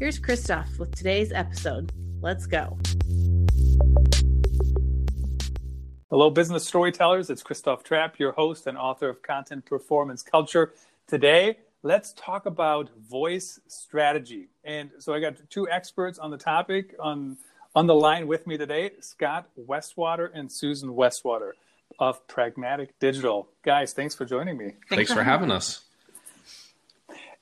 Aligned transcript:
Here's 0.00 0.20
Christoph 0.20 0.78
with 0.78 0.94
today's 0.94 1.32
episode. 1.32 1.92
Let's 2.20 2.46
go. 2.46 2.78
Hello, 6.08 6.30
business 6.30 6.64
storytellers. 6.64 7.30
It's 7.30 7.42
Christoph 7.42 7.82
Trappe, 7.82 8.16
your 8.20 8.30
host 8.30 8.68
and 8.68 8.78
author 8.78 9.08
of 9.08 9.22
Content 9.22 9.64
Performance 9.64 10.22
Culture. 10.22 10.72
Today, 11.08 11.58
let's 11.82 12.12
talk 12.12 12.46
about 12.46 12.90
voice 13.10 13.58
strategy. 13.66 14.50
And 14.62 14.90
so 15.00 15.14
I 15.14 15.18
got 15.18 15.34
two 15.50 15.68
experts 15.68 16.20
on 16.20 16.30
the 16.30 16.38
topic 16.38 16.94
on 17.00 17.36
on 17.74 17.88
the 17.88 17.94
line 17.94 18.28
with 18.28 18.46
me 18.46 18.56
today, 18.56 18.92
Scot 19.00 19.48
Westwater 19.58 20.30
and 20.32 20.50
Susan 20.50 20.90
Westwater 20.90 21.52
of 21.98 22.24
Pragmatic 22.28 22.96
Digital. 23.00 23.48
Guys, 23.64 23.94
thanks 23.94 24.14
for 24.14 24.24
joining 24.24 24.56
me. 24.56 24.66
Thanks, 24.88 24.88
thanks 24.90 25.12
for 25.12 25.24
having 25.24 25.50
us. 25.50 25.87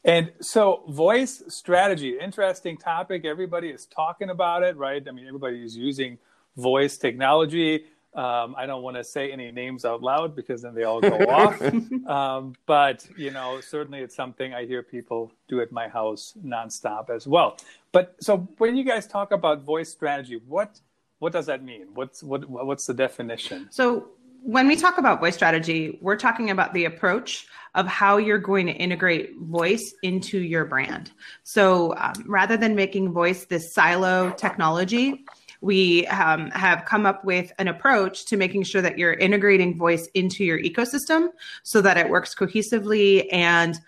And 0.07 0.31
so, 0.41 0.85
voice 0.89 1.43
strategy, 1.49 2.17
interesting 2.19 2.77
topic. 2.77 3.25
Everybody 3.25 3.71
is 3.71 3.87
talking 3.87 4.31
about 4.31 4.63
it, 4.63 4.77
right? 4.77 5.05
I 5.07 5.11
mean, 5.11 5.27
everybody 5.27 5.65
is 5.65 5.77
using 5.77 6.17
voice 6.57 6.97
technology. 6.97 7.87
Um, 8.15 8.55
I 8.57 8.67
don't 8.67 8.83
want 8.83 8.97
to 8.97 9.05
say 9.05 9.33
any 9.33 9.51
names 9.51 9.85
out 9.85 10.03
loud 10.03 10.37
because 10.37 10.63
then 10.63 10.75
they 10.75 10.85
all 10.85 11.01
go 11.01 11.17
off. 11.29 11.61
Um, 12.09 12.55
but 12.67 13.07
you 13.17 13.33
know, 13.33 13.61
certainly 13.61 13.99
it's 13.99 14.15
something 14.15 14.55
I 14.55 14.65
hear 14.65 14.83
people 14.85 15.33
do 15.49 15.61
at 15.61 15.73
my 15.73 15.89
house 15.89 16.35
nonstop 16.43 17.11
as 17.11 17.27
well. 17.27 17.59
But 17.91 18.15
so 18.21 18.49
when 18.59 18.77
you 18.77 18.85
guys 18.85 19.09
talk 19.09 19.33
about 19.33 19.63
voice 19.63 19.91
strategy, 19.91 20.41
what 20.47 20.81
what 21.19 21.33
does 21.33 21.47
that 21.47 21.65
mean? 21.65 21.89
What's 21.95 22.23
what 22.23 22.49
what's 22.49 22.87
the 22.87 22.95
definition? 22.95 23.67
So 23.71 24.11
when 24.47 24.69
we 24.69 24.77
talk 24.77 24.97
about 24.97 25.19
voice 25.19 25.35
strategy, 25.35 25.99
we're 26.01 26.17
talking 26.17 26.51
about 26.51 26.73
the 26.73 26.85
approach 26.85 27.49
of 27.75 27.85
how 27.89 28.17
you're 28.17 28.39
going 28.39 28.67
to 28.67 28.73
integrate 28.73 29.37
voice 29.39 29.93
into 30.05 30.39
your 30.39 30.65
brand. 30.65 31.11
So 31.43 31.97
um, 31.97 32.13
rather 32.29 32.57
than 32.57 32.77
making 32.77 33.13
voice 33.13 33.47
this 33.47 33.75
silo 33.75 34.31
technology, 34.31 35.25
we 35.63 36.07
um, 36.07 36.53
have 36.53 36.85
come 36.85 37.07
up 37.07 37.25
with 37.25 37.53
an 37.59 37.67
approach 37.67 38.25
to 38.27 38.37
making 38.37 38.63
sure 38.63 38.81
that 38.83 38.97
you're 38.97 39.15
integrating 39.15 39.77
voice 39.77 40.07
into 40.15 40.45
your 40.45 40.63
ecosystem 40.63 41.31
so 41.65 41.83
that 41.83 41.97
it 41.97 42.09
works 42.09 42.33
cohesively 42.33 43.27
and 43.33 43.81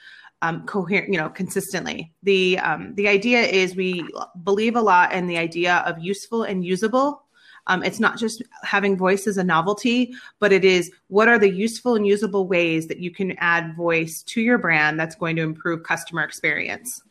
um, 0.42 0.66
coherent, 0.66 1.12
you 1.12 1.18
know, 1.18 1.28
consistently. 1.28 2.12
The 2.24 2.58
um, 2.58 2.96
the 2.96 3.06
idea 3.06 3.42
is 3.42 3.76
we 3.76 4.04
believe 4.42 4.74
a 4.74 4.80
lot 4.80 5.12
in 5.12 5.28
the 5.28 5.38
idea 5.38 5.84
of 5.86 6.00
useful 6.00 6.42
and 6.42 6.64
usable. 6.64 7.22
Um, 7.68 7.84
it's 7.84 8.00
not 8.00 8.18
just 8.18 8.42
having 8.62 8.96
voice 8.96 9.26
as 9.26 9.36
a 9.36 9.44
novelty, 9.44 10.14
but 10.38 10.52
it 10.52 10.64
is 10.64 10.90
what 11.08 11.28
are 11.28 11.38
the 11.38 11.50
useful 11.50 11.94
and 11.94 12.06
usable 12.06 12.48
ways 12.48 12.86
that 12.88 12.98
you 12.98 13.10
can 13.10 13.32
add 13.38 13.76
voice 13.76 14.22
to 14.24 14.40
your 14.40 14.58
brand 14.58 14.98
that's 14.98 15.14
going 15.14 15.36
to 15.36 15.42
improve 15.42 15.82
customer 15.82 16.22
experience. 16.22 17.02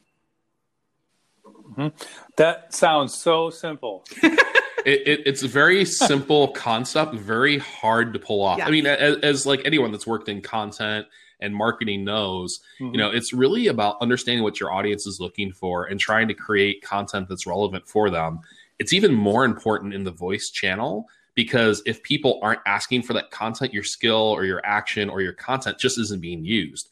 Mm-hmm. 1.71 1.95
That 2.37 2.73
sounds 2.73 3.13
so 3.13 3.49
simple. 3.49 4.03
it, 4.23 5.07
it, 5.07 5.21
it's 5.25 5.43
a 5.43 5.47
very 5.47 5.85
simple 5.85 6.49
concept, 6.49 7.13
very 7.13 7.57
hard 7.57 8.13
to 8.13 8.19
pull 8.19 8.41
off. 8.41 8.59
Yeah. 8.59 8.67
I 8.67 8.71
mean, 8.71 8.85
as, 8.87 9.17
as, 9.17 9.45
like 9.45 9.61
anyone 9.65 9.91
that's 9.91 10.07
worked 10.07 10.29
in 10.29 10.41
content 10.41 11.07
and 11.39 11.53
marketing 11.53 12.03
knows, 12.03 12.61
mm-hmm. 12.79 12.93
you 12.93 12.97
know, 12.97 13.11
it's 13.11 13.33
really 13.33 13.67
about 13.67 13.97
understanding 14.01 14.43
what 14.43 14.59
your 14.59 14.71
audience 14.71 15.05
is 15.05 15.19
looking 15.19 15.51
for 15.51 15.85
and 15.85 15.99
trying 15.99 16.27
to 16.29 16.33
create 16.33 16.81
content 16.81 17.27
that's 17.29 17.45
relevant 17.45 17.87
for 17.87 18.09
them. 18.09 18.39
It's 18.79 18.93
even 18.93 19.13
more 19.13 19.45
important 19.45 19.93
in 19.93 20.03
the 20.03 20.11
voice 20.11 20.49
channel 20.49 21.07
because 21.35 21.81
if 21.85 22.01
people 22.03 22.39
aren't 22.41 22.61
asking 22.65 23.03
for 23.03 23.13
that 23.13 23.31
content, 23.31 23.73
your 23.73 23.83
skill 23.83 24.15
or 24.15 24.43
your 24.43 24.65
action 24.65 25.09
or 25.09 25.21
your 25.21 25.33
content 25.33 25.77
just 25.77 25.99
isn't 25.99 26.21
being 26.21 26.43
used. 26.43 26.89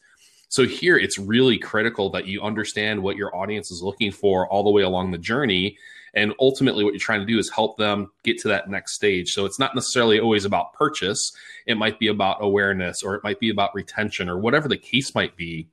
So 0.48 0.64
here 0.64 0.96
it's 0.96 1.18
really 1.18 1.58
critical 1.58 2.10
that 2.10 2.26
you 2.26 2.40
understand 2.40 3.02
what 3.02 3.16
your 3.16 3.34
audience 3.34 3.70
is 3.70 3.82
looking 3.82 4.12
for 4.12 4.48
all 4.48 4.62
the 4.62 4.70
way 4.70 4.82
along 4.82 5.10
the 5.10 5.18
journey. 5.18 5.76
And 6.14 6.32
ultimately, 6.40 6.84
what 6.84 6.94
you're 6.94 7.00
trying 7.00 7.20
to 7.20 7.26
do 7.26 7.38
is 7.38 7.50
help 7.50 7.76
them 7.76 8.10
get 8.22 8.38
to 8.38 8.48
that 8.48 8.70
next 8.70 8.94
stage. 8.94 9.32
So 9.32 9.44
it's 9.44 9.58
not 9.58 9.74
necessarily 9.74 10.20
always 10.20 10.44
about 10.44 10.72
purchase, 10.72 11.36
it 11.66 11.76
might 11.76 11.98
be 11.98 12.08
about 12.08 12.38
awareness 12.40 13.02
or 13.02 13.16
it 13.16 13.24
might 13.24 13.40
be 13.40 13.50
about 13.50 13.74
retention 13.74 14.28
or 14.28 14.38
whatever 14.38 14.68
the 14.68 14.78
case 14.78 15.14
might 15.14 15.36
be. 15.36 15.68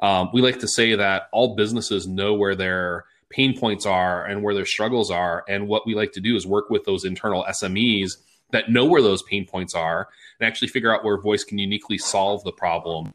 Um, 0.00 0.30
we 0.32 0.42
like 0.42 0.58
to 0.60 0.68
say 0.68 0.94
that 0.96 1.28
all 1.32 1.54
businesses 1.54 2.06
know 2.08 2.34
where 2.34 2.54
their 2.54 3.04
pain 3.30 3.58
points 3.58 3.86
are 3.86 4.24
and 4.24 4.42
where 4.42 4.54
their 4.54 4.66
struggles 4.66 5.10
are. 5.10 5.44
And 5.48 5.68
what 5.68 5.86
we 5.86 5.94
like 5.94 6.12
to 6.12 6.20
do 6.20 6.36
is 6.36 6.46
work 6.46 6.68
with 6.68 6.84
those 6.84 7.04
internal 7.04 7.44
SMEs 7.48 8.16
that 8.50 8.70
know 8.70 8.84
where 8.84 9.02
those 9.02 9.22
pain 9.22 9.46
points 9.46 9.74
are 9.74 10.08
and 10.38 10.46
actually 10.46 10.68
figure 10.68 10.94
out 10.94 11.04
where 11.04 11.20
voice 11.20 11.44
can 11.44 11.58
uniquely 11.58 11.98
solve 11.98 12.42
the 12.44 12.52
problem 12.52 13.14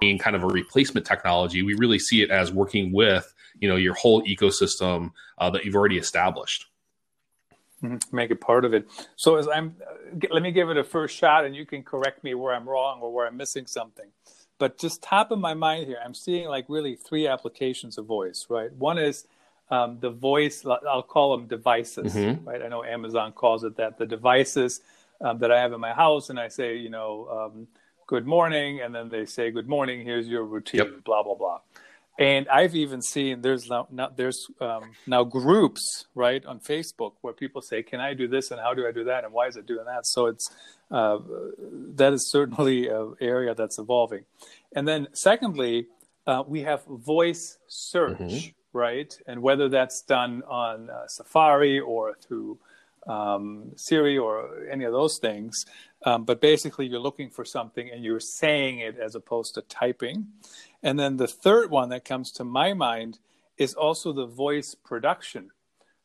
being 0.00 0.18
kind 0.18 0.34
of 0.34 0.42
a 0.42 0.46
replacement 0.46 1.06
technology, 1.06 1.62
we 1.62 1.74
really 1.74 1.98
see 1.98 2.22
it 2.22 2.30
as 2.30 2.50
working 2.50 2.90
with 2.90 3.32
you 3.60 3.68
know 3.68 3.76
your 3.76 3.94
whole 3.94 4.22
ecosystem 4.22 5.12
uh, 5.38 5.50
that 5.50 5.64
you've 5.64 5.76
already 5.76 5.98
established. 5.98 6.66
Mm-hmm. 7.82 8.16
Make 8.16 8.30
it 8.30 8.40
part 8.40 8.64
of 8.64 8.74
it. 8.74 8.88
So 9.16 9.36
as 9.36 9.48
I'm, 9.48 9.76
uh, 9.86 10.26
let 10.30 10.42
me 10.42 10.50
give 10.50 10.68
it 10.68 10.76
a 10.76 10.84
first 10.84 11.16
shot, 11.16 11.44
and 11.44 11.54
you 11.54 11.64
can 11.64 11.82
correct 11.82 12.24
me 12.24 12.34
where 12.34 12.54
I'm 12.54 12.68
wrong 12.68 13.00
or 13.00 13.12
where 13.12 13.26
I'm 13.26 13.36
missing 13.36 13.66
something. 13.66 14.06
But 14.60 14.78
just 14.78 15.02
top 15.02 15.32
of 15.32 15.40
my 15.40 15.54
mind 15.54 15.88
here, 15.88 15.98
I'm 16.04 16.14
seeing 16.14 16.46
like 16.46 16.66
really 16.68 16.94
three 16.94 17.26
applications 17.26 17.98
of 17.98 18.06
voice. 18.06 18.46
Right. 18.48 18.72
One 18.74 18.98
is 18.98 19.26
um, 19.72 19.98
the 19.98 20.10
voice. 20.10 20.64
I'll 20.64 21.02
call 21.02 21.36
them 21.36 21.48
devices. 21.48 22.14
Mm-hmm. 22.14 22.48
Right. 22.48 22.62
I 22.62 22.68
know 22.68 22.84
Amazon 22.84 23.32
calls 23.32 23.64
it 23.64 23.74
that. 23.78 23.98
The 23.98 24.06
devices 24.06 24.80
um, 25.20 25.38
that 25.40 25.50
I 25.50 25.58
have 25.60 25.72
in 25.72 25.80
my 25.80 25.94
house, 26.04 26.30
and 26.30 26.38
I 26.38 26.46
say, 26.46 26.76
you 26.76 26.90
know. 26.90 27.12
Um, 27.52 27.66
good 28.06 28.26
morning, 28.26 28.80
and 28.80 28.92
then 28.92 29.08
they 29.08 29.24
say, 29.24 29.52
good 29.52 29.68
morning, 29.68 30.04
here's 30.04 30.26
your 30.26 30.42
routine, 30.42 30.78
yep. 30.78 31.04
blah, 31.04 31.22
blah, 31.22 31.36
blah. 31.36 31.60
And 32.20 32.46
I've 32.50 32.76
even 32.76 33.00
seen 33.00 33.40
there's 33.40 33.70
now, 33.70 33.88
now 33.90 34.10
there's 34.14 34.46
um, 34.60 34.92
now 35.06 35.24
groups 35.24 36.04
right 36.14 36.44
on 36.44 36.60
Facebook 36.60 37.12
where 37.22 37.32
people 37.32 37.62
say, 37.62 37.82
"Can 37.82 37.98
I 37.98 38.12
do 38.12 38.28
this?" 38.28 38.50
and 38.50 38.60
"How 38.60 38.74
do 38.74 38.86
I 38.86 38.92
do 38.92 39.04
that?" 39.04 39.24
and 39.24 39.32
"Why 39.32 39.46
is 39.46 39.56
it 39.56 39.64
doing 39.64 39.86
that?" 39.86 40.06
So 40.06 40.26
it's 40.26 40.50
uh, 40.90 41.18
that 41.94 42.12
is 42.12 42.30
certainly 42.30 42.88
an 42.88 43.14
area 43.22 43.54
that's 43.54 43.78
evolving. 43.78 44.24
And 44.76 44.86
then 44.86 45.08
secondly, 45.14 45.86
uh, 46.26 46.44
we 46.46 46.60
have 46.60 46.84
voice 46.84 47.56
search, 47.68 48.18
mm-hmm. 48.18 48.78
right? 48.78 49.12
And 49.26 49.40
whether 49.40 49.70
that's 49.70 50.02
done 50.02 50.42
on 50.46 50.90
uh, 50.90 51.06
Safari 51.06 51.80
or 51.80 52.16
through 52.16 52.58
um, 53.06 53.72
Siri 53.76 54.18
or 54.18 54.68
any 54.70 54.84
of 54.84 54.92
those 54.92 55.18
things, 55.18 55.64
um, 56.04 56.24
but 56.24 56.40
basically, 56.40 56.86
you're 56.86 57.00
looking 57.00 57.30
for 57.30 57.44
something 57.44 57.90
and 57.90 58.04
you're 58.04 58.20
saying 58.20 58.78
it 58.78 58.98
as 58.98 59.14
opposed 59.14 59.54
to 59.54 59.62
typing. 59.62 60.28
And 60.82 60.98
then 60.98 61.16
the 61.16 61.26
third 61.26 61.70
one 61.70 61.90
that 61.90 62.04
comes 62.04 62.32
to 62.32 62.44
my 62.44 62.72
mind 62.72 63.18
is 63.58 63.74
also 63.74 64.12
the 64.12 64.26
voice 64.26 64.74
production. 64.74 65.50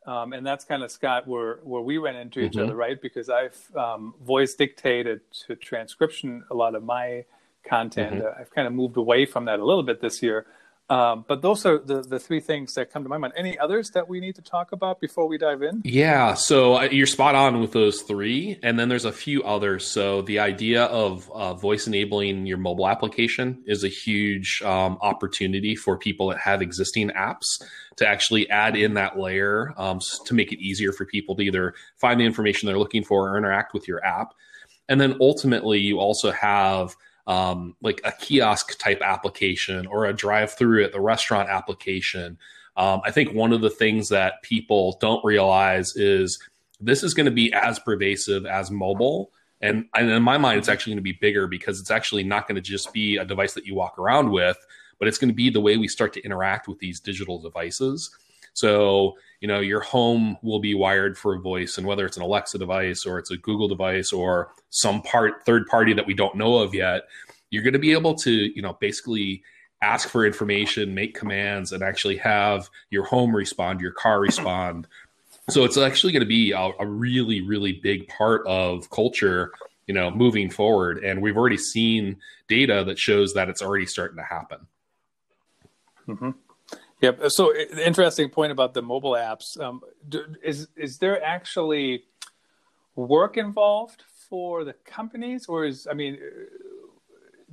Um, 0.06 0.34
and 0.34 0.46
that's 0.46 0.66
kind 0.66 0.84
of 0.84 0.92
Scot 0.92 1.28
where 1.28 1.60
where 1.64 1.82
we 1.82 1.98
ran 1.98 2.16
into 2.16 2.40
each 2.40 2.54
mm-hmm. 2.54 2.66
other, 2.66 2.76
right? 2.76 3.02
Because 3.02 3.30
I've 3.30 3.58
um, 3.76 4.14
voice 4.22 4.54
dictated 4.54 5.22
to 5.48 5.56
transcription 5.56 6.44
a 6.52 6.54
lot 6.54 6.76
of 6.76 6.84
my 6.84 7.26
content. 7.64 8.18
Mm-hmm. 8.18 8.28
Uh, 8.28 8.42
I've 8.42 8.52
kind 8.52 8.68
of 8.68 8.74
moved 8.74 8.98
away 8.98 9.26
from 9.26 9.46
that 9.46 9.60
a 9.60 9.66
little 9.66 9.82
bit 9.82 10.02
this 10.02 10.22
year, 10.22 10.46
um, 10.88 11.26
but 11.28 11.42
those 11.42 11.66
are 11.66 11.80
the, 11.80 12.02
the 12.02 12.20
three 12.20 12.40
things 12.40 12.76
that 12.76 12.92
come 12.92 13.02
to 13.02 13.10
my 13.10 13.18
mind. 13.18 13.34
Any 13.36 13.58
others 13.58 13.90
that 13.92 14.08
we 14.08 14.20
need 14.20 14.36
to 14.36 14.42
talk 14.44 14.72
about 14.72 15.02
before 15.02 15.28
we 15.28 15.38
dive 15.38 15.64
in? 15.64 15.82
Yeah, 15.84 16.36
so 16.36 16.76
uh, 16.76 16.84
you're 16.92 17.08
spot 17.08 17.34
on 17.34 17.60
with 17.60 17.72
those 17.72 18.04
three. 18.04 18.60
And 18.62 18.78
then 18.78 18.88
there's 18.88 19.06
a 19.06 19.12
few 19.12 19.44
others. 19.44 19.88
So 19.88 20.22
the 20.22 20.40
idea 20.40 20.84
of 20.84 21.32
uh, 21.32 21.56
voice 21.56 21.88
enabling 21.88 22.46
your 22.46 22.60
mobile 22.60 22.88
application 22.88 23.64
is 23.66 23.84
a 23.84 23.88
huge 23.88 24.62
um, 24.64 25.00
opportunity 25.02 25.76
for 25.76 25.98
people 25.98 26.30
that 26.30 26.38
have 26.38 26.62
existing 26.62 27.10
apps 27.10 27.62
to 27.96 28.08
actually 28.08 28.48
add 28.52 28.76
in 28.76 28.94
that 28.94 29.18
layer 29.18 29.74
um, 29.78 30.00
to 30.26 30.36
make 30.36 30.52
it 30.52 30.60
easier 30.60 30.92
for 30.92 31.06
people 31.06 31.36
to 31.36 31.42
either 31.42 31.74
find 31.98 32.20
the 32.20 32.26
information 32.26 32.68
they're 32.68 32.78
looking 32.78 33.04
for 33.04 33.30
or 33.30 33.38
interact 33.38 33.74
with 33.74 33.88
your 33.88 34.06
app. 34.06 34.34
And 34.88 35.02
then 35.02 35.16
ultimately, 35.20 35.80
you 35.80 36.00
also 36.00 36.32
have 36.32 36.96
um, 37.28 37.76
like 37.82 38.02
a 38.04 38.12
kiosk 38.12 38.78
type 38.78 39.02
application 39.02 39.88
or 39.88 40.06
a 40.06 40.14
drive 40.14 40.54
through 40.54 40.84
at 40.84 40.92
the 40.92 41.02
restaurant 41.02 41.50
application. 41.50 42.38
Um, 42.78 43.02
I 43.04 43.12
think 43.12 43.34
one 43.34 43.54
of 43.54 43.62
the 43.62 43.70
things 43.70 44.10
that 44.10 44.42
people 44.44 44.98
don't 45.02 45.24
realize 45.24 45.96
is 45.96 46.40
this 46.80 47.04
is 47.04 47.14
going 47.14 47.26
to 47.26 47.32
be 47.32 47.52
as 47.54 47.80
pervasive 47.80 48.46
as 48.46 48.70
mobile. 48.70 49.32
And, 49.62 49.86
and 49.96 50.10
in 50.10 50.22
my 50.22 50.38
mind, 50.38 50.60
it's 50.60 50.70
actually 50.70 50.92
going 50.92 50.98
to 50.98 51.04
be 51.04 51.18
bigger 51.20 51.48
because 51.48 51.80
it's 51.80 51.92
actually 51.92 52.24
not 52.24 52.48
going 52.48 52.56
to 52.56 52.62
just 52.62 52.94
be 52.94 53.18
a 53.18 53.26
device 53.26 53.54
that 53.54 53.66
you 53.66 53.74
walk 53.74 53.98
around 53.98 54.30
with, 54.30 54.58
but 55.00 55.08
it's 55.08 55.18
going 55.18 55.30
to 55.30 55.36
be 55.36 55.50
the 55.50 55.62
way 55.62 55.78
we 55.78 55.88
start 55.88 56.14
to 56.14 56.22
interact 56.24 56.68
with 56.68 56.80
these 56.80 57.00
digital 57.00 57.40
devices. 57.40 58.12
So, 58.54 59.18
you 59.42 59.48
know, 59.48 59.60
your 59.60 59.82
home 59.82 60.38
will 60.42 60.60
be 60.60 60.74
wired 60.74 61.18
for 61.18 61.36
a 61.36 61.40
voice, 61.40 61.78
and 61.78 61.86
whether 61.86 62.06
it's 62.06 62.18
an 62.18 62.24
Alexa 62.24 62.58
device 62.58 63.06
or 63.06 63.20
it's 63.20 63.32
a 63.32 63.38
Google 63.38 63.68
device 63.68 64.12
or 64.12 64.52
some 64.70 65.02
part 65.02 65.46
third 65.46 65.68
party 65.68 65.94
that 65.94 66.08
we 66.08 66.14
don't 66.14 66.36
know 66.36 66.58
of 66.58 66.74
yet, 66.74 67.04
you're 67.50 67.64
going 67.64 67.74
to 67.74 67.80
be 67.80 67.92
able 67.92 68.16
to, 68.16 68.32
you 68.32 68.62
know, 68.62 68.74
basically 68.80 69.44
ask 69.82 70.10
for 70.10 70.26
information, 70.26 70.96
make 70.96 71.16
commands, 71.16 71.72
and 71.72 71.84
actually 71.84 72.18
have 72.18 72.70
your 72.90 73.06
home 73.06 73.36
respond, 73.36 73.82
your 73.82 73.92
car 73.92 74.20
respond. 74.20 74.88
So 75.50 75.64
it's 75.64 75.78
actually 75.78 76.14
going 76.14 76.22
to 76.22 76.28
be 76.28 76.54
a, 76.54 76.72
a 76.80 76.88
really, 76.88 77.42
really 77.42 77.74
big 77.74 78.08
part 78.08 78.46
of 78.48 78.90
culture 78.90 79.52
you 79.88 79.94
know, 79.94 80.10
moving 80.12 80.50
forward. 80.50 81.04
And 81.04 81.22
we've 81.22 81.38
already 81.38 81.58
seen 81.58 82.18
data 82.48 82.84
that 82.86 82.98
shows 82.98 83.34
that 83.34 83.50
it's 83.50 83.62
already 83.62 83.86
starting 83.86 84.18
to 84.18 84.24
happen. 84.24 84.60
Mm-hmm. 86.08 86.32
Yep. 87.02 87.22
So 87.28 87.54
interesting 87.56 88.30
point 88.30 88.52
about 88.52 88.74
the 88.74 88.82
mobile 88.82 89.12
apps. 89.12 89.60
Um, 89.60 89.82
is 90.44 90.68
is 90.76 90.98
there 90.98 91.24
actually 91.24 92.04
work 92.96 93.38
involved 93.38 94.04
for 94.30 94.64
the 94.64 94.74
companies, 94.86 95.46
or 95.48 95.66
is 95.66 95.88
I 95.90 95.94
mean, 95.94 96.18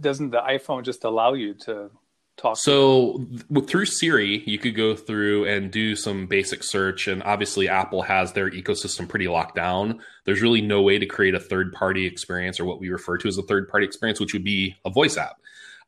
doesn't 0.00 0.30
the 0.30 0.40
iPhone 0.40 0.84
just 0.84 1.04
allow 1.04 1.34
you 1.34 1.54
to 1.54 1.90
talk 2.36 2.56
so 2.56 3.26
th- 3.52 3.66
through 3.66 3.84
siri 3.84 4.42
you 4.46 4.58
could 4.58 4.74
go 4.74 4.96
through 4.96 5.44
and 5.44 5.70
do 5.70 5.94
some 5.94 6.26
basic 6.26 6.64
search 6.64 7.06
and 7.06 7.22
obviously 7.24 7.68
apple 7.68 8.00
has 8.00 8.32
their 8.32 8.50
ecosystem 8.50 9.06
pretty 9.06 9.28
locked 9.28 9.54
down 9.54 10.00
there's 10.24 10.40
really 10.40 10.62
no 10.62 10.80
way 10.80 10.98
to 10.98 11.04
create 11.04 11.34
a 11.34 11.40
third 11.40 11.72
party 11.72 12.06
experience 12.06 12.58
or 12.58 12.64
what 12.64 12.80
we 12.80 12.88
refer 12.88 13.18
to 13.18 13.28
as 13.28 13.36
a 13.36 13.42
third 13.42 13.68
party 13.68 13.84
experience 13.84 14.18
which 14.18 14.32
would 14.32 14.44
be 14.44 14.74
a 14.86 14.90
voice 14.90 15.18
app 15.18 15.36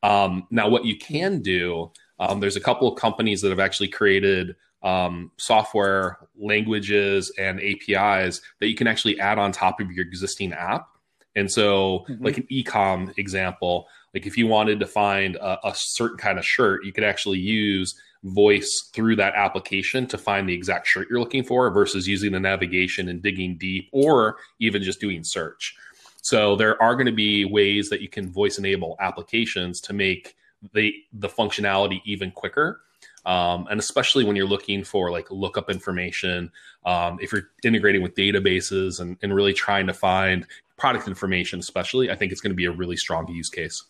um, 0.02 0.46
now 0.50 0.68
what 0.68 0.84
you 0.84 0.98
can 0.98 1.40
do 1.40 1.90
um, 2.18 2.40
there's 2.40 2.56
a 2.56 2.60
couple 2.60 2.88
of 2.88 2.98
companies 2.98 3.40
that 3.42 3.50
have 3.50 3.60
actually 3.60 3.88
created 3.88 4.56
um, 4.82 5.30
software 5.36 6.18
languages 6.38 7.32
and 7.38 7.60
apis 7.60 8.42
that 8.60 8.68
you 8.68 8.74
can 8.74 8.86
actually 8.86 9.18
add 9.18 9.38
on 9.38 9.50
top 9.50 9.80
of 9.80 9.90
your 9.90 10.04
existing 10.04 10.52
app 10.52 10.88
and 11.34 11.50
so 11.50 12.04
mm-hmm. 12.08 12.24
like 12.24 12.36
an 12.36 12.46
ecom 12.50 13.16
example 13.18 13.88
like 14.14 14.26
if 14.26 14.38
you 14.38 14.46
wanted 14.46 14.80
to 14.80 14.86
find 14.86 15.36
a, 15.36 15.66
a 15.66 15.74
certain 15.74 16.16
kind 16.16 16.38
of 16.38 16.46
shirt, 16.46 16.84
you 16.84 16.92
could 16.92 17.04
actually 17.04 17.40
use 17.40 18.00
voice 18.22 18.88
through 18.94 19.16
that 19.16 19.34
application 19.34 20.06
to 20.06 20.16
find 20.16 20.48
the 20.48 20.54
exact 20.54 20.86
shirt 20.86 21.08
you're 21.10 21.20
looking 21.20 21.42
for 21.42 21.68
versus 21.70 22.08
using 22.08 22.32
the 22.32 22.40
navigation 22.40 23.08
and 23.08 23.20
digging 23.20 23.58
deep 23.58 23.90
or 23.92 24.36
even 24.60 24.82
just 24.82 25.00
doing 25.00 25.24
search. 25.24 25.76
So 26.22 26.56
there 26.56 26.80
are 26.80 26.94
going 26.94 27.06
to 27.06 27.12
be 27.12 27.44
ways 27.44 27.90
that 27.90 28.00
you 28.00 28.08
can 28.08 28.32
voice 28.32 28.56
enable 28.56 28.96
applications 29.00 29.80
to 29.82 29.92
make 29.92 30.36
the 30.72 30.94
the 31.12 31.28
functionality 31.28 32.00
even 32.04 32.30
quicker. 32.30 32.80
Um, 33.26 33.66
and 33.70 33.80
especially 33.80 34.24
when 34.24 34.36
you're 34.36 34.46
looking 34.46 34.84
for 34.84 35.10
like 35.10 35.30
lookup 35.30 35.70
information, 35.70 36.50
um, 36.84 37.18
if 37.22 37.32
you're 37.32 37.48
integrating 37.62 38.02
with 38.02 38.14
databases 38.14 39.00
and, 39.00 39.16
and 39.22 39.34
really 39.34 39.54
trying 39.54 39.86
to 39.86 39.94
find 39.94 40.46
product 40.76 41.08
information, 41.08 41.58
especially, 41.58 42.10
I 42.10 42.16
think 42.16 42.32
it's 42.32 42.42
going 42.42 42.50
to 42.50 42.56
be 42.56 42.66
a 42.66 42.70
really 42.70 42.96
strong 42.96 43.26
use 43.28 43.48
case. 43.48 43.84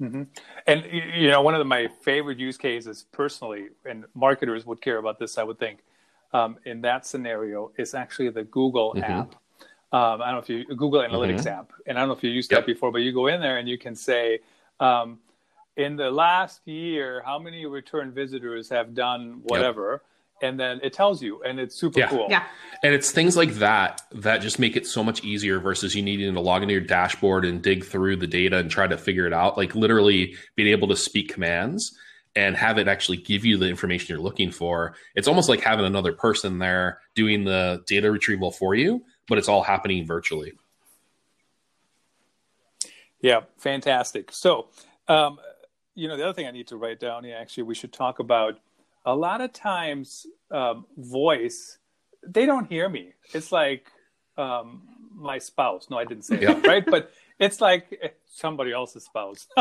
Mm-hmm. 0.00 0.22
And 0.66 0.84
you 0.92 1.28
know, 1.28 1.42
one 1.42 1.54
of 1.54 1.58
the, 1.58 1.64
my 1.64 1.88
favorite 2.02 2.38
use 2.38 2.56
cases 2.56 3.06
personally, 3.12 3.68
and 3.84 4.06
marketers 4.14 4.66
would 4.66 4.80
care 4.80 4.98
about 4.98 5.18
this, 5.18 5.38
I 5.38 5.42
would 5.42 5.58
think, 5.58 5.80
um, 6.32 6.56
in 6.64 6.80
that 6.80 7.06
scenario 7.06 7.70
is 7.76 7.94
actually 7.94 8.30
the 8.30 8.44
Google 8.44 8.94
mm-hmm. 8.94 9.04
app. 9.04 9.34
Um, 9.92 10.22
I 10.22 10.26
don't 10.30 10.34
know 10.34 10.38
if 10.38 10.48
you 10.48 10.64
Google 10.74 11.02
Analytics 11.02 11.40
mm-hmm. 11.40 11.48
app, 11.48 11.72
and 11.86 11.98
I 11.98 12.00
don't 12.00 12.08
know 12.08 12.14
if 12.14 12.24
you 12.24 12.30
used 12.30 12.50
yep. 12.50 12.60
that 12.60 12.66
before, 12.66 12.90
but 12.90 12.98
you 12.98 13.12
go 13.12 13.26
in 13.26 13.40
there 13.40 13.58
and 13.58 13.68
you 13.68 13.76
can 13.76 13.94
say, 13.94 14.38
um, 14.78 15.18
in 15.80 15.96
the 15.96 16.10
last 16.10 16.60
year, 16.66 17.22
how 17.24 17.38
many 17.38 17.64
return 17.66 18.12
visitors 18.12 18.68
have 18.68 18.94
done 18.94 19.40
whatever, 19.44 20.02
and 20.42 20.58
then 20.58 20.80
it 20.82 20.92
tells 20.92 21.22
you 21.22 21.42
and 21.42 21.58
it's 21.60 21.74
super 21.74 22.00
yeah. 22.00 22.08
cool. 22.08 22.26
Yeah. 22.30 22.44
And 22.82 22.94
it's 22.94 23.10
things 23.10 23.36
like 23.36 23.54
that 23.54 24.02
that 24.12 24.38
just 24.38 24.58
make 24.58 24.76
it 24.76 24.86
so 24.86 25.02
much 25.02 25.22
easier 25.24 25.58
versus 25.58 25.94
you 25.94 26.02
needing 26.02 26.32
to 26.32 26.40
log 26.40 26.62
into 26.62 26.72
your 26.72 26.82
dashboard 26.82 27.44
and 27.44 27.62
dig 27.62 27.84
through 27.84 28.16
the 28.16 28.26
data 28.26 28.58
and 28.58 28.70
try 28.70 28.86
to 28.86 28.96
figure 28.96 29.26
it 29.26 29.32
out. 29.32 29.56
Like 29.56 29.74
literally 29.74 30.34
being 30.56 30.68
able 30.68 30.88
to 30.88 30.96
speak 30.96 31.32
commands 31.32 31.94
and 32.36 32.56
have 32.56 32.78
it 32.78 32.88
actually 32.88 33.18
give 33.18 33.44
you 33.44 33.58
the 33.58 33.68
information 33.68 34.14
you're 34.14 34.22
looking 34.22 34.50
for. 34.50 34.94
It's 35.14 35.28
almost 35.28 35.48
like 35.48 35.60
having 35.60 35.84
another 35.84 36.12
person 36.12 36.58
there 36.58 37.00
doing 37.14 37.44
the 37.44 37.82
data 37.86 38.10
retrieval 38.10 38.50
for 38.50 38.74
you 38.74 39.04
but 39.28 39.38
it's 39.38 39.48
all 39.48 39.62
happening 39.62 40.06
virtually. 40.06 40.52
Yeah 43.20 43.42
fantastic. 43.58 44.32
So 44.32 44.68
um, 45.08 45.38
you 45.94 46.08
know 46.08 46.16
the 46.16 46.24
other 46.24 46.32
thing 46.32 46.46
i 46.46 46.50
need 46.50 46.66
to 46.66 46.76
write 46.76 47.00
down 47.00 47.24
here 47.24 47.36
actually 47.38 47.62
we 47.62 47.74
should 47.74 47.92
talk 47.92 48.18
about 48.18 48.58
a 49.06 49.14
lot 49.14 49.40
of 49.40 49.52
times 49.52 50.26
um, 50.50 50.84
voice 50.96 51.78
they 52.26 52.46
don't 52.46 52.68
hear 52.68 52.88
me. 52.88 53.12
It's 53.32 53.52
like 53.52 53.86
um, 54.36 54.82
my 55.14 55.38
spouse. 55.38 55.88
No 55.90 55.98
i 55.98 56.04
didn't 56.04 56.24
say 56.24 56.40
yeah. 56.40 56.54
that 56.54 56.66
right? 56.66 56.84
But 56.86 57.12
it's 57.38 57.60
like 57.60 57.98
eh, 58.02 58.08
somebody 58.26 58.72
else's 58.72 59.04
spouse. 59.04 59.48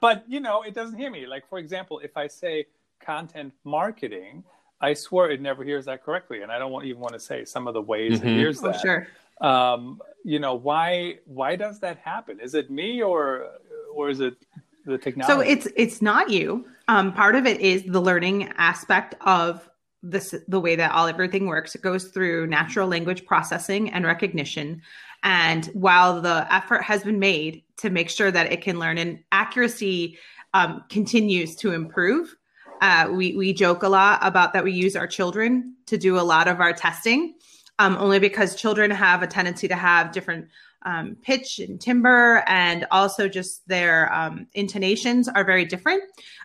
But 0.00 0.24
you 0.28 0.40
know 0.40 0.62
it 0.62 0.74
doesn't 0.74 0.98
hear 0.98 1.10
me. 1.10 1.26
Like 1.26 1.48
for 1.48 1.58
example 1.58 1.98
if 2.00 2.16
i 2.16 2.26
say 2.26 2.66
content 3.00 3.52
marketing 3.64 4.44
i 4.80 4.94
swear 4.94 5.28
it 5.30 5.40
never 5.40 5.64
hears 5.64 5.86
that 5.86 6.04
correctly 6.04 6.42
and 6.42 6.52
i 6.52 6.58
don't 6.58 6.70
want, 6.70 6.86
even 6.86 7.00
want 7.00 7.12
to 7.12 7.18
say 7.18 7.44
some 7.44 7.66
of 7.66 7.74
the 7.74 7.80
ways 7.80 8.20
mm-hmm. 8.20 8.28
it 8.28 8.36
hears 8.36 8.62
oh, 8.62 8.68
that. 8.68 8.80
sure. 8.80 9.08
Um, 9.40 10.00
you 10.24 10.38
know 10.38 10.54
why 10.54 11.18
why 11.24 11.56
does 11.56 11.80
that 11.80 11.98
happen? 11.98 12.38
Is 12.38 12.54
it 12.54 12.70
me 12.70 13.02
or 13.02 13.48
or 13.92 14.08
is 14.08 14.20
it 14.20 14.36
the 14.84 14.98
technology 14.98 15.32
so 15.32 15.40
it's 15.40 15.68
it's 15.76 16.02
not 16.02 16.30
you 16.30 16.64
um, 16.88 17.12
part 17.12 17.36
of 17.36 17.46
it 17.46 17.60
is 17.60 17.84
the 17.84 18.00
learning 18.00 18.52
aspect 18.56 19.14
of 19.20 19.68
this 20.02 20.34
the 20.48 20.60
way 20.60 20.76
that 20.76 20.92
all 20.92 21.06
everything 21.06 21.46
works. 21.46 21.74
It 21.74 21.82
goes 21.82 22.04
through 22.04 22.48
natural 22.48 22.88
language 22.88 23.24
processing 23.24 23.90
and 23.90 24.04
recognition. 24.04 24.82
And 25.22 25.66
while 25.66 26.20
the 26.20 26.52
effort 26.52 26.82
has 26.82 27.04
been 27.04 27.20
made 27.20 27.62
to 27.78 27.90
make 27.90 28.10
sure 28.10 28.30
that 28.30 28.50
it 28.52 28.62
can 28.62 28.78
learn 28.78 28.98
and 28.98 29.20
accuracy 29.30 30.18
um, 30.54 30.84
continues 30.88 31.54
to 31.56 31.72
improve, 31.72 32.34
uh, 32.80 33.08
we 33.12 33.36
we 33.36 33.52
joke 33.52 33.84
a 33.84 33.88
lot 33.88 34.18
about 34.22 34.52
that 34.54 34.64
we 34.64 34.72
use 34.72 34.96
our 34.96 35.06
children 35.06 35.76
to 35.86 35.96
do 35.96 36.18
a 36.18 36.20
lot 36.20 36.48
of 36.48 36.60
our 36.60 36.72
testing, 36.72 37.34
um, 37.78 37.96
only 37.96 38.18
because 38.18 38.56
children 38.56 38.90
have 38.90 39.22
a 39.22 39.26
tendency 39.28 39.68
to 39.68 39.76
have 39.76 40.10
different 40.10 40.48
um, 40.84 41.16
pitch 41.22 41.58
and 41.58 41.80
timbre, 41.80 42.44
and 42.46 42.86
also 42.90 43.28
just 43.28 43.66
their 43.68 44.12
um, 44.12 44.46
intonations 44.54 45.28
are 45.28 45.44
very 45.44 45.64
different. 45.64 46.02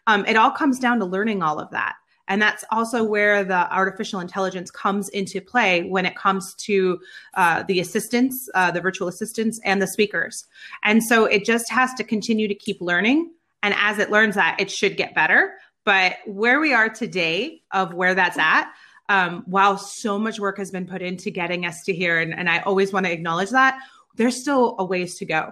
Um, 0.07 0.25
it 0.25 0.35
all 0.35 0.51
comes 0.51 0.79
down 0.79 0.99
to 0.99 1.05
learning 1.05 1.43
all 1.43 1.59
of 1.59 1.71
that. 1.71 1.95
And 2.29 2.41
that's 2.41 2.65
also 2.71 3.03
where 3.03 3.43
the 3.43 3.73
artificial 3.73 4.19
intelligence 4.19 4.69
comes 4.69 5.07
into 5.09 5.39
play 5.39 5.83
when 5.83 6.05
it 6.05 6.15
comes 6.15 6.53
to 6.55 6.99
uh, 7.35 7.63
the 7.63 7.79
assistants, 7.79 8.49
uh, 8.53 8.69
the 8.69 8.81
virtual 8.81 9.07
assistants, 9.07 9.61
and 9.63 9.81
the 9.81 9.87
speakers. 9.87 10.45
And 10.83 11.01
so 11.01 11.25
it 11.25 11.45
just 11.45 11.71
has 11.71 11.93
to 11.93 12.03
continue 12.03 12.47
to 12.49 12.55
keep 12.55 12.81
learning. 12.81 13.31
And 13.63 13.73
as 13.77 13.97
it 13.97 14.11
learns 14.11 14.35
that, 14.35 14.57
it 14.59 14.69
should 14.69 14.97
get 14.97 15.15
better. 15.15 15.53
But 15.85 16.17
where 16.25 16.59
we 16.59 16.73
are 16.73 16.89
today, 16.89 17.61
of 17.71 17.93
where 17.93 18.13
that's 18.13 18.37
at, 18.37 18.73
um, 19.07 19.43
while 19.45 19.77
so 19.77 20.19
much 20.19 20.37
work 20.37 20.57
has 20.57 20.69
been 20.69 20.85
put 20.85 21.01
into 21.01 21.29
getting 21.31 21.65
us 21.65 21.81
to 21.83 21.93
here, 21.93 22.19
and, 22.19 22.33
and 22.33 22.49
I 22.49 22.59
always 22.59 22.91
want 22.91 23.05
to 23.05 23.11
acknowledge 23.11 23.51
that, 23.51 23.79
there's 24.17 24.39
still 24.39 24.75
a 24.79 24.85
ways 24.85 25.15
to 25.15 25.25
go. 25.25 25.51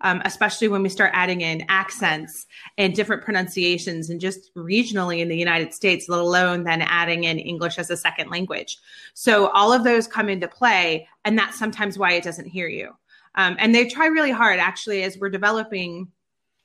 Um, 0.00 0.20
especially 0.24 0.68
when 0.68 0.82
we 0.82 0.90
start 0.90 1.12
adding 1.14 1.40
in 1.40 1.64
accents 1.68 2.46
and 2.76 2.94
different 2.94 3.22
pronunciations 3.22 4.10
and 4.10 4.20
just 4.20 4.54
regionally 4.54 5.20
in 5.20 5.28
the 5.28 5.36
United 5.36 5.72
States, 5.72 6.08
let 6.10 6.20
alone 6.20 6.64
then 6.64 6.82
adding 6.82 7.24
in 7.24 7.38
English 7.38 7.78
as 7.78 7.88
a 7.88 7.96
second 7.96 8.28
language. 8.28 8.76
So 9.14 9.48
all 9.50 9.72
of 9.72 9.82
those 9.82 10.06
come 10.06 10.28
into 10.28 10.48
play, 10.48 11.08
and 11.24 11.38
that's 11.38 11.58
sometimes 11.58 11.96
why 11.96 12.12
it 12.12 12.24
doesn't 12.24 12.48
hear 12.48 12.68
you. 12.68 12.90
Um, 13.36 13.56
and 13.58 13.74
they 13.74 13.86
try 13.88 14.06
really 14.06 14.32
hard, 14.32 14.58
actually, 14.58 15.04
as 15.04 15.16
we're 15.16 15.30
developing 15.30 16.08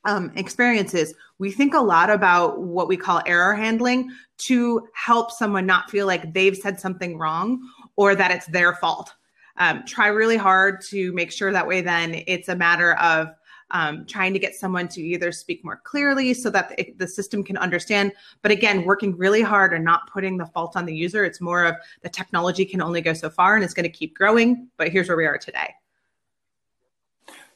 um, 0.04 0.32
experiences, 0.36 1.14
we 1.38 1.50
think 1.50 1.72
a 1.72 1.80
lot 1.80 2.10
about 2.10 2.60
what 2.60 2.88
we 2.88 2.96
call 2.96 3.22
error 3.26 3.54
handling 3.54 4.10
to 4.38 4.86
help 4.94 5.30
someone 5.30 5.66
not 5.66 5.90
feel 5.90 6.06
like 6.06 6.34
they've 6.34 6.56
said 6.56 6.78
something 6.78 7.16
wrong 7.16 7.60
or 7.96 8.14
that 8.14 8.30
it's 8.30 8.46
their 8.46 8.74
fault 8.74 9.14
um, 9.60 9.84
try 9.84 10.08
really 10.08 10.38
hard 10.38 10.80
to 10.86 11.12
make 11.12 11.30
sure 11.30 11.52
that 11.52 11.66
way 11.66 11.82
then 11.82 12.22
it's 12.26 12.48
a 12.48 12.56
matter 12.56 12.94
of 12.94 13.28
um, 13.72 14.04
trying 14.06 14.32
to 14.32 14.38
get 14.38 14.56
someone 14.56 14.88
to 14.88 15.00
either 15.00 15.30
speak 15.30 15.64
more 15.64 15.80
clearly 15.84 16.34
so 16.34 16.50
that 16.50 16.70
the, 16.76 16.92
the, 16.96 17.06
system 17.06 17.44
can 17.44 17.56
understand. 17.56 18.12
But 18.42 18.50
again, 18.50 18.84
working 18.84 19.16
really 19.16 19.42
hard 19.42 19.72
and 19.72 19.84
not 19.84 20.10
putting 20.10 20.36
the 20.36 20.46
fault 20.46 20.76
on 20.76 20.86
the 20.86 20.94
user. 20.94 21.24
It's 21.24 21.40
more 21.40 21.64
of 21.64 21.76
the 22.02 22.08
technology 22.08 22.64
can 22.64 22.82
only 22.82 23.00
go 23.00 23.12
so 23.12 23.30
far 23.30 23.54
and 23.54 23.62
it's 23.62 23.74
going 23.74 23.84
to 23.84 23.96
keep 23.96 24.16
growing. 24.16 24.68
But 24.76 24.88
here's 24.88 25.06
where 25.06 25.16
we 25.16 25.24
are 25.24 25.38
today. 25.38 25.72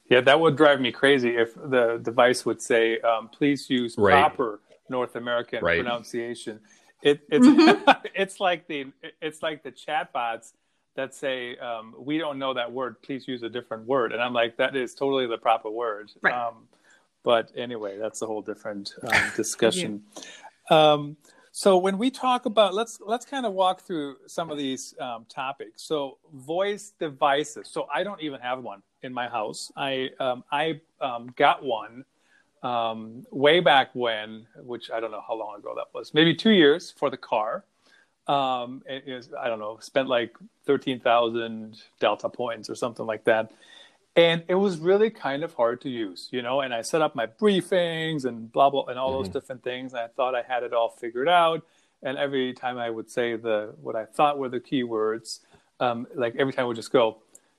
Yeah, 0.08 0.20
that 0.20 0.38
would 0.38 0.56
drive 0.56 0.80
me 0.80 0.92
crazy 0.92 1.30
if 1.30 1.54
the 1.54 1.98
device 2.02 2.44
would 2.44 2.60
say, 2.60 3.00
um, 3.00 3.28
"Please 3.28 3.68
use 3.70 3.96
right. 3.96 4.12
proper 4.12 4.60
North 4.90 5.16
American 5.16 5.64
right. 5.64 5.80
pronunciation." 5.80 6.60
It, 7.02 7.22
it's 7.30 7.46
mm-hmm. 7.46 7.90
it's 8.14 8.38
like 8.38 8.68
the 8.68 8.92
it's 9.22 9.42
like 9.42 9.62
the 9.62 9.72
chatbots 9.72 10.52
that 10.94 11.14
say 11.14 11.56
um, 11.58 11.94
we 11.98 12.18
don't 12.18 12.38
know 12.38 12.54
that 12.54 12.70
word 12.70 13.00
please 13.02 13.26
use 13.26 13.42
a 13.42 13.48
different 13.48 13.86
word 13.86 14.12
and 14.12 14.22
i'm 14.22 14.32
like 14.32 14.56
that 14.56 14.76
is 14.76 14.94
totally 14.94 15.26
the 15.26 15.38
proper 15.38 15.70
word 15.70 16.10
right. 16.22 16.34
Um, 16.34 16.68
but 17.22 17.50
anyway 17.56 17.98
that's 17.98 18.22
a 18.22 18.26
whole 18.26 18.42
different 18.42 18.94
um, 19.02 19.22
discussion 19.36 20.02
um, 20.70 21.16
So 21.56 21.78
when 21.78 21.98
we 21.98 22.10
talk 22.10 22.46
about 22.46 22.74
let's 22.74 22.98
let's 23.00 23.24
kind 23.24 23.46
of 23.46 23.52
walk 23.52 23.82
through 23.82 24.16
some 24.26 24.50
of 24.50 24.58
these 24.58 24.92
um, 24.98 25.24
topics. 25.28 25.84
So 25.84 26.18
voice 26.34 26.94
devices. 26.98 27.68
So 27.70 27.86
I 27.94 28.02
don't 28.02 28.20
even 28.20 28.40
have 28.40 28.60
one 28.60 28.82
in 29.02 29.14
my 29.14 29.28
house. 29.28 29.70
I 29.76 30.10
um, 30.18 30.42
I 30.50 30.80
um, 31.00 31.32
got 31.36 31.64
one 31.64 32.04
um, 32.64 33.24
way 33.30 33.60
back 33.60 33.90
when, 33.92 34.46
which 34.64 34.90
I 34.90 34.98
don't 34.98 35.12
know 35.12 35.22
how 35.26 35.34
long 35.34 35.56
ago 35.60 35.74
that 35.76 35.94
was. 35.94 36.12
Maybe 36.12 36.34
two 36.34 36.50
years 36.50 36.90
for 36.90 37.08
the 37.08 37.16
car. 37.16 37.64
Um, 38.26 38.82
it 38.86 39.04
is 39.06 39.30
I 39.38 39.48
don't 39.48 39.58
know. 39.58 39.78
Spent 39.80 40.08
like 40.08 40.36
thirteen 40.66 41.00
thousand 41.00 41.82
Delta 42.00 42.28
points 42.28 42.70
or 42.70 42.74
something 42.74 43.06
like 43.06 43.24
that 43.24 43.52
and 44.16 44.44
it 44.48 44.54
was 44.54 44.78
really 44.78 45.10
kind 45.10 45.42
of 45.42 45.54
hard 45.54 45.80
to 45.80 45.88
use 45.88 46.28
you 46.30 46.42
know 46.42 46.60
and 46.60 46.72
i 46.72 46.82
set 46.82 47.02
up 47.02 47.14
my 47.14 47.26
briefings 47.26 48.24
and 48.24 48.50
blah 48.52 48.70
blah 48.70 48.84
and 48.84 48.98
all 48.98 49.12
mm-hmm. 49.12 49.24
those 49.24 49.28
different 49.28 49.62
things 49.62 49.92
and 49.92 50.00
i 50.00 50.06
thought 50.08 50.34
i 50.34 50.42
had 50.42 50.62
it 50.62 50.72
all 50.72 50.88
figured 50.88 51.28
out 51.28 51.64
and 52.02 52.16
every 52.18 52.52
time 52.52 52.78
i 52.78 52.88
would 52.88 53.10
say 53.10 53.36
the 53.36 53.74
what 53.80 53.96
i 53.96 54.04
thought 54.04 54.38
were 54.38 54.48
the 54.48 54.60
keywords 54.60 55.40
um, 55.80 56.06
like 56.14 56.36
every 56.36 56.52
time 56.52 56.62
I 56.62 56.66
would 56.68 56.76
just 56.76 56.92
go 56.92 57.18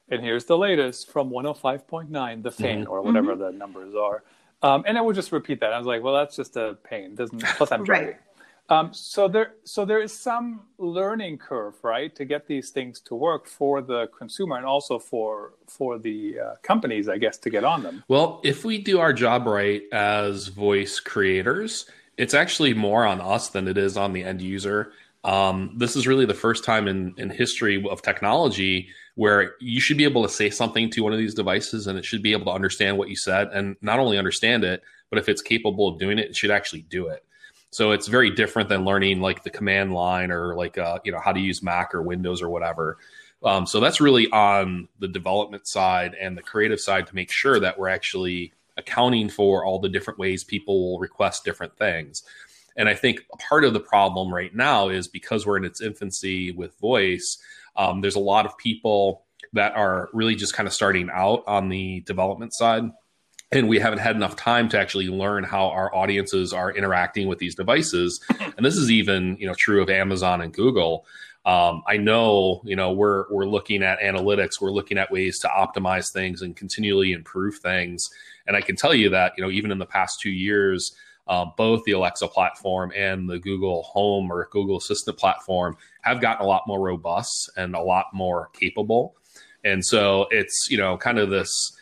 and 0.09 0.21
here's 0.21 0.45
the 0.45 0.57
latest 0.57 1.11
from 1.11 1.29
105.9 1.29 2.43
the 2.43 2.51
fan 2.51 2.83
mm-hmm. 2.83 2.91
or 2.91 3.01
whatever 3.01 3.33
mm-hmm. 3.33 3.41
the 3.41 3.51
numbers 3.51 3.93
are 3.93 4.23
um, 4.63 4.83
and 4.87 4.97
i 4.97 5.01
would 5.01 5.15
just 5.15 5.31
repeat 5.33 5.59
that 5.59 5.73
i 5.73 5.77
was 5.77 5.85
like 5.85 6.01
well 6.01 6.13
that's 6.13 6.35
just 6.35 6.55
a 6.55 6.77
pain 6.83 7.15
doesn't 7.15 7.43
plus 7.43 7.71
i'm 7.71 7.83
driving 7.85 8.07
right. 8.07 8.17
Um, 8.67 8.93
so 8.93 9.27
there, 9.27 9.53
so 9.63 9.85
there 9.85 10.01
is 10.01 10.11
some 10.11 10.61
learning 10.79 11.37
curve, 11.37 11.75
right, 11.83 12.15
to 12.15 12.25
get 12.25 12.47
these 12.47 12.71
things 12.71 12.99
to 13.01 13.15
work 13.15 13.47
for 13.47 13.81
the 13.81 14.07
consumer 14.07 14.57
and 14.57 14.65
also 14.65 14.97
for 14.97 15.53
for 15.67 15.99
the 15.99 16.39
uh, 16.39 16.55
companies, 16.63 17.07
I 17.07 17.17
guess, 17.19 17.37
to 17.39 17.49
get 17.49 17.63
on 17.63 17.83
them. 17.83 18.03
Well, 18.07 18.41
if 18.43 18.65
we 18.65 18.79
do 18.79 18.99
our 18.99 19.13
job 19.13 19.45
right 19.45 19.83
as 19.91 20.47
voice 20.47 20.99
creators, 20.99 21.85
it's 22.17 22.33
actually 22.33 22.73
more 22.73 23.05
on 23.05 23.21
us 23.21 23.49
than 23.49 23.67
it 23.67 23.77
is 23.77 23.97
on 23.97 24.13
the 24.13 24.23
end 24.23 24.41
user. 24.41 24.93
Um, 25.23 25.73
this 25.77 25.95
is 25.95 26.07
really 26.07 26.25
the 26.25 26.33
first 26.33 26.63
time 26.63 26.87
in 26.87 27.13
in 27.17 27.29
history 27.29 27.85
of 27.87 28.01
technology 28.01 28.87
where 29.13 29.55
you 29.59 29.79
should 29.79 29.97
be 29.97 30.03
able 30.03 30.23
to 30.23 30.29
say 30.29 30.49
something 30.49 30.89
to 30.89 31.01
one 31.01 31.13
of 31.13 31.19
these 31.19 31.33
devices 31.33 31.87
and 31.87 31.97
it 31.97 32.03
should 32.03 32.21
be 32.21 32.33
able 32.33 32.45
to 32.45 32.51
understand 32.51 32.97
what 32.97 33.09
you 33.09 33.15
said 33.15 33.47
and 33.53 33.77
not 33.81 33.97
only 33.97 34.17
understand 34.17 34.63
it, 34.63 34.83
but 35.09 35.17
if 35.17 35.29
it's 35.29 35.41
capable 35.41 35.87
of 35.87 35.97
doing 35.97 36.19
it, 36.19 36.29
it 36.29 36.35
should 36.35 36.51
actually 36.51 36.81
do 36.81 37.07
it. 37.07 37.23
So 37.75 37.91
it's 37.91 38.07
very 38.07 38.29
different 38.29 38.69
than 38.69 38.85
learning 38.85 39.19
like 39.19 39.43
the 39.43 39.49
command 39.49 39.93
line 39.93 40.31
or 40.31 40.55
like 40.55 40.77
uh, 40.77 40.99
you 41.03 41.11
know 41.11 41.19
how 41.19 41.33
to 41.33 41.41
use 41.41 41.61
Mac 41.61 41.93
or 41.93 42.01
Windows 42.01 42.41
or 42.41 42.47
whatever. 42.47 42.99
Um, 43.43 43.65
so 43.67 43.81
that's 43.81 43.99
really 43.99 44.31
on 44.31 44.87
the 44.99 45.09
development 45.09 45.67
side 45.67 46.15
and 46.15 46.37
the 46.37 46.41
creative 46.41 46.79
side 46.79 47.05
to 47.07 47.13
make 47.13 47.29
sure 47.29 47.59
that 47.59 47.77
we're 47.77 47.89
actually 47.89 48.53
accounting 48.77 49.27
for 49.27 49.65
all 49.65 49.79
the 49.79 49.89
different 49.89 50.17
ways 50.17 50.41
people 50.41 50.89
will 50.89 50.99
request 50.99 51.43
different 51.43 51.77
things. 51.77 52.23
And 52.77 52.87
I 52.87 52.93
think 52.93 53.25
part 53.39 53.65
of 53.65 53.73
the 53.73 53.81
problem 53.81 54.33
right 54.33 54.55
now 54.55 54.87
is 54.87 55.09
because 55.09 55.45
we're 55.45 55.57
in 55.57 55.65
its 55.65 55.81
infancy 55.81 56.53
with 56.53 56.79
voice, 56.79 57.39
um, 57.75 57.99
there's 57.99 58.15
a 58.15 58.19
lot 58.21 58.45
of 58.45 58.57
people 58.57 59.25
that 59.51 59.75
are 59.75 60.07
really 60.13 60.35
just 60.35 60.53
kind 60.53 60.65
of 60.65 60.73
starting 60.73 61.09
out 61.11 61.43
on 61.45 61.67
the 61.67 61.99
development 62.01 62.53
side 62.53 62.89
and 63.51 63.67
we 63.67 63.79
haven't 63.79 63.99
had 63.99 64.15
enough 64.15 64.35
time 64.35 64.69
to 64.69 64.79
actually 64.79 65.07
learn 65.07 65.43
how 65.43 65.67
our 65.69 65.93
audiences 65.93 66.53
are 66.53 66.71
interacting 66.71 67.27
with 67.27 67.39
these 67.39 67.55
devices. 67.55 68.19
And 68.57 68.65
this 68.65 68.75
is 68.75 68.91
even 68.91 69.37
you 69.39 69.47
know 69.47 69.53
true 69.57 69.81
of 69.81 69.89
amazon 69.89 70.41
and 70.41 70.53
google. 70.53 71.05
Um, 71.45 71.83
i 71.87 71.97
know 71.97 72.61
you 72.65 72.75
know 72.75 72.91
we're 72.91 73.25
we're 73.31 73.45
looking 73.45 73.83
at 73.83 73.99
analytics 73.99 74.59
we're 74.59 74.71
looking 74.71 74.97
at 74.97 75.11
ways 75.11 75.37
to 75.39 75.47
optimize 75.47 76.11
things 76.11 76.41
and 76.41 76.55
continually 76.55 77.11
improve 77.11 77.57
things. 77.57 78.09
And 78.47 78.55
i 78.55 78.61
can 78.61 78.75
tell 78.75 78.93
you 78.93 79.09
that 79.09 79.33
you 79.37 79.43
know 79.43 79.51
even 79.51 79.71
in 79.71 79.77
the 79.77 79.85
past 79.85 80.19
two 80.21 80.31
years 80.31 80.95
uh, 81.27 81.45
both 81.57 81.83
the 81.85 81.91
alexa 81.91 82.27
platform 82.27 82.91
and 82.95 83.29
the 83.29 83.39
google 83.39 83.83
home 83.83 84.31
or 84.31 84.47
google 84.51 84.77
assistant 84.77 85.17
platform 85.17 85.75
have 86.05 86.21
gotten 86.21 86.45
a 86.45 86.47
lot 86.47 86.63
more 86.67 86.79
robust 86.79 87.49
and 87.57 87.75
a 87.75 87.81
lot 87.81 88.05
more 88.13 88.49
capable. 88.53 89.15
And 89.63 89.83
so 89.83 90.27
it's 90.29 90.67
you 90.69 90.77
know 90.77 90.97
kind 90.97 91.19
of 91.19 91.29
this 91.29 91.74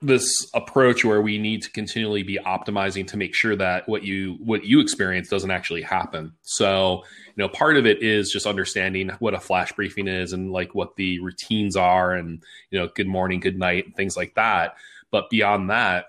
this 0.00 0.48
approach 0.54 1.04
where 1.04 1.20
we 1.20 1.38
need 1.38 1.62
to 1.62 1.70
continually 1.70 2.22
be 2.22 2.38
optimizing 2.46 3.06
to 3.08 3.16
make 3.16 3.34
sure 3.34 3.56
that 3.56 3.88
what 3.88 4.04
you 4.04 4.36
what 4.44 4.64
you 4.64 4.80
experience 4.80 5.28
doesn't 5.28 5.50
actually 5.50 5.82
happen. 5.82 6.32
So 6.42 7.02
you 7.36 7.42
know 7.42 7.48
part 7.48 7.76
of 7.76 7.84
it 7.86 8.02
is 8.02 8.30
just 8.30 8.46
understanding 8.46 9.10
what 9.18 9.34
a 9.34 9.40
flash 9.40 9.72
briefing 9.72 10.06
is 10.06 10.32
and 10.32 10.52
like 10.52 10.74
what 10.74 10.96
the 10.96 11.18
routines 11.20 11.76
are 11.76 12.12
and 12.12 12.42
you 12.70 12.78
know 12.78 12.88
good 12.94 13.08
morning 13.08 13.40
good 13.40 13.58
night 13.58 13.96
things 13.96 14.16
like 14.16 14.34
that. 14.34 14.76
But 15.10 15.30
beyond 15.30 15.70
that 15.70 16.06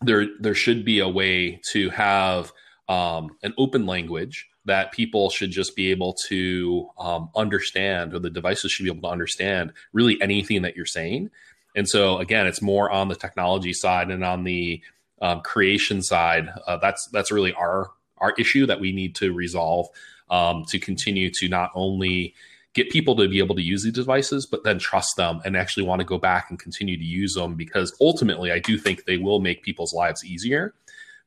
there 0.00 0.26
there 0.38 0.54
should 0.54 0.84
be 0.84 1.00
a 1.00 1.08
way 1.08 1.60
to 1.72 1.90
have 1.90 2.52
um, 2.88 3.36
an 3.42 3.54
open 3.58 3.86
language 3.86 4.48
that 4.66 4.92
people 4.92 5.28
should 5.28 5.50
just 5.50 5.76
be 5.76 5.90
able 5.90 6.14
to 6.28 6.88
um, 6.98 7.30
understand 7.36 8.14
or 8.14 8.18
the 8.18 8.30
devices 8.30 8.72
should 8.72 8.84
be 8.84 8.90
able 8.90 9.02
to 9.02 9.12
understand 9.12 9.72
really 9.92 10.20
anything 10.22 10.62
that 10.62 10.76
you're 10.76 10.86
saying 10.86 11.30
and 11.74 11.88
so 11.88 12.18
again, 12.18 12.46
it's 12.46 12.62
more 12.62 12.90
on 12.90 13.08
the 13.08 13.16
technology 13.16 13.72
side 13.72 14.10
and 14.10 14.24
on 14.24 14.44
the 14.44 14.80
um, 15.20 15.40
creation 15.40 16.02
side. 16.02 16.48
Uh, 16.66 16.76
that's 16.76 17.08
that's 17.08 17.32
really 17.32 17.52
our 17.54 17.90
our 18.18 18.32
issue 18.38 18.66
that 18.66 18.80
we 18.80 18.92
need 18.92 19.14
to 19.16 19.32
resolve 19.32 19.88
um, 20.30 20.64
to 20.68 20.78
continue 20.78 21.30
to 21.30 21.48
not 21.48 21.70
only 21.74 22.34
get 22.74 22.90
people 22.90 23.14
to 23.16 23.28
be 23.28 23.38
able 23.38 23.54
to 23.54 23.62
use 23.62 23.84
these 23.84 23.92
devices, 23.92 24.46
but 24.46 24.64
then 24.64 24.78
trust 24.78 25.16
them 25.16 25.40
and 25.44 25.56
actually 25.56 25.84
want 25.84 26.00
to 26.00 26.04
go 26.04 26.18
back 26.18 26.50
and 26.50 26.58
continue 26.58 26.96
to 26.96 27.04
use 27.04 27.34
them 27.34 27.54
because 27.54 27.96
ultimately, 28.00 28.50
I 28.50 28.58
do 28.58 28.78
think 28.78 29.04
they 29.04 29.16
will 29.16 29.40
make 29.40 29.62
people's 29.62 29.94
lives 29.94 30.24
easier. 30.24 30.74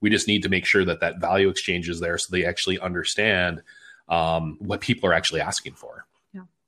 We 0.02 0.10
just 0.10 0.28
need 0.28 0.44
to 0.44 0.50
make 0.50 0.66
sure 0.66 0.86
that 0.86 1.00
that 1.00 1.20
value 1.20 1.50
exchange 1.50 1.90
is 1.90 2.00
there 2.00 2.18
so 2.18 2.28
they 2.32 2.46
actually 2.46 2.80
understand 2.80 3.64
um, 4.10 4.58
what 4.60 4.82
people 4.82 5.10
are 5.10 5.14
actually 5.14 5.42
asking 5.42 5.74
for 5.74 6.07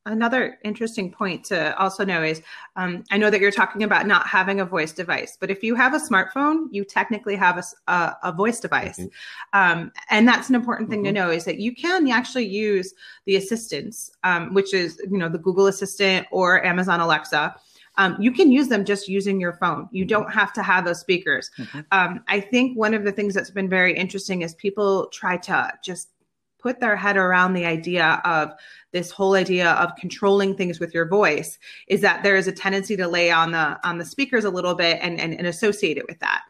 another 0.06 0.58
interesting 0.63 1.12
point 1.12 1.44
to 1.46 1.77
also 1.77 2.06
know 2.06 2.24
is 2.24 2.41
um, 2.75 3.03
I 3.12 3.18
know 3.18 3.29
that 3.29 3.41
you're 3.41 3.51
talking 3.51 3.84
about 3.84 4.08
not 4.08 4.27
having 4.27 4.60
a 4.60 4.65
voice 4.65 4.91
device, 4.91 5.38
but 5.39 5.51
if 5.51 5.63
you 5.63 5.75
have 5.75 5.94
a 5.94 6.00
smartphone, 6.00 6.68
you 6.72 6.84
technically 6.84 7.36
have 7.36 7.58
a, 7.58 7.91
a, 7.91 8.18
a 8.24 8.32
voice 8.32 8.60
device. 8.60 9.00
Mm-hmm. 9.00 9.60
Um, 9.60 9.91
and 10.10 10.27
that's 10.27 10.50
an 10.50 10.56
important 10.56 10.89
thing 10.89 11.00
mm-hmm. 11.00 11.15
to 11.15 11.22
know 11.22 11.29
is 11.29 11.46
that 11.46 11.60
you 11.60 11.75
can 11.75 12.10
actually 12.10 12.48
use 12.48 12.94
the 13.25 13.36
assistants, 13.36 14.12
um, 14.24 14.53
which 14.53 14.74
is, 14.74 15.01
you 15.10 15.18
know, 15.18 15.29
the 15.29 15.38
Google 15.38 15.68
Assistant 15.68 16.27
or 16.32 16.65
Amazon 16.65 17.00
Alexa. 17.00 17.56
Um, 17.98 18.15
you 18.20 18.32
can 18.32 18.51
use 18.51 18.70
them 18.70 18.86
just 18.86 19.10
using 19.10 19.41
your 19.41 19.53
phone. 19.53 19.89
You 19.91 20.03
mm-hmm. 20.03 20.10
don't 20.10 20.32
have 20.32 20.53
to 20.53 20.63
have 20.63 20.86
those 20.86 21.01
speakers. 21.01 21.51
Mm-hmm. 21.58 21.79
Um, 21.91 22.24
I 22.27 22.39
think 22.39 22.77
one 22.77 22.94
of 22.94 23.03
the 23.03 23.12
things 23.12 23.34
that's 23.34 23.51
been 23.51 23.70
very 23.70 23.94
interesting 23.94 24.41
is 24.41 24.56
people 24.56 25.08
try 25.08 25.36
to 25.38 25.74
just 25.84 26.10
put 26.59 26.79
their 26.79 26.95
head 26.95 27.17
around 27.17 27.53
the 27.53 27.65
idea 27.65 28.21
of 28.25 28.51
this 28.91 29.11
whole 29.11 29.33
idea 29.33 29.71
of 29.71 29.95
controlling 29.95 30.55
things 30.55 30.79
with 30.79 30.93
your 30.93 31.07
voice 31.07 31.57
is 31.87 32.01
that 32.01 32.23
there 32.23 32.35
is 32.35 32.47
a 32.47 32.51
tendency 32.51 32.95
to 32.97 33.07
lay 33.07 33.31
on 33.31 33.51
the 33.51 33.79
on 33.87 33.97
the 33.97 34.05
speakers 34.05 34.45
a 34.45 34.49
little 34.49 34.75
bit 34.75 34.99
and 35.01 35.19
and, 35.19 35.33
and 35.33 35.47
associate 35.47 35.97
it 35.97 36.07
with 36.07 36.19
that. 36.19 36.43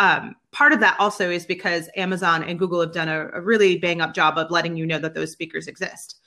Um, 0.00 0.36
part 0.52 0.72
of 0.72 0.80
that 0.80 0.96
also 1.00 1.28
is 1.28 1.44
because 1.44 1.88
amazon 1.96 2.44
and 2.44 2.56
google 2.56 2.80
have 2.80 2.92
done 2.92 3.08
a, 3.08 3.30
a 3.32 3.40
really 3.40 3.78
bang 3.78 4.00
up 4.00 4.14
job 4.14 4.38
of 4.38 4.48
letting 4.48 4.76
you 4.76 4.86
know 4.86 5.00
that 5.00 5.14
those 5.14 5.32
speakers 5.32 5.66
exist. 5.66 6.20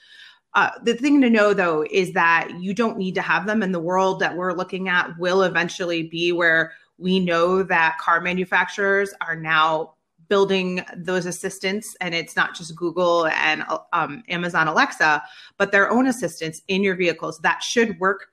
Uh, 0.54 0.68
the 0.82 0.94
thing 0.94 1.22
to 1.22 1.30
know 1.30 1.54
though 1.54 1.86
is 1.90 2.12
that 2.12 2.50
you 2.60 2.74
don't 2.74 2.98
need 2.98 3.14
to 3.14 3.22
have 3.22 3.46
them 3.46 3.62
and 3.62 3.74
the 3.74 3.80
world 3.80 4.20
that 4.20 4.36
we're 4.36 4.52
looking 4.52 4.88
at 4.88 5.18
will 5.18 5.42
eventually 5.42 6.02
be 6.02 6.32
where 6.32 6.72
we 6.98 7.18
know 7.18 7.62
that 7.62 7.96
car 7.98 8.20
manufacturers 8.20 9.14
are 9.22 9.34
now 9.34 9.94
building 10.32 10.82
those 10.96 11.26
assistants 11.26 11.94
and 12.00 12.14
it's 12.14 12.36
not 12.36 12.54
just 12.54 12.74
google 12.74 13.26
and 13.26 13.62
um, 13.92 14.22
amazon 14.30 14.66
alexa 14.66 15.22
but 15.58 15.70
their 15.70 15.90
own 15.90 16.06
assistants 16.06 16.62
in 16.68 16.82
your 16.82 16.96
vehicles. 16.96 17.38
That 17.40 17.62
should 17.62 17.98
work 18.00 18.28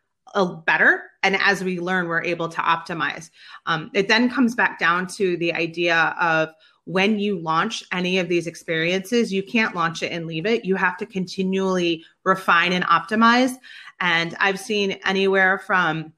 better 0.66 1.04
and 1.24 1.36
as 1.36 1.64
we 1.64 1.80
learn 1.80 2.08
we're 2.08 2.24
able 2.24 2.48
to 2.48 2.62
optimize. 2.62 3.32
Um, 3.66 3.90
it 3.94 4.08
then 4.08 4.30
comes 4.30 4.56
back 4.56 4.80
down 4.80 5.08
to 5.18 5.38
the 5.38 5.54
idea 5.54 6.16
of 6.22 6.50
when 6.86 7.20
you 7.20 7.38
launch 7.40 7.84
any 7.92 8.18
of 8.20 8.30
these 8.30 8.48
experiences 8.48 9.34
you 9.34 9.44
can't 9.44 9.76
launch 9.76 10.02
it 10.02 10.12
and 10.12 10.26
leave 10.26 10.46
it. 10.46 10.64
You 10.64 10.76
have 10.76 10.98
to 10.98 11.06
continually 11.06 12.06
refine 12.24 12.74
and 12.74 12.86
optimize. 12.86 13.56
And 14.00 14.36
i've 14.40 14.60
seen 14.60 15.00
anywhere 15.06 15.60
from 15.60 16.14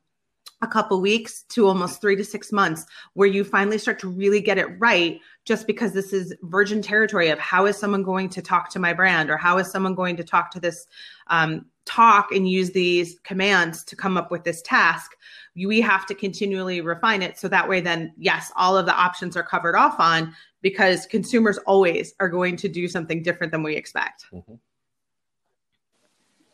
a 0.62 0.68
couple 0.68 1.01
weeks 1.01 1.44
to 1.44 1.68
almost 1.68 2.00
three 2.00 2.15
to 2.15 2.24
six 2.24 2.51
months 2.51 2.86
where 3.13 3.27
you 3.27 3.44
finally 3.44 3.77
start 3.77 4.00
to 4.00 4.08
really 4.08 4.39
get 4.39 4.58
it 4.58 4.68
right 4.80 5.20
just 5.44 5.65
because 5.65 5.94
this 5.94 6.13
is 6.13 6.36
virgin 6.44 6.82
territory 6.82 7.30
of 7.30 7.39
how 7.39 7.65
is 7.65 7.75
someone 7.75 8.03
going 8.03 8.30
to 8.30 8.41
talk 8.41 8.70
to 8.70 8.80
my 8.80 8.94
brand 8.94 9.30
or 9.30 9.38
how 9.38 9.58
is 9.58 9.72
someone 9.72 9.96
going 9.96 10.15
to 10.15 10.24
talk 10.24 10.51
to 10.51 10.60
this 10.60 10.88
um, 11.27 11.65
talk 11.86 12.32
and 12.32 12.48
use 12.48 12.70
these 12.72 13.20
commands 13.24 13.84
to 13.84 13.96
come 13.96 14.18
up 14.18 14.30
with 14.30 14.44
this 14.44 14.62
task. 14.62 15.13
We 15.56 15.82
have 15.82 16.06
to 16.06 16.13
continually 16.13 16.80
refine 16.82 17.24
it. 17.24 17.39
So 17.39 17.48
that 17.48 17.68
way 17.68 17.82
then 17.82 18.13
yes 18.18 18.51
all 18.56 18.77
of 18.77 18.86
the 18.86 18.96
options 18.96 19.36
are 19.36 19.44
covered 19.44 19.75
off 19.75 20.00
on 20.00 20.36
because 20.62 21.08
consumers 21.08 21.58
always 21.60 22.13
are 22.20 22.30
going 22.30 22.56
to 22.58 22.70
do 22.70 22.88
something 22.88 23.24
different 23.24 23.51
than 23.51 23.63
we 23.63 23.75
expect. 23.75 24.25
Mm-hmm. 24.32 24.53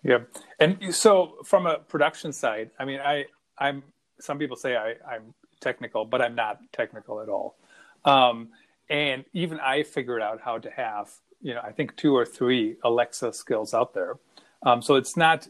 yeah 0.04 0.20
and 0.60 0.96
so 0.96 1.38
from 1.44 1.66
a 1.66 1.80
production 1.80 2.32
side 2.32 2.70
i 2.80 2.86
mean 2.86 3.00
i 3.00 3.26
i'm 3.58 3.84
some 4.20 4.38
people 4.38 4.58
say 4.58 4.76
I, 4.76 4.96
i'm 5.10 5.34
technical 5.60 6.06
but 6.06 6.22
i'm 6.22 6.36
not 6.36 6.60
technical 6.72 7.22
at 7.22 7.30
all 7.30 7.58
um, 8.06 8.50
and 8.90 9.26
even 9.34 9.60
I 9.60 9.84
figured 9.84 10.22
out 10.22 10.42
how 10.42 10.60
to 10.60 10.72
have, 10.72 11.12
you 11.42 11.54
know, 11.54 11.62
I 11.62 11.72
think 11.72 11.96
two 11.98 12.16
or 12.16 12.26
three 12.26 12.78
Alexa 12.84 13.34
skills 13.34 13.74
out 13.74 13.94
there. 13.94 14.18
Um, 14.64 14.82
so 14.82 14.96
it's 14.96 15.18
not 15.18 15.48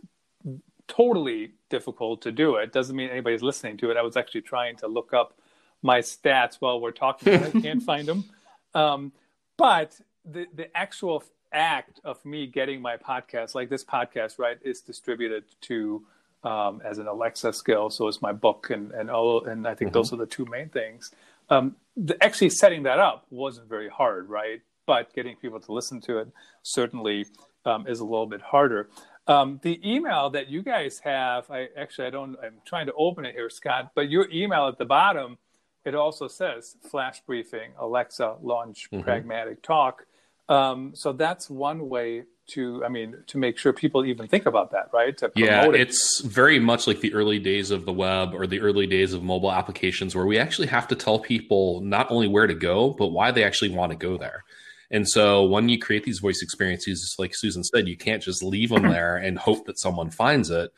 totally 0.88 1.52
difficult 1.70 2.22
to 2.24 2.32
do 2.32 2.56
it. 2.56 2.72
Doesn't 2.72 2.96
mean 2.96 3.10
anybody's 3.10 3.44
listening 3.44 3.78
to 3.78 3.92
it. 3.92 3.98
I 3.98 4.02
was 4.02 4.18
actually 4.18 4.42
trying 4.42 4.78
to 4.78 4.88
look 4.88 5.14
up 5.14 5.38
my 5.84 6.00
stats 6.00 6.56
while 6.60 6.82
we're 6.82 6.92
talking. 6.92 7.44
I 7.44 7.52
can't 7.52 7.84
find 7.84 8.08
them. 8.08 8.26
Um, 8.74 9.12
but 9.58 10.00
the 10.26 10.46
the 10.54 10.76
actual 10.76 11.24
act 11.54 12.00
of 12.04 12.24
me 12.26 12.48
getting 12.48 12.82
my 12.82 12.98
podcast, 12.98 13.56
like 13.56 13.70
this 13.70 13.84
podcast, 13.84 14.38
right, 14.38 14.58
is 14.64 14.82
distributed 14.82 15.46
to 15.62 16.06
um, 16.44 16.82
as 16.86 16.98
an 16.98 17.08
Alexa 17.08 17.53
skill. 17.53 17.89
So 17.89 18.08
it's 18.08 18.22
my 18.22 18.32
book 18.32 18.70
and 18.70 18.91
and 18.91 19.10
all, 19.10 19.46
and 19.46 19.67
I 19.67 19.75
think 19.75 19.89
mm-hmm. 19.89 19.94
those 19.94 20.13
are 20.13 20.17
the 20.17 20.25
two 20.25 20.46
main 20.46 20.70
things. 20.70 21.12
Um, 21.50 21.75
the, 21.96 22.22
actually 22.24 22.50
setting 22.50 22.84
that 22.84 23.00
up 23.00 23.25
wasn't 23.29 23.70
very 23.70 23.89
hard, 23.89 24.29
right? 24.29 24.62
But 24.86 25.13
getting 25.13 25.36
people 25.36 25.60
to 25.60 25.72
listen 25.72 26.00
to 26.01 26.20
it 26.20 26.29
certainly 26.63 27.25
um, 27.65 27.88
is 27.88 28.00
a 28.00 28.06
little 28.06 28.25
bit 28.25 28.41
harder. 28.41 28.89
Um, 29.27 29.60
the 29.62 29.79
email 29.84 30.29
that 30.29 30.48
you 30.48 30.62
guys 30.62 31.00
have, 31.03 31.51
I 31.51 31.67
actually 31.77 32.08
I 32.08 32.10
don't. 32.12 32.38
I'm 32.41 32.56
trying 32.65 32.86
to 32.86 32.94
open 32.94 33.25
it 33.25 33.36
here, 33.36 33.50
Scot. 33.50 33.91
But 33.94 34.10
your 34.10 34.29
email 34.32 34.67
at 34.67 34.77
the 34.77 34.86
bottom, 34.86 35.38
it 35.84 35.96
also 35.96 36.27
says 36.27 36.77
flash 36.89 37.22
briefing, 37.25 37.72
Alexa 37.77 38.38
launch 38.41 38.89
mm-hmm. 38.91 39.03
pragmatic 39.03 39.62
talk. 39.62 40.06
Um, 40.48 40.94
so 40.96 41.12
that's 41.12 41.50
one 41.50 41.89
way 41.89 42.24
to, 42.48 42.84
I 42.84 42.89
mean, 42.89 43.18
to 43.27 43.38
make 43.38 43.58
sure 43.58 43.74
people 43.74 44.06
even 44.06 44.27
think 44.27 44.46
about 44.46 44.72
that, 44.72 44.89
right? 44.94 45.20
yeah, 45.36 45.66
it. 45.66 45.75
it's 45.75 46.22
very 46.22 46.60
much 46.60 46.88
like 46.88 47.01
the 47.01 47.13
early 47.13 47.39
days 47.39 47.72
of 47.72 47.86
the 47.86 47.94
web 47.94 48.34
or 48.34 48.48
the 48.48 48.60
early 48.62 48.88
days 48.88 49.13
of 49.13 49.24
mobile 49.24 49.51
applications 49.51 50.16
where 50.16 50.25
we 50.25 50.38
actually 50.38 50.68
have 50.68 50.88
to 50.88 50.96
tell 50.96 51.20
people 51.20 51.82
not 51.82 52.10
only 52.10 52.27
where 52.27 52.48
to 52.48 52.56
go, 52.56 52.92
but 52.92 53.08
why 53.08 53.32
they 53.32 53.44
actually 53.44 53.70
want 53.70 53.92
to 53.92 53.98
go 53.98 54.18
there. 54.18 54.44
And 54.89 55.08
so 55.08 55.46
when 55.46 55.68
you 55.68 55.77
create 55.77 56.04
these 56.04 56.20
voice 56.20 56.42
experiences, 56.42 57.16
like 57.20 57.36
Susan 57.36 57.63
said, 57.63 57.88
you 57.88 57.98
can't 57.98 58.24
just 58.24 58.42
leave 58.42 58.70
them 58.70 58.84
there 58.89 59.18
and 59.18 59.38
hope 59.38 59.66
that 59.66 59.80
someone 59.80 60.10
finds 60.10 60.50
it. 60.50 60.72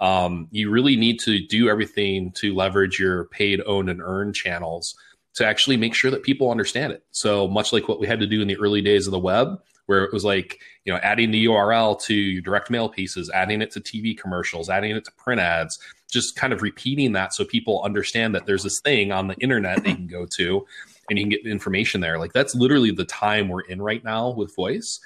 Um, 0.00 0.48
you 0.50 0.70
really 0.70 0.96
need 0.96 1.20
to 1.20 1.38
do 1.46 1.68
everything 1.68 2.32
to 2.32 2.54
leverage 2.54 2.98
your 2.98 3.24
paid, 3.26 3.62
owned, 3.64 3.88
and 3.88 4.02
earned 4.02 4.34
channels 4.34 4.94
to 5.34 5.46
actually 5.46 5.76
make 5.76 5.94
sure 5.94 6.10
that 6.10 6.22
people 6.22 6.50
understand 6.50 6.92
it. 6.92 7.04
So 7.10 7.48
much 7.48 7.72
like 7.72 7.88
what 7.88 8.00
we 8.00 8.06
had 8.06 8.20
to 8.20 8.26
do 8.26 8.40
in 8.40 8.48
the 8.48 8.56
early 8.56 8.82
days 8.82 9.06
of 9.06 9.12
the 9.12 9.18
web, 9.18 9.60
where 9.86 10.04
it 10.04 10.12
was 10.12 10.24
like, 10.24 10.60
you 10.84 10.92
know, 10.92 10.98
adding 11.02 11.30
the 11.30 11.46
URL 11.46 12.00
to 12.02 12.40
direct 12.40 12.70
mail 12.70 12.88
pieces, 12.88 13.30
adding 13.30 13.60
it 13.62 13.70
to 13.72 13.80
TV 13.80 14.16
commercials, 14.16 14.70
adding 14.70 14.96
it 14.96 15.04
to 15.04 15.12
print 15.12 15.40
ads, 15.40 15.78
just 16.10 16.36
kind 16.36 16.52
of 16.52 16.62
repeating 16.62 17.12
that 17.12 17.34
so 17.34 17.44
people 17.44 17.82
understand 17.84 18.34
that 18.34 18.46
there's 18.46 18.62
this 18.62 18.80
thing 18.80 19.12
on 19.12 19.28
the 19.28 19.34
internet 19.36 19.82
they 19.84 19.94
can 19.94 20.06
go 20.06 20.26
to 20.36 20.64
and 21.10 21.18
you 21.18 21.24
can 21.24 21.30
get 21.30 21.46
information 21.46 22.00
there. 22.00 22.18
Like 22.18 22.32
that's 22.32 22.54
literally 22.54 22.90
the 22.90 23.04
time 23.04 23.48
we're 23.48 23.62
in 23.62 23.82
right 23.82 24.02
now 24.02 24.30
with 24.30 24.54
voice. 24.54 25.00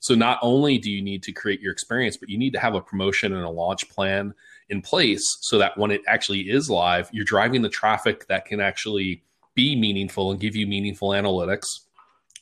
So 0.00 0.14
not 0.14 0.38
only 0.42 0.78
do 0.78 0.90
you 0.90 1.02
need 1.02 1.22
to 1.24 1.32
create 1.32 1.60
your 1.60 1.72
experience, 1.72 2.16
but 2.16 2.28
you 2.28 2.38
need 2.38 2.52
to 2.54 2.58
have 2.58 2.74
a 2.74 2.80
promotion 2.80 3.32
and 3.32 3.44
a 3.44 3.50
launch 3.50 3.88
plan 3.88 4.34
in 4.68 4.82
place 4.82 5.38
so 5.42 5.58
that 5.58 5.76
when 5.78 5.90
it 5.90 6.00
actually 6.08 6.50
is 6.50 6.70
live, 6.70 7.08
you're 7.12 7.24
driving 7.24 7.62
the 7.62 7.68
traffic 7.68 8.26
that 8.28 8.44
can 8.44 8.60
actually 8.60 9.22
be 9.54 9.76
meaningful 9.76 10.30
and 10.30 10.40
give 10.40 10.56
you 10.56 10.66
meaningful 10.66 11.10
analytics. 11.10 11.80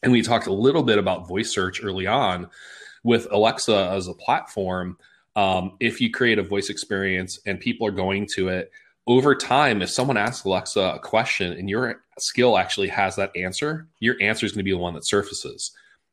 And 0.03 0.13
we 0.13 0.23
talked 0.23 0.47
a 0.47 0.53
little 0.53 0.83
bit 0.83 0.99
about 0.99 1.29
voice 1.29 1.53
search 1.53 1.83
early 1.83 2.07
on 2.07 2.49
with 3.03 3.27
Alexa 3.31 3.91
as 3.93 4.09
a 4.09 4.15
platform. 4.15 4.97
Um, 5.37 5.77
if 5.81 6.01
you 6.01 6.11
create 6.11 6.39
a 6.39 6.43
voice 6.43 6.71
experience 6.71 7.39
and 7.47 7.61
people 7.61 7.87
are 7.87 7.93
going 7.93 8.27
to 8.35 8.49
it, 8.49 8.73
over 9.07 9.35
time, 9.35 9.83
if 9.83 9.91
someone 9.91 10.17
asks 10.17 10.45
Alexa 10.45 10.81
a 10.81 10.99
question 10.99 11.53
and 11.53 11.69
your 11.69 12.03
skill 12.19 12.57
actually 12.57 12.89
has 12.89 13.17
that 13.17 13.35
answer, 13.35 13.89
your 13.99 14.17
answer 14.21 14.47
is 14.47 14.53
going 14.53 14.61
to 14.61 14.65
be 14.65 14.73
the 14.73 14.79
one 14.79 14.95
that 14.95 15.07
surfaces. 15.07 15.73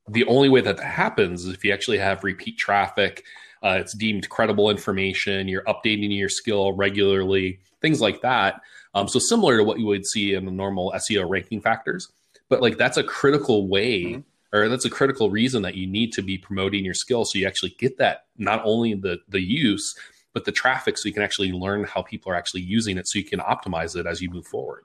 The 0.10 0.25
only 0.25 0.50
way 0.50 0.62
that 0.62 0.77
that 0.77 0.86
happens 0.86 1.46
is 1.46 1.53
if 1.53 1.63
you 1.63 1.74
actually 1.74 1.98
have 1.98 2.24
repeat 2.24 2.58
traffic, 2.58 3.24
uh, 3.63 3.78
it's 3.80 3.93
deemed 3.93 4.30
credible 4.30 4.69
information, 4.69 5.47
you're 5.47 5.63
updating 5.63 6.15
your 6.17 6.30
skill 6.30 6.73
regularly, 6.73 7.60
things 7.82 8.00
like 8.02 8.21
that. 8.21 8.62
Um, 8.93 9.08
so 9.08 9.19
similar 9.19 9.58
to 9.58 9.63
what 9.63 9.80
you 9.80 9.86
would 9.86 10.06
see 10.06 10.34
in 10.34 10.45
the 10.45 10.52
normal 10.52 10.93
SEO 10.95 11.30
ranking 11.30 11.62
factors, 11.62 12.10
but 12.49 12.62
like 12.62 12.77
that's 12.77 12.97
a 12.97 13.03
critical 13.03 13.67
way, 13.67 14.03
mm-hmm. 14.03 14.57
or 14.57 14.69
that's 14.69 14.86
a 14.86 14.89
critical 14.89 15.29
reason 15.29 15.62
that 15.63 15.75
you 15.75 15.88
need 15.88 16.12
to 16.13 16.21
be 16.21 16.38
promoting 16.38 16.86
your 16.86 16.93
skill, 16.93 17.25
so 17.25 17.38
you 17.39 17.47
actually 17.47 17.75
get 17.77 17.97
that 17.97 18.25
not 18.38 18.62
only 18.63 18.93
the 18.93 19.19
the 19.29 19.41
use, 19.41 19.95
but 20.33 20.45
the 20.45 20.51
traffic, 20.51 20.97
so 20.97 21.07
you 21.07 21.13
can 21.13 21.23
actually 21.23 21.51
learn 21.51 21.83
how 21.83 22.01
people 22.01 22.31
are 22.31 22.36
actually 22.36 22.62
using 22.62 22.97
it, 22.97 23.07
so 23.07 23.19
you 23.19 23.25
can 23.25 23.39
optimize 23.39 23.95
it 23.95 24.05
as 24.05 24.21
you 24.21 24.29
move 24.29 24.45
forward. 24.45 24.83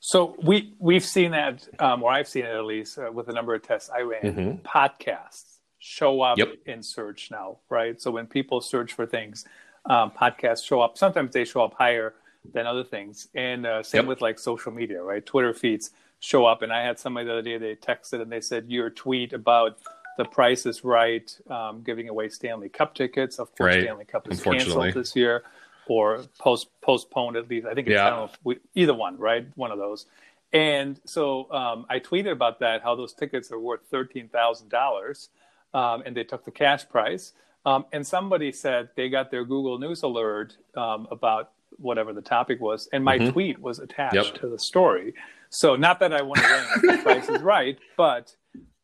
So 0.00 0.36
we 0.42 0.74
we've 0.78 1.04
seen 1.04 1.30
that, 1.30 1.66
um, 1.78 2.02
or 2.02 2.12
I've 2.12 2.28
seen 2.28 2.44
it 2.44 2.54
at 2.54 2.64
least 2.64 2.98
uh, 2.98 3.10
with 3.10 3.28
a 3.28 3.32
number 3.32 3.54
of 3.54 3.62
tests 3.62 3.88
I 3.88 4.00
ran. 4.00 4.22
Mm-hmm. 4.22 4.66
Podcasts 4.66 5.60
show 5.78 6.20
up 6.20 6.36
yep. 6.36 6.48
in 6.66 6.82
search 6.82 7.30
now, 7.30 7.58
right? 7.70 8.00
So 8.00 8.10
when 8.10 8.26
people 8.26 8.60
search 8.60 8.92
for 8.92 9.06
things, 9.06 9.46
um, 9.88 10.10
podcasts 10.10 10.64
show 10.64 10.82
up. 10.82 10.98
Sometimes 10.98 11.32
they 11.32 11.46
show 11.46 11.64
up 11.64 11.74
higher 11.74 12.14
than 12.52 12.66
other 12.66 12.84
things, 12.84 13.28
and 13.34 13.66
uh, 13.66 13.82
same 13.82 14.02
yep. 14.02 14.08
with 14.08 14.20
like 14.20 14.38
social 14.38 14.72
media, 14.72 15.02
right? 15.02 15.24
Twitter 15.24 15.54
feeds 15.54 15.90
show 16.24 16.46
up. 16.46 16.62
And 16.62 16.72
I 16.72 16.82
had 16.82 16.98
somebody 16.98 17.26
the 17.26 17.32
other 17.32 17.42
day 17.42 17.58
they 17.58 17.76
texted 17.76 18.22
and 18.22 18.32
they 18.32 18.40
said 18.40 18.64
your 18.68 18.90
tweet 18.90 19.32
about 19.32 19.78
the 20.16 20.24
price 20.24 20.64
is 20.64 20.84
right, 20.84 21.36
um, 21.50 21.82
giving 21.82 22.08
away 22.08 22.28
Stanley 22.28 22.68
Cup 22.68 22.94
tickets. 22.94 23.38
Of 23.38 23.54
course, 23.56 23.74
right. 23.74 23.82
Stanley 23.82 24.04
Cup 24.04 24.30
is 24.30 24.42
canceled 24.42 24.94
this 24.94 25.14
year 25.14 25.44
or 25.86 26.24
post 26.38 26.68
postponed 26.80 27.36
at 27.36 27.48
least. 27.50 27.66
I 27.66 27.74
think 27.74 27.88
it's 27.88 27.94
yeah. 27.94 28.06
I 28.06 28.10
don't 28.10 28.20
know 28.20 28.38
we, 28.42 28.58
either 28.74 28.94
one, 28.94 29.18
right? 29.18 29.46
One 29.56 29.70
of 29.70 29.78
those. 29.78 30.06
And 30.52 31.00
so 31.04 31.50
um, 31.52 31.84
I 31.90 31.98
tweeted 31.98 32.30
about 32.30 32.60
that, 32.60 32.82
how 32.82 32.94
those 32.94 33.12
tickets 33.12 33.50
are 33.50 33.58
worth 33.58 33.80
thirteen 33.90 34.28
thousand 34.28 34.66
um, 34.66 34.70
dollars, 34.70 35.28
and 35.74 36.16
they 36.16 36.24
took 36.24 36.44
the 36.44 36.52
cash 36.52 36.88
price. 36.88 37.32
Um, 37.66 37.86
and 37.92 38.06
somebody 38.06 38.52
said 38.52 38.90
they 38.94 39.08
got 39.08 39.30
their 39.30 39.44
Google 39.44 39.78
News 39.78 40.02
alert 40.02 40.56
um, 40.76 41.08
about 41.10 41.50
whatever 41.78 42.12
the 42.12 42.22
topic 42.22 42.60
was, 42.60 42.88
and 42.92 43.04
my 43.04 43.18
mm-hmm. 43.18 43.30
tweet 43.30 43.58
was 43.60 43.78
attached 43.78 44.14
yep. 44.14 44.34
to 44.36 44.48
the 44.48 44.58
story. 44.58 45.14
So 45.50 45.76
not 45.76 46.00
that 46.00 46.12
I 46.12 46.22
want 46.22 46.40
to 46.40 46.66
win 46.82 46.96
the 46.96 47.02
price 47.02 47.28
is 47.28 47.42
right, 47.42 47.78
but 47.96 48.34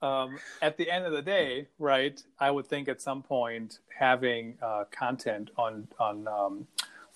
um, 0.03 0.39
at 0.63 0.77
the 0.77 0.91
end 0.91 1.05
of 1.05 1.13
the 1.13 1.23
day, 1.23 1.67
right? 1.79 2.23
I 2.39 2.51
would 2.51 2.67
think 2.67 2.89
at 2.89 3.03
some 3.03 3.23
point 3.23 3.79
having 3.99 4.57
uh, 4.63 4.85
content 4.91 5.51
on 5.57 5.89
on 5.99 6.29
um, 6.29 6.67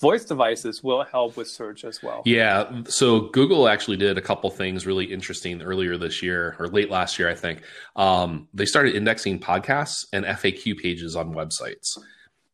voice 0.00 0.24
devices 0.24 0.82
will 0.82 1.04
help 1.04 1.36
with 1.36 1.48
search 1.48 1.84
as 1.84 2.02
well. 2.02 2.22
Yeah. 2.24 2.82
So 2.88 3.22
Google 3.28 3.68
actually 3.68 3.96
did 3.96 4.18
a 4.18 4.20
couple 4.20 4.50
things 4.50 4.86
really 4.86 5.06
interesting 5.06 5.62
earlier 5.62 5.96
this 5.96 6.22
year 6.22 6.56
or 6.58 6.68
late 6.68 6.90
last 6.90 7.18
year, 7.18 7.30
I 7.30 7.34
think. 7.34 7.62
Um, 7.96 8.48
they 8.52 8.66
started 8.66 8.94
indexing 8.94 9.38
podcasts 9.40 10.04
and 10.12 10.24
FAQ 10.24 10.78
pages 10.78 11.16
on 11.16 11.34
websites. 11.34 11.96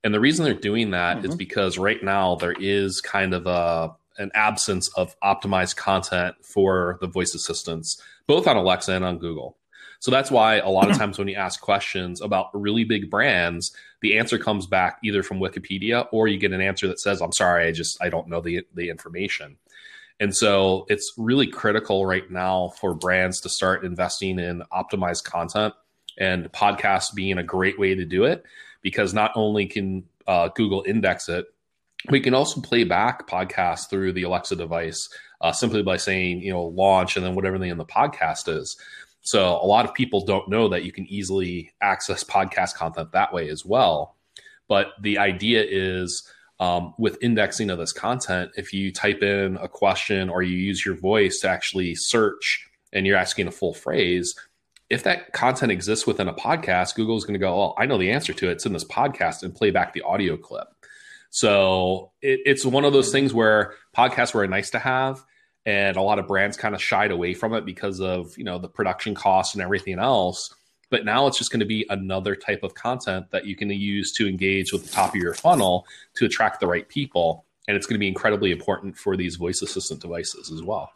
And 0.03 0.15
the 0.15 0.21
reason 0.21 0.45
they're 0.45 0.55
doing 0.55 0.91
that 0.91 1.19
mm-hmm. 1.19 1.27
is 1.27 1.37
because 1.37 1.79
right 1.79 2.03
now 2.03 2.37
there 2.37 2.55
is 2.59 3.01
kind 3.01 3.35
of 3.35 3.47
a 3.47 3.95
an 4.19 4.31
absence 4.35 4.89
of 4.97 5.19
optimized 5.21 5.77
content 5.77 6.37
for 6.43 6.99
the 7.01 7.07
voice 7.07 7.35
assistants, 7.35 8.03
both 8.27 8.47
on 8.47 8.57
Alexa 8.57 8.93
and 8.93 9.05
on 9.05 9.19
Google. 9.19 9.57
So 9.99 10.11
that's 10.11 10.31
why 10.31 10.57
a 10.57 10.69
lot 10.69 10.91
of 10.91 10.99
times 10.99 11.19
when 11.19 11.29
you 11.29 11.37
ask 11.37 11.61
questions 11.61 12.21
about 12.21 12.51
really 12.53 12.85
big 12.85 13.11
brands, 13.11 13.75
the 14.03 14.19
answer 14.19 14.39
comes 14.39 14.67
back 14.67 14.99
either 15.03 15.23
from 15.23 15.39
Wikipedia 15.39 16.07
or 16.13 16.29
you 16.29 16.39
get 16.39 16.53
an 16.53 16.61
answer 16.61 16.87
that 16.89 17.01
says, 17.01 17.21
"I'm 17.21 17.33
sorry, 17.33 17.67
I 17.67 17.73
just 17.73 18.03
I 18.03 18.09
don't 18.09 18.29
know 18.29 18.41
the 18.41 18.67
the 18.75 18.91
information." 18.91 19.57
And 20.19 20.37
so 20.37 20.85
it's 20.89 21.15
really 21.17 21.47
critical 21.47 22.05
right 22.05 22.31
now 22.31 22.73
for 22.79 22.95
brands 22.95 23.41
to 23.41 23.49
start 23.49 23.85
investing 23.85 24.39
in 24.39 24.63
optimized 24.71 25.25
content 25.25 25.73
and 26.19 26.53
podcasts 26.53 27.15
being 27.15 27.39
a 27.39 27.43
great 27.43 27.79
way 27.79 27.95
to 27.95 28.05
do 28.05 28.25
it 28.25 28.45
because 28.83 29.15
not 29.15 29.33
only 29.35 29.67
can 29.67 30.05
uh, 30.27 30.49
Google 30.49 30.85
index 30.87 31.29
it, 31.29 31.47
we 32.09 32.21
can 32.21 32.35
also 32.35 32.61
play 32.61 32.85
back 32.85 33.29
podcasts 33.29 33.89
through 33.91 34.13
the 34.13 34.23
Alexa 34.23 34.57
device 34.57 35.09
uh, 35.41 35.53
simply 35.53 35.83
by 35.83 35.97
saying, 35.97 36.41
you 36.41 36.53
know, 36.53 36.65
launch 36.65 37.17
and 37.17 37.25
then 37.25 37.35
whatever 37.35 37.59
the 37.59 37.67
in 37.67 37.79
the 37.79 37.85
podcast 37.85 38.49
is. 38.49 38.77
So 39.23 39.61
a 39.61 39.67
lot 39.67 39.85
of 39.85 39.95
people 39.95 40.25
don't 40.25 40.49
know 40.49 40.69
that 40.69 40.85
you 40.85 40.93
can 40.93 41.07
easily 41.07 41.73
access 41.83 42.25
podcast 42.25 42.75
content 42.75 43.13
that 43.13 43.33
way 43.33 43.49
as 43.49 43.65
well. 43.65 44.17
But 44.67 44.89
the 45.01 45.19
idea 45.19 45.65
is 45.69 46.27
um, 46.59 46.95
with 46.99 47.23
indexing 47.23 47.71
of 47.71 47.79
this 47.79 47.93
content, 47.93 48.53
if 48.57 48.73
you 48.73 48.93
type 48.93 49.23
in 49.23 49.57
a 49.57 49.69
question 49.69 50.31
or 50.31 50.43
you 50.43 50.57
use 50.57 50.85
your 50.85 50.95
voice 50.95 51.41
to 51.41 51.49
actually 51.49 51.95
search 51.95 52.67
and 52.93 53.07
you're 53.07 53.17
asking 53.17 53.47
a 53.47 53.53
full 53.53 53.75
phrase, 53.75 54.35
if 54.91 55.05
that 55.05 55.33
content 55.33 55.73
exists 55.73 56.07
within 56.07 56.29
a 56.29 56.35
podcast, 56.35 56.95
Google's 56.97 57.25
going 57.25 57.35
to 57.35 57.41
go, 57.41 57.55
"Oh, 57.61 57.75
I 57.79 57.87
know 57.87 57.97
the 57.97 58.11
answer 58.11 58.33
to 58.33 58.49
it. 58.49 58.53
It's 58.53 58.67
in 58.67 58.73
this 58.73 58.85
podcast," 58.85 59.43
and 59.43 59.55
play 59.55 59.71
back 59.71 59.93
the 59.93 60.03
audio 60.03 60.37
clip. 60.37 60.69
So 61.31 62.13
it, 62.21 62.41
it's 62.45 62.67
one 62.67 62.85
of 62.85 62.93
those 62.93 63.13
things 63.13 63.33
where 63.33 63.75
podcasts 63.97 64.35
were 64.35 64.47
nice 64.47 64.71
to 64.71 64.79
have, 64.79 65.25
and 65.67 65.97
a 65.97 66.03
lot 66.03 66.19
of 66.19 66.27
brands 66.27 66.57
kind 66.57 66.75
of 66.75 66.83
shied 66.83 67.11
away 67.11 67.35
from 67.35 67.55
it 67.55 67.65
because 67.65 68.01
of 68.01 68.37
you 68.37 68.45
know 68.45 68.59
the 68.59 68.69
production 68.69 69.15
costs 69.15 69.55
and 69.55 69.63
everything 69.63 69.99
else 69.99 70.55
but 70.91 71.05
now 71.05 71.29
it's 71.29 71.39
just 71.39 71.53
going 71.53 71.61
to 71.61 71.67
be 71.67 71.87
another 71.89 72.35
type 72.35 72.65
of 72.65 72.75
content 72.75 73.31
that 73.31 73.47
you 73.47 73.55
can 73.55 73.71
use 73.71 74.13
to 74.13 74.29
engage 74.29 74.73
with 74.73 74.85
the 74.85 74.91
top 74.91 75.11
of 75.11 75.21
your 75.21 75.35
funnel 75.35 75.87
to 76.15 76.25
attract 76.25 76.61
the 76.61 76.67
right 76.67 76.89
people 76.89 77.45
and 77.69 77.77
it's 77.77 77.87
going 77.87 77.95
to 77.95 78.01
be 78.01 78.09
incredibly 78.09 78.51
important 78.51 78.97
for 78.97 79.17
these 79.17 79.37
voice 79.37 79.63
assistant 79.63 80.01
devices 80.01 80.51
as 80.51 80.63
well 80.63 80.91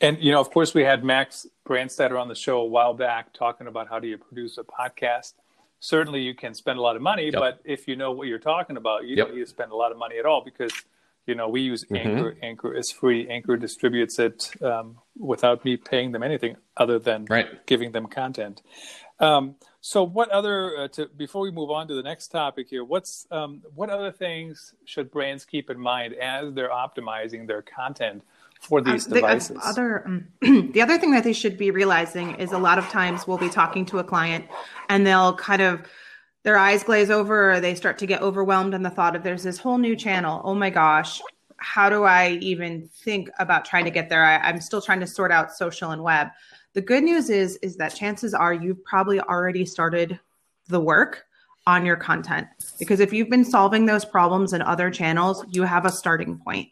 And 0.00 0.18
you 0.20 0.32
know, 0.32 0.40
of 0.40 0.50
course, 0.50 0.74
we 0.74 0.82
had 0.82 1.04
Max 1.04 1.46
Brandstatter 1.66 2.20
on 2.20 2.28
the 2.28 2.34
show 2.34 2.60
a 2.60 2.64
while 2.64 2.94
back 2.94 3.32
talking 3.32 3.66
about 3.66 3.88
how 3.88 3.98
do 3.98 4.08
you 4.08 4.18
produce 4.18 4.58
a 4.58 4.64
podcast. 4.64 5.34
Certainly, 5.80 6.22
you 6.22 6.34
can 6.34 6.54
spend 6.54 6.78
a 6.78 6.82
lot 6.82 6.96
of 6.96 7.02
money, 7.02 7.24
yep. 7.24 7.34
but 7.34 7.60
if 7.64 7.88
you 7.88 7.96
know 7.96 8.12
what 8.12 8.28
you're 8.28 8.38
talking 8.38 8.76
about, 8.76 9.04
you 9.04 9.16
yep. 9.16 9.26
don't 9.26 9.36
need 9.36 9.42
to 9.42 9.50
spend 9.50 9.72
a 9.72 9.76
lot 9.76 9.90
of 9.90 9.98
money 9.98 10.18
at 10.18 10.26
all 10.26 10.42
because 10.44 10.72
you 11.26 11.34
know 11.34 11.48
we 11.48 11.60
use 11.60 11.84
mm-hmm. 11.84 11.96
Anchor. 11.96 12.36
Anchor 12.42 12.74
is 12.74 12.90
free. 12.90 13.28
Anchor 13.28 13.56
distributes 13.56 14.18
it 14.18 14.50
um, 14.62 14.98
without 15.18 15.64
me 15.64 15.76
paying 15.76 16.12
them 16.12 16.22
anything 16.22 16.56
other 16.76 16.98
than 16.98 17.26
right. 17.28 17.66
giving 17.66 17.92
them 17.92 18.06
content. 18.06 18.62
Um, 19.18 19.54
so, 19.80 20.04
what 20.04 20.30
other 20.30 20.76
uh, 20.76 20.88
to, 20.88 21.06
before 21.16 21.42
we 21.42 21.50
move 21.50 21.70
on 21.70 21.88
to 21.88 21.94
the 21.94 22.02
next 22.02 22.28
topic 22.28 22.68
here? 22.68 22.84
What's 22.84 23.26
um, 23.30 23.62
what 23.74 23.90
other 23.90 24.12
things 24.12 24.74
should 24.84 25.10
brands 25.10 25.44
keep 25.44 25.70
in 25.70 25.78
mind 25.78 26.14
as 26.14 26.54
they're 26.54 26.70
optimizing 26.70 27.46
their 27.46 27.62
content 27.62 28.22
for 28.62 28.78
um, 28.78 28.84
these 28.84 29.06
um, 29.06 29.14
devices? 29.14 29.56
The, 29.56 29.66
other 29.66 30.06
um, 30.06 30.26
the 30.72 30.80
other 30.80 30.98
thing 30.98 31.12
that 31.12 31.24
they 31.24 31.32
should 31.32 31.58
be 31.58 31.70
realizing 31.70 32.34
is 32.36 32.52
a 32.52 32.58
lot 32.58 32.78
of 32.78 32.88
times 32.88 33.26
we'll 33.26 33.38
be 33.38 33.50
talking 33.50 33.84
to 33.86 33.98
a 33.98 34.04
client 34.04 34.46
and 34.88 35.06
they'll 35.06 35.34
kind 35.34 35.62
of 35.62 35.82
their 36.44 36.56
eyes 36.56 36.82
glaze 36.82 37.10
over 37.10 37.52
or 37.52 37.60
they 37.60 37.74
start 37.74 37.98
to 37.98 38.06
get 38.06 38.20
overwhelmed 38.22 38.74
in 38.74 38.82
the 38.82 38.90
thought 38.90 39.14
of 39.14 39.22
there's 39.22 39.44
this 39.44 39.58
whole 39.58 39.78
new 39.78 39.94
channel. 39.94 40.40
Oh 40.44 40.54
my 40.54 40.70
gosh, 40.70 41.20
how 41.58 41.88
do 41.88 42.04
I 42.04 42.38
even 42.40 42.88
think 43.04 43.30
about 43.38 43.64
trying 43.64 43.84
to 43.84 43.90
get 43.90 44.08
there? 44.08 44.24
I, 44.24 44.38
I'm 44.38 44.60
still 44.60 44.80
trying 44.80 45.00
to 45.00 45.06
sort 45.06 45.30
out 45.30 45.52
social 45.52 45.90
and 45.90 46.02
web 46.02 46.28
the 46.74 46.80
good 46.80 47.04
news 47.04 47.30
is 47.30 47.56
is 47.56 47.76
that 47.76 47.94
chances 47.94 48.34
are 48.34 48.52
you've 48.52 48.82
probably 48.84 49.20
already 49.20 49.64
started 49.64 50.18
the 50.68 50.80
work 50.80 51.24
on 51.66 51.84
your 51.86 51.96
content 51.96 52.46
because 52.78 53.00
if 53.00 53.12
you've 53.12 53.30
been 53.30 53.44
solving 53.44 53.86
those 53.86 54.04
problems 54.04 54.52
in 54.52 54.62
other 54.62 54.90
channels, 54.90 55.44
you 55.50 55.62
have 55.62 55.84
a 55.84 55.92
starting 55.92 56.38
point. 56.38 56.68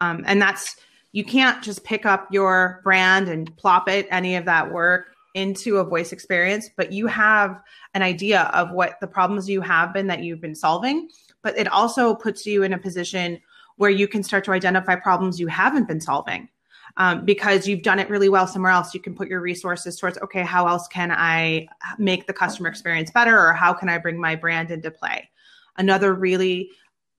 Um, 0.00 0.24
and 0.26 0.42
that's 0.42 0.76
you 1.14 1.22
can't 1.22 1.62
just 1.62 1.84
pick 1.84 2.04
up 2.04 2.26
your 2.32 2.80
brand 2.82 3.28
and 3.28 3.56
plop 3.56 3.88
it 3.88 4.08
any 4.10 4.34
of 4.34 4.44
that 4.46 4.72
work 4.72 5.14
into 5.34 5.76
a 5.76 5.84
voice 5.84 6.10
experience, 6.10 6.70
but 6.76 6.90
you 6.90 7.06
have 7.06 7.60
an 7.94 8.02
idea 8.02 8.50
of 8.52 8.72
what 8.72 8.98
the 9.00 9.06
problems 9.06 9.48
you 9.48 9.60
have 9.60 9.94
been 9.94 10.08
that 10.08 10.24
you've 10.24 10.40
been 10.40 10.56
solving. 10.56 11.08
But 11.40 11.56
it 11.56 11.68
also 11.68 12.16
puts 12.16 12.44
you 12.44 12.64
in 12.64 12.72
a 12.72 12.78
position 12.78 13.40
where 13.76 13.90
you 13.90 14.08
can 14.08 14.24
start 14.24 14.42
to 14.46 14.50
identify 14.50 14.96
problems 14.96 15.38
you 15.38 15.46
haven't 15.46 15.86
been 15.86 16.00
solving 16.00 16.48
um, 16.96 17.24
because 17.24 17.68
you've 17.68 17.82
done 17.82 18.00
it 18.00 18.10
really 18.10 18.28
well 18.28 18.48
somewhere 18.48 18.72
else. 18.72 18.92
You 18.92 18.98
can 18.98 19.14
put 19.14 19.28
your 19.28 19.40
resources 19.40 19.96
towards, 19.96 20.18
okay, 20.18 20.42
how 20.42 20.66
else 20.66 20.88
can 20.88 21.12
I 21.12 21.68
make 21.96 22.26
the 22.26 22.32
customer 22.32 22.68
experience 22.68 23.12
better 23.12 23.38
or 23.38 23.52
how 23.52 23.72
can 23.72 23.88
I 23.88 23.98
bring 23.98 24.20
my 24.20 24.34
brand 24.34 24.72
into 24.72 24.90
play? 24.90 25.30
Another 25.76 26.12
really 26.12 26.70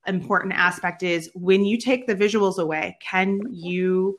important 0.07 0.53
aspect 0.53 1.03
is 1.03 1.29
when 1.33 1.65
you 1.65 1.77
take 1.77 2.07
the 2.07 2.15
visuals 2.15 2.57
away, 2.57 2.97
can 3.01 3.41
you 3.51 4.17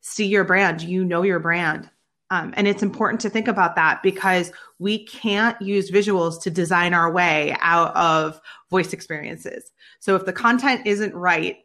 see 0.00 0.26
your 0.26 0.44
brand? 0.44 0.82
You 0.82 1.04
know 1.04 1.22
your 1.22 1.40
brand? 1.40 1.90
Um, 2.30 2.54
and 2.56 2.68
it's 2.68 2.82
important 2.82 3.20
to 3.22 3.30
think 3.30 3.48
about 3.48 3.74
that 3.74 4.02
because 4.02 4.52
we 4.78 5.04
can't 5.06 5.60
use 5.60 5.90
visuals 5.90 6.40
to 6.42 6.50
design 6.50 6.94
our 6.94 7.10
way 7.10 7.56
out 7.60 7.94
of 7.96 8.40
voice 8.70 8.92
experiences. 8.92 9.72
So 9.98 10.14
if 10.14 10.24
the 10.24 10.32
content 10.32 10.86
isn't 10.86 11.14
right, 11.14 11.56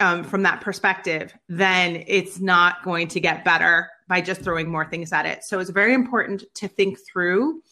um, 0.00 0.24
from 0.24 0.42
that 0.42 0.60
perspective, 0.60 1.32
then 1.48 2.02
it's 2.06 2.40
not 2.40 2.82
going 2.82 3.08
to 3.08 3.20
get 3.20 3.44
better 3.44 3.88
by 4.08 4.20
just 4.20 4.42
throwing 4.42 4.70
more 4.70 4.84
things 4.84 5.12
at 5.12 5.26
it. 5.26 5.44
So 5.44 5.60
it's 5.60 5.70
very 5.70 5.94
important 5.94 6.42
to 6.54 6.68
think 6.68 6.98
through, 7.06 7.62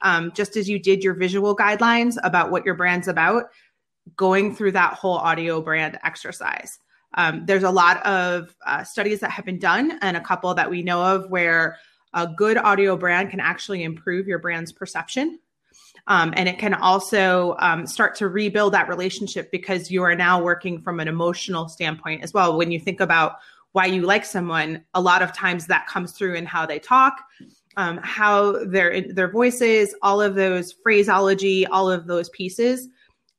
um, 0.00 0.32
just 0.32 0.56
as 0.56 0.68
you 0.68 0.78
did 0.78 1.02
your 1.02 1.14
visual 1.14 1.56
guidelines 1.56 2.16
about 2.22 2.50
what 2.50 2.64
your 2.64 2.74
brand's 2.74 3.08
about, 3.08 3.46
going 4.16 4.54
through 4.54 4.72
that 4.72 4.94
whole 4.94 5.16
audio 5.16 5.60
brand 5.60 5.98
exercise. 6.04 6.78
Um, 7.14 7.44
there's 7.46 7.62
a 7.62 7.70
lot 7.70 8.04
of 8.06 8.54
uh, 8.66 8.84
studies 8.84 9.20
that 9.20 9.30
have 9.30 9.44
been 9.44 9.58
done, 9.58 9.98
and 10.00 10.16
a 10.16 10.20
couple 10.20 10.52
that 10.54 10.70
we 10.70 10.82
know 10.82 11.02
of 11.02 11.30
where 11.30 11.76
a 12.14 12.26
good 12.26 12.56
audio 12.56 12.96
brand 12.96 13.30
can 13.30 13.40
actually 13.40 13.82
improve 13.82 14.26
your 14.26 14.38
brand's 14.38 14.72
perception 14.72 15.38
um, 16.06 16.32
and 16.36 16.48
it 16.48 16.58
can 16.58 16.74
also 16.74 17.56
um, 17.58 17.86
start 17.86 18.14
to 18.16 18.28
rebuild 18.28 18.74
that 18.74 18.88
relationship 18.88 19.50
because 19.50 19.90
you 19.90 20.02
are 20.02 20.14
now 20.14 20.42
working 20.42 20.80
from 20.80 21.00
an 21.00 21.08
emotional 21.08 21.68
standpoint 21.68 22.22
as 22.22 22.32
well. 22.32 22.56
When 22.56 22.72
you 22.72 22.80
think 22.80 23.00
about 23.00 23.36
why 23.72 23.86
you 23.86 24.02
like 24.02 24.24
someone, 24.24 24.84
a 24.94 25.00
lot 25.00 25.22
of 25.22 25.32
times 25.32 25.66
that 25.66 25.86
comes 25.86 26.12
through 26.12 26.34
in 26.34 26.44
how 26.44 26.66
they 26.66 26.78
talk, 26.78 27.22
um, 27.76 27.98
how 28.02 28.64
their 28.66 29.00
their 29.12 29.30
voices, 29.30 29.94
all 30.02 30.20
of 30.20 30.34
those 30.34 30.72
phraseology, 30.72 31.66
all 31.66 31.90
of 31.90 32.06
those 32.06 32.28
pieces. 32.30 32.88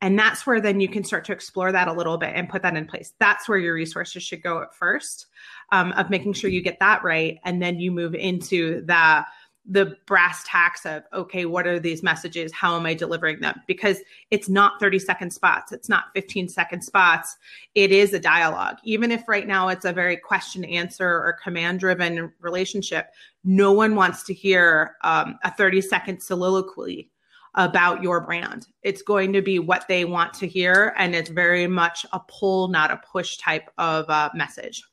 And 0.03 0.19
that's 0.19 0.45
where 0.45 0.59
then 0.59 0.81
you 0.81 0.89
can 0.89 1.05
start 1.05 1.23
to 1.25 1.31
explore 1.31 1.71
that 1.71 1.87
a 1.87 1.93
little 1.93 2.17
bit 2.17 2.33
and 2.35 2.49
put 2.49 2.61
that 2.63 2.75
in 2.75 2.85
place. 2.85 3.13
That's 3.19 3.47
where 3.47 3.57
your 3.57 3.73
resources 3.73 4.21
should 4.21 4.43
go 4.43 4.61
at 4.61 4.75
first, 4.75 5.27
um, 5.71 5.93
of 5.93 6.09
making 6.09 6.33
sure 6.33 6.49
you 6.49 6.61
get 6.61 6.77
that 6.81 7.05
right, 7.05 7.39
and 7.45 7.61
then 7.61 7.79
you 7.79 7.89
move 7.89 8.13
into 8.13 8.85
the 8.85 9.25
the 9.65 9.95
brass 10.07 10.43
tacks 10.45 10.85
of 10.85 11.03
okay 11.13 11.45
what 11.45 11.65
are 11.65 11.79
these 11.79 12.03
messages? 12.03 12.51
How 12.51 12.75
am 12.75 12.85
i 12.85 12.93
delivering 12.93 13.39
them? 13.39 13.61
Because 13.65 13.99
it's 14.29 14.49
not 14.49 14.77
30 14.81 14.99
second 14.99 15.31
spots. 15.31 15.71
It's 15.71 15.87
not 15.87 16.07
15 16.13 16.49
second 16.49 16.81
spots. 16.81 17.37
It 17.73 17.93
is 17.93 18.13
a 18.13 18.19
dialogue. 18.19 18.79
Even 18.83 19.09
if 19.09 19.25
right 19.29 19.47
now 19.47 19.69
it's 19.69 19.85
a 19.85 19.93
very 19.93 20.17
question 20.17 20.65
answer 20.65 21.07
or 21.07 21.37
command 21.41 21.79
driven 21.79 22.29
relationship 22.41 23.07
no 23.43 23.71
one 23.71 23.95
wants 23.95 24.23
to 24.23 24.33
hear 24.33 24.95
um, 25.01 25.37
a 25.43 25.51
30 25.51 25.81
second 25.81 26.21
soliloquy 26.21 27.09
about 27.55 28.01
your 28.01 28.21
brand 28.21 28.67
it's 28.81 29.01
going 29.01 29.31
to 29.33 29.41
be 29.41 29.59
what 29.59 29.85
they 29.87 30.05
want 30.05 30.33
to 30.33 30.47
hear 30.47 30.93
and 30.97 31.13
it's 31.13 31.29
very 31.29 31.67
much 31.67 32.05
a 32.13 32.19
pull 32.27 32.67
not 32.67 32.91
a 32.91 32.97
push 32.97 33.37
type 33.37 33.69
of 33.77 34.09
uh, 34.09 34.29
message 34.33 34.83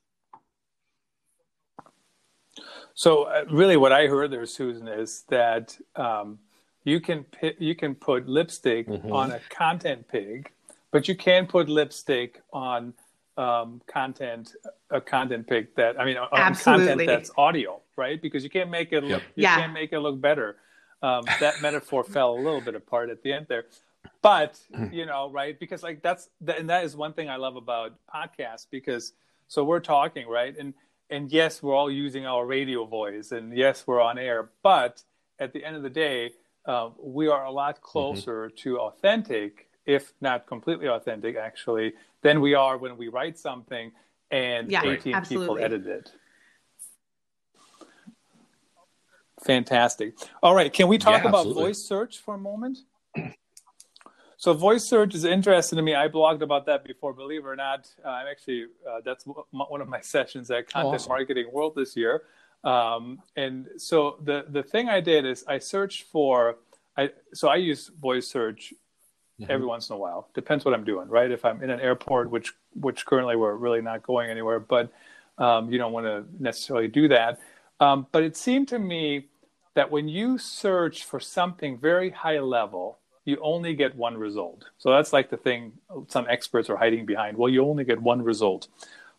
so 3.00 3.22
uh, 3.22 3.46
really, 3.50 3.78
what 3.78 3.92
I 3.92 4.08
heard 4.08 4.30
there, 4.30 4.44
Susan, 4.44 4.86
is 4.86 5.24
that 5.30 5.74
um, 5.96 6.38
you 6.84 7.00
can 7.00 7.24
you 7.58 7.74
can 7.74 7.94
put 7.94 8.28
lipstick 8.28 8.88
mm-hmm. 8.88 9.10
on 9.10 9.32
a 9.32 9.40
content 9.48 10.06
pig, 10.06 10.50
but 10.90 11.08
you 11.08 11.16
can 11.16 11.46
put 11.46 11.70
lipstick 11.70 12.42
on 12.52 12.92
um, 13.38 13.80
content 13.86 14.54
a 14.90 15.00
content 15.00 15.46
pig 15.46 15.68
that 15.76 15.98
I 15.98 16.04
mean 16.04 16.18
on 16.18 16.28
Absolutely. 16.30 16.88
content 16.88 17.06
that's 17.06 17.30
audio, 17.38 17.80
right? 17.96 18.20
Because 18.20 18.44
you 18.44 18.50
can't 18.50 18.68
make 18.68 18.92
it 18.92 19.02
look, 19.02 19.10
yep. 19.10 19.22
you 19.34 19.42
yeah. 19.44 19.56
can't 19.56 19.72
make 19.72 19.94
it 19.94 20.00
look 20.00 20.20
better. 20.20 20.56
Um, 21.02 21.24
that 21.40 21.62
metaphor 21.62 22.04
fell 22.04 22.34
a 22.34 22.40
little 22.40 22.60
bit 22.60 22.74
apart 22.74 23.08
at 23.10 23.22
the 23.22 23.32
end 23.32 23.46
there, 23.48 23.64
but 24.22 24.60
you 24.92 25.06
know, 25.06 25.30
right? 25.30 25.58
Because 25.58 25.82
like 25.82 26.02
that's 26.02 26.28
and 26.46 26.68
that 26.68 26.84
is 26.84 26.96
one 26.96 27.12
thing 27.12 27.30
I 27.30 27.36
love 27.36 27.56
about 27.56 27.94
podcasts 28.14 28.66
because 28.70 29.12
so 29.48 29.64
we're 29.64 29.80
talking 29.80 30.28
right 30.28 30.56
and 30.56 30.74
and 31.10 31.30
yes, 31.30 31.62
we're 31.62 31.74
all 31.74 31.90
using 31.90 32.24
our 32.24 32.46
radio 32.46 32.86
voice, 32.86 33.32
and 33.32 33.56
yes, 33.56 33.84
we're 33.86 34.00
on 34.00 34.18
air. 34.18 34.50
But 34.62 35.02
at 35.38 35.52
the 35.52 35.64
end 35.64 35.76
of 35.76 35.82
the 35.82 35.90
day, 35.90 36.30
uh, 36.64 36.90
we 37.02 37.28
are 37.28 37.44
a 37.44 37.50
lot 37.50 37.76
mm-hmm. 37.76 37.84
closer 37.84 38.46
mm-hmm. 38.46 38.56
to 38.56 38.78
authentic, 38.78 39.68
if 39.84 40.12
not 40.20 40.46
completely 40.46 40.88
authentic, 40.88 41.36
actually, 41.36 41.94
than 42.22 42.40
we 42.40 42.54
are 42.54 42.78
when 42.78 42.96
we 42.96 43.08
write 43.08 43.38
something 43.38 43.92
and 44.30 44.70
yeah, 44.70 44.84
18 44.84 45.14
absolutely. 45.14 45.46
people 45.46 45.64
edit 45.64 45.86
it. 45.86 46.12
Fantastic. 49.44 50.14
All 50.42 50.54
right, 50.54 50.72
can 50.72 50.88
we 50.88 50.98
talk 50.98 51.22
yeah, 51.22 51.28
about 51.28 51.46
voice 51.46 51.82
search 51.82 52.18
for 52.18 52.34
a 52.34 52.38
moment? 52.38 52.78
So 54.40 54.54
voice 54.54 54.84
search 54.84 55.14
is 55.14 55.26
interesting 55.26 55.76
to 55.76 55.82
me. 55.82 55.94
I 55.94 56.08
blogged 56.08 56.40
about 56.40 56.64
that 56.64 56.82
before. 56.82 57.12
Believe 57.12 57.44
it 57.44 57.46
or 57.46 57.56
not, 57.56 57.86
uh, 58.02 58.08
I'm 58.08 58.26
actually 58.26 58.68
uh, 58.90 59.02
that's 59.04 59.26
one 59.26 59.82
of 59.82 59.88
my 59.88 60.00
sessions 60.14 60.50
at 60.50 60.66
Content 60.70 60.94
awesome. 60.94 61.10
Marketing 61.10 61.50
World 61.52 61.74
this 61.76 61.94
year. 61.94 62.22
Um, 62.64 63.20
and 63.36 63.68
so 63.76 64.16
the 64.24 64.46
the 64.48 64.62
thing 64.62 64.88
I 64.88 65.02
did 65.02 65.26
is 65.26 65.44
I 65.46 65.58
searched 65.58 66.04
for 66.04 66.56
I 66.96 67.10
so 67.34 67.48
I 67.48 67.56
use 67.56 67.88
voice 67.88 68.28
search 68.28 68.72
mm-hmm. 69.38 69.50
every 69.50 69.66
once 69.66 69.90
in 69.90 69.96
a 69.96 69.98
while. 69.98 70.30
Depends 70.32 70.64
what 70.64 70.72
I'm 70.72 70.84
doing, 70.84 71.08
right? 71.08 71.30
If 71.30 71.44
I'm 71.44 71.62
in 71.62 71.68
an 71.68 71.80
airport, 71.80 72.30
which 72.30 72.54
which 72.74 73.04
currently 73.04 73.36
we're 73.36 73.56
really 73.56 73.82
not 73.82 74.02
going 74.02 74.30
anywhere, 74.30 74.58
but 74.58 74.90
um, 75.36 75.70
you 75.70 75.76
don't 75.76 75.92
want 75.92 76.06
to 76.06 76.24
necessarily 76.42 76.88
do 76.88 77.08
that. 77.08 77.40
Um, 77.78 78.06
but 78.10 78.22
it 78.22 78.38
seemed 78.38 78.68
to 78.68 78.78
me 78.78 79.26
that 79.74 79.90
when 79.90 80.08
you 80.08 80.38
search 80.38 81.04
for 81.04 81.20
something 81.20 81.78
very 81.78 82.10
high 82.10 82.38
level 82.38 83.00
you 83.24 83.38
only 83.42 83.74
get 83.74 83.94
one 83.96 84.16
result. 84.16 84.64
So 84.78 84.90
that's 84.90 85.12
like 85.12 85.30
the 85.30 85.36
thing 85.36 85.72
some 86.08 86.26
experts 86.28 86.70
are 86.70 86.76
hiding 86.76 87.06
behind. 87.06 87.36
Well, 87.36 87.48
you 87.48 87.64
only 87.64 87.84
get 87.84 88.00
one 88.00 88.22
result. 88.22 88.68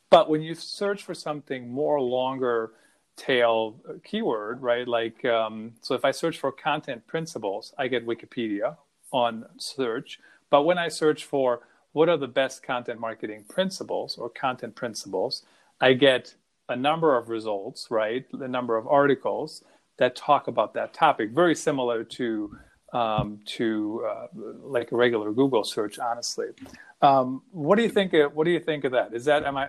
But 0.10 0.30
when 0.30 0.42
you 0.42 0.56
search 0.56 1.04
for 1.04 1.14
something 1.14 1.70
more 1.70 2.02
longer 2.02 2.72
tail 3.16 3.76
keyword, 4.04 4.62
right? 4.62 4.88
Like, 4.88 5.24
um, 5.26 5.74
so 5.82 5.96
if 5.96 6.04
I 6.04 6.12
search 6.12 6.40
for 6.40 6.52
content 6.52 7.06
principles, 7.08 7.74
I 7.78 7.88
get 7.88 8.06
Wikipedia 8.06 8.78
on 9.12 9.46
search. 9.58 10.20
But 10.50 10.64
when 10.64 10.78
I 10.78 10.88
search 10.88 11.26
for 11.26 11.62
what 11.94 12.10
are 12.10 12.18
the 12.18 12.28
best 12.28 12.64
content 12.64 13.00
marketing 13.00 13.46
principles 13.48 14.18
or 14.18 14.30
content 14.30 14.76
principles, 14.76 15.44
I 15.80 15.94
get 15.94 16.36
a 16.68 16.76
number 16.76 17.18
of 17.18 17.30
results, 17.30 17.88
right? 17.90 18.26
The 18.32 18.48
number 18.48 18.78
of 18.78 18.88
articles 18.88 19.64
that 20.02 20.16
talk 20.16 20.48
about 20.48 20.74
that 20.74 20.94
topic, 20.94 21.30
very 21.30 21.56
similar 21.56 22.04
to 22.04 22.58
um, 22.92 23.40
to 23.46 24.06
uh, 24.10 24.28
like 24.64 24.92
a 24.92 24.96
regular 24.96 25.32
Google 25.32 25.64
search, 25.64 25.98
honestly. 26.00 26.48
Um, 27.02 27.44
what 27.52 27.78
do 27.78 27.84
you 27.84 27.90
think? 27.90 28.14
Of, 28.14 28.36
what 28.36 28.46
do 28.46 28.52
you 28.52 28.60
think 28.60 28.84
of 28.84 28.92
that? 28.94 29.14
Is 29.14 29.26
that 29.26 29.46
am 29.46 29.56
I 29.58 29.66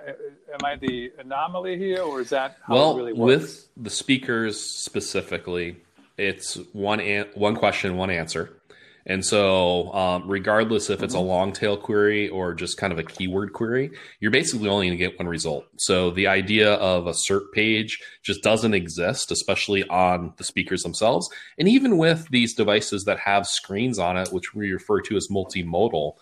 am 0.52 0.64
I 0.64 0.76
the 0.76 1.12
anomaly 1.18 1.78
here, 1.78 2.00
or 2.02 2.22
is 2.22 2.30
that 2.30 2.56
well 2.68 2.96
really 2.96 3.12
with 3.12 3.68
the 3.76 3.90
speakers 3.90 4.58
specifically? 4.58 5.76
It's 6.16 6.56
one 6.72 7.00
an- 7.00 7.28
one 7.34 7.54
question, 7.54 7.96
one 7.96 8.10
answer. 8.10 8.58
And 9.06 9.24
so, 9.24 9.92
um, 9.92 10.28
regardless 10.28 10.88
if 10.88 11.02
it's 11.02 11.14
a 11.14 11.16
mm-hmm. 11.16 11.26
long 11.26 11.52
tail 11.52 11.76
query 11.76 12.28
or 12.28 12.54
just 12.54 12.78
kind 12.78 12.92
of 12.92 12.98
a 12.98 13.02
keyword 13.02 13.52
query, 13.52 13.90
you're 14.20 14.30
basically 14.30 14.68
only 14.68 14.86
going 14.86 14.98
to 14.98 15.04
get 15.04 15.18
one 15.18 15.28
result. 15.28 15.66
So, 15.78 16.10
the 16.10 16.28
idea 16.28 16.74
of 16.74 17.06
a 17.06 17.12
SERP 17.12 17.52
page 17.52 17.98
just 18.22 18.42
doesn't 18.42 18.74
exist, 18.74 19.32
especially 19.32 19.86
on 19.88 20.34
the 20.36 20.44
speakers 20.44 20.82
themselves. 20.82 21.28
And 21.58 21.68
even 21.68 21.98
with 21.98 22.28
these 22.30 22.54
devices 22.54 23.04
that 23.04 23.18
have 23.18 23.46
screens 23.46 23.98
on 23.98 24.16
it, 24.16 24.32
which 24.32 24.54
we 24.54 24.72
refer 24.72 25.00
to 25.02 25.16
as 25.16 25.28
multimodal, 25.30 26.14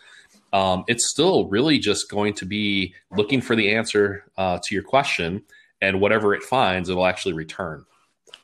um, 0.53 0.85
it's 0.88 1.11
still 1.11 1.49
really 1.49 1.79
just 1.79 2.11
going 2.11 2.35
to 2.35 2.47
be 2.47 2.95
looking 3.12 3.40
for 3.40 3.55
the 3.55 3.75
answer 3.75 4.25
uh, 4.37 4.59
to 4.64 4.75
your 4.75 4.85
question, 4.85 5.43
and 5.83 6.01
whatever 6.01 6.35
it 6.35 6.43
finds, 6.43 6.88
it 6.88 6.95
will 6.95 7.07
actually 7.07 7.35
return. 7.35 7.85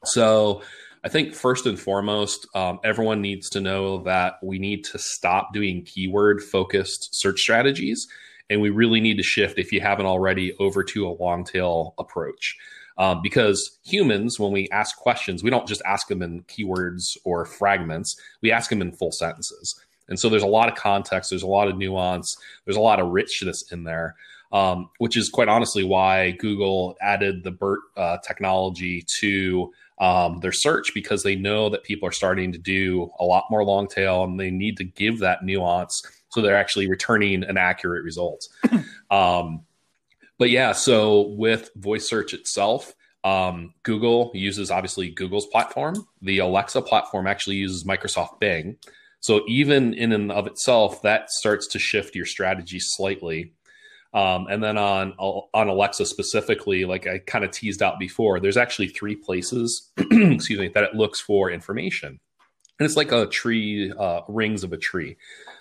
So, 0.04 0.62
I 1.06 1.08
think 1.08 1.34
first 1.34 1.66
and 1.66 1.78
foremost, 1.78 2.48
um, 2.56 2.80
everyone 2.82 3.22
needs 3.22 3.48
to 3.50 3.60
know 3.60 4.02
that 4.02 4.38
we 4.42 4.58
need 4.58 4.82
to 4.86 4.98
stop 4.98 5.52
doing 5.52 5.84
keyword 5.84 6.42
focused 6.42 7.10
search 7.12 7.38
strategies. 7.38 8.08
And 8.50 8.60
we 8.60 8.70
really 8.70 9.00
need 9.00 9.16
to 9.18 9.22
shift, 9.22 9.56
if 9.56 9.70
you 9.70 9.80
haven't 9.80 10.06
already, 10.06 10.52
over 10.58 10.82
to 10.82 11.06
a 11.06 11.14
long 11.22 11.44
tail 11.44 11.94
approach. 11.96 12.56
Um, 12.98 13.20
because 13.22 13.78
humans, 13.84 14.40
when 14.40 14.50
we 14.50 14.68
ask 14.72 14.96
questions, 14.96 15.44
we 15.44 15.50
don't 15.50 15.68
just 15.68 15.80
ask 15.86 16.08
them 16.08 16.22
in 16.22 16.42
keywords 16.42 17.16
or 17.22 17.44
fragments, 17.44 18.16
we 18.42 18.50
ask 18.50 18.68
them 18.68 18.82
in 18.82 18.90
full 18.90 19.12
sentences. 19.12 19.80
And 20.08 20.18
so 20.18 20.28
there's 20.28 20.42
a 20.42 20.48
lot 20.48 20.68
of 20.68 20.74
context, 20.74 21.30
there's 21.30 21.44
a 21.44 21.46
lot 21.46 21.68
of 21.68 21.78
nuance, 21.78 22.36
there's 22.64 22.76
a 22.76 22.80
lot 22.80 22.98
of 22.98 23.10
richness 23.10 23.62
in 23.70 23.84
there, 23.84 24.16
um, 24.50 24.90
which 24.98 25.16
is 25.16 25.28
quite 25.28 25.46
honestly 25.46 25.84
why 25.84 26.32
Google 26.32 26.96
added 27.00 27.44
the 27.44 27.52
BERT 27.52 27.78
uh, 27.96 28.16
technology 28.26 29.04
to 29.20 29.72
um, 29.98 30.40
their 30.40 30.52
search 30.52 30.92
because 30.94 31.22
they 31.22 31.36
know 31.36 31.70
that 31.70 31.84
people 31.84 32.08
are 32.08 32.12
starting 32.12 32.52
to 32.52 32.58
do 32.58 33.10
a 33.18 33.24
lot 33.24 33.44
more 33.50 33.64
long 33.64 33.88
tail 33.88 34.24
and 34.24 34.38
they 34.38 34.50
need 34.50 34.76
to 34.76 34.84
give 34.84 35.20
that 35.20 35.44
nuance 35.44 36.02
so 36.30 36.42
they're 36.42 36.56
actually 36.56 36.88
returning 36.88 37.44
an 37.44 37.56
accurate 37.56 38.04
result. 38.04 38.46
um, 39.10 39.64
but 40.38 40.50
yeah, 40.50 40.72
so 40.72 41.28
with 41.28 41.70
voice 41.76 42.08
search 42.08 42.34
itself, 42.34 42.94
um, 43.24 43.72
Google 43.82 44.30
uses 44.34 44.70
obviously 44.70 45.10
Google's 45.10 45.46
platform. 45.46 46.06
The 46.20 46.38
Alexa 46.38 46.82
platform 46.82 47.26
actually 47.26 47.56
uses 47.56 47.84
Microsoft 47.84 48.38
Bing. 48.38 48.76
So 49.20 49.42
even 49.48 49.94
in 49.94 50.12
and 50.12 50.30
of 50.30 50.46
itself, 50.46 51.02
that 51.02 51.30
starts 51.30 51.66
to 51.68 51.78
shift 51.78 52.14
your 52.14 52.26
strategy 52.26 52.78
slightly. 52.80 53.54
Um, 54.16 54.46
and 54.48 54.64
then 54.64 54.78
on 54.78 55.12
on 55.12 55.68
Alexa 55.68 56.06
specifically, 56.06 56.86
like 56.86 57.06
I 57.06 57.18
kind 57.18 57.44
of 57.44 57.50
teased 57.50 57.82
out 57.82 57.98
before, 57.98 58.40
there's 58.40 58.56
actually 58.56 58.88
three 58.88 59.14
places, 59.14 59.90
excuse 59.98 60.58
me, 60.58 60.68
that 60.68 60.84
it 60.84 60.94
looks 60.94 61.20
for 61.20 61.50
information, 61.50 62.18
and 62.78 62.86
it's 62.86 62.96
like 62.96 63.12
a 63.12 63.26
tree 63.26 63.92
uh, 63.92 64.22
rings 64.26 64.64
of 64.64 64.72
a 64.72 64.78
tree. 64.78 65.18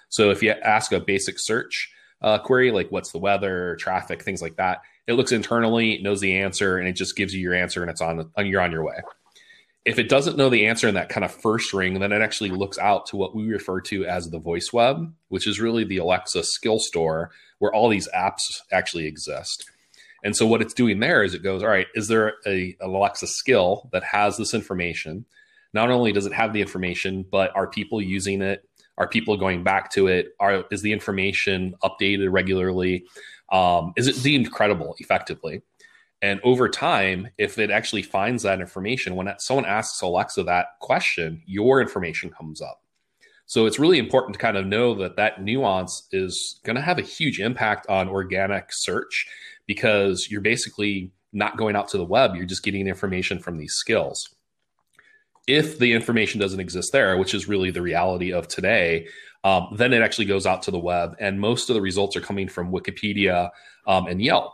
So 0.08 0.30
if 0.32 0.42
you 0.42 0.52
ask 0.52 0.94
a 0.94 1.02
basic 1.02 1.38
search 1.38 1.92
uh, 2.22 2.38
query 2.38 2.72
like 2.72 2.94
"What's 2.94 3.12
the 3.12 3.18
weather?" 3.18 3.76
traffic, 3.76 4.24
things 4.24 4.42
like 4.42 4.56
that, 4.56 4.84
it 5.06 5.14
looks 5.16 5.34
internally, 5.34 6.02
knows 6.02 6.22
the 6.22 6.38
answer, 6.38 6.78
and 6.78 6.88
it 6.88 6.94
just 6.94 7.18
gives 7.18 7.34
you 7.34 7.42
your 7.42 7.54
answer, 7.54 7.82
and 7.82 7.92
it's 7.92 8.00
on, 8.00 8.32
on 8.38 8.48
you're 8.48 8.62
on 8.62 8.72
your 8.72 8.86
way. 8.86 9.02
If 9.84 10.00
it 10.00 10.08
doesn't 10.08 10.38
know 10.38 10.50
the 10.50 10.68
answer 10.68 10.88
in 10.88 10.96
that 10.96 11.10
kind 11.10 11.26
of 11.26 11.32
first 11.32 11.74
ring, 11.74 12.00
then 12.00 12.14
it 12.14 12.22
actually 12.22 12.52
looks 12.52 12.80
out 12.80 13.08
to 13.08 13.18
what 13.18 13.36
we 13.36 13.52
refer 13.52 13.82
to 13.82 14.06
as 14.06 14.30
the 14.30 14.40
voice 14.40 14.72
web, 14.72 15.14
which 15.28 15.46
is 15.46 15.60
really 15.60 15.84
the 15.84 15.98
Alexa 15.98 16.46
skill 16.46 16.80
store 16.80 17.32
where 17.60 17.74
all 17.74 17.90
these 17.90 18.10
apps 18.16 18.42
actually 18.72 19.06
exist. 19.06 19.70
And 20.24 20.36
so 20.36 20.48
what 20.48 20.62
it's 20.62 20.74
doing 20.74 21.00
there 21.00 21.24
is 21.24 21.34
it 21.34 21.44
goes, 21.44 21.62
all 21.62 21.70
right, 21.70 21.88
is 21.94 22.08
there 22.08 22.34
a 22.46 22.76
an 22.80 22.90
Alexa 22.90 23.28
skill 23.28 23.90
that 23.92 24.04
has 24.04 24.38
this 24.38 24.54
information? 24.54 25.26
Not 25.74 25.92
only 25.92 26.12
does 26.12 26.26
it 26.26 26.34
have 26.34 26.54
the 26.54 26.62
information, 26.62 27.26
but 27.30 27.56
are 27.56 27.68
people 27.68 28.02
using 28.02 28.42
it? 28.42 28.68
Are 28.98 29.08
people 29.08 29.38
going 29.38 29.64
back 29.64 29.92
to 29.92 30.08
it? 30.08 30.30
Are 30.40 30.66
is 30.72 30.82
the 30.82 30.94
information 30.94 31.76
updated 31.84 32.32
regularly? 32.32 33.06
Um, 33.52 33.94
is 33.96 34.08
it 34.08 34.22
deemed 34.24 34.52
credible 34.52 34.96
effectively? 35.00 35.62
And 36.22 36.40
over 36.44 36.70
time, 36.70 37.28
if 37.38 37.60
it 37.60 37.70
actually 37.70 38.02
finds 38.02 38.44
that 38.44 38.62
information, 38.62 39.16
when 39.16 39.32
someone 39.38 39.66
asks 39.66 40.02
Alexa 40.02 40.44
that 40.44 40.68
question, 40.80 41.44
your 41.46 41.82
information 41.82 42.32
comes 42.32 42.62
up. 42.62 42.82
So 43.48 43.66
it's 43.66 43.80
really 43.80 44.00
important 44.00 44.34
to 44.34 44.40
kind 44.40 44.58
of 44.58 44.66
know 44.66 44.96
that 44.96 45.18
that 45.18 45.44
nuance 45.44 46.08
is 46.12 46.60
going 46.64 46.76
to 46.76 46.82
have 46.82 46.98
a 46.98 47.04
huge 47.04 47.40
impact 47.40 47.88
on 47.88 48.10
organic 48.10 48.70
search 48.72 49.28
because 49.68 50.28
you're 50.30 50.42
basically 50.42 51.12
not 51.32 51.58
going 51.58 51.76
out 51.76 51.90
to 51.90 51.98
the 51.98 52.06
web, 52.06 52.36
you're 52.36 52.46
just 52.46 52.64
getting 52.64 52.88
information 52.88 53.40
from 53.40 53.58
these 53.58 53.74
skills. 53.74 54.30
If 55.48 55.78
the 55.78 55.94
information 55.94 56.40
doesn't 56.40 56.60
exist 56.60 56.92
there, 56.92 57.18
which 57.18 57.36
is 57.36 57.48
really 57.48 57.70
the 57.70 57.82
reality 57.82 58.34
of 58.34 58.48
today, 58.48 59.08
um, 59.44 59.68
then 59.76 59.94
it 59.94 60.02
actually 60.02 60.26
goes 60.26 60.48
out 60.48 60.64
to 60.64 60.72
the 60.72 60.80
web, 60.80 61.16
and 61.20 61.40
most 61.40 61.70
of 61.70 61.76
the 61.76 61.82
results 61.82 62.16
are 62.16 62.22
coming 62.22 62.48
from 62.48 62.72
Wikipedia 62.72 63.52
um, 63.86 64.08
and 64.08 64.22
Yelp. 64.22 64.54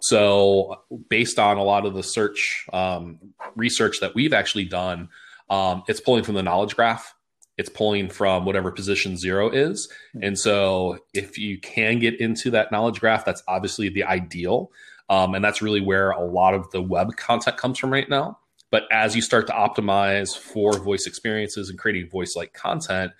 So, 0.00 0.82
based 1.08 1.38
on 1.38 1.56
a 1.56 1.62
lot 1.62 1.86
of 1.86 1.94
the 1.94 2.02
search 2.02 2.66
um, 2.72 3.18
research 3.54 4.00
that 4.00 4.14
we've 4.16 4.32
actually 4.32 4.64
done, 4.64 5.08
um, 5.50 5.84
it's 5.86 6.00
pulling 6.00 6.24
from 6.24 6.34
the 6.34 6.42
knowledge 6.42 6.74
graph 6.74 7.14
it's 7.56 7.68
pulling 7.68 8.08
from 8.08 8.44
whatever 8.44 8.70
position 8.70 9.16
zero 9.16 9.50
is. 9.50 9.88
Hmm. 10.12 10.24
And 10.24 10.38
so 10.38 10.98
if 11.12 11.38
you 11.38 11.58
can 11.58 11.98
get 11.98 12.20
into 12.20 12.50
that 12.50 12.72
knowledge 12.72 13.00
graph, 13.00 13.24
that's 13.24 13.42
obviously 13.46 13.88
the 13.88 14.04
ideal. 14.04 14.70
Um, 15.08 15.34
and 15.34 15.44
that's 15.44 15.60
really 15.60 15.80
where 15.80 16.10
a 16.10 16.24
lot 16.24 16.54
of 16.54 16.70
the 16.70 16.80
web 16.80 17.14
content 17.16 17.56
comes 17.56 17.78
from 17.78 17.92
right 17.92 18.08
now. 18.08 18.38
But 18.70 18.84
as 18.90 19.14
you 19.14 19.22
start 19.22 19.46
to 19.46 19.52
optimize 19.52 20.36
for 20.36 20.78
voice 20.78 21.06
experiences 21.06 21.70
and 21.70 21.78
creating 21.78 22.10
voice 22.10 22.34
like 22.34 22.54
content, 22.54 23.12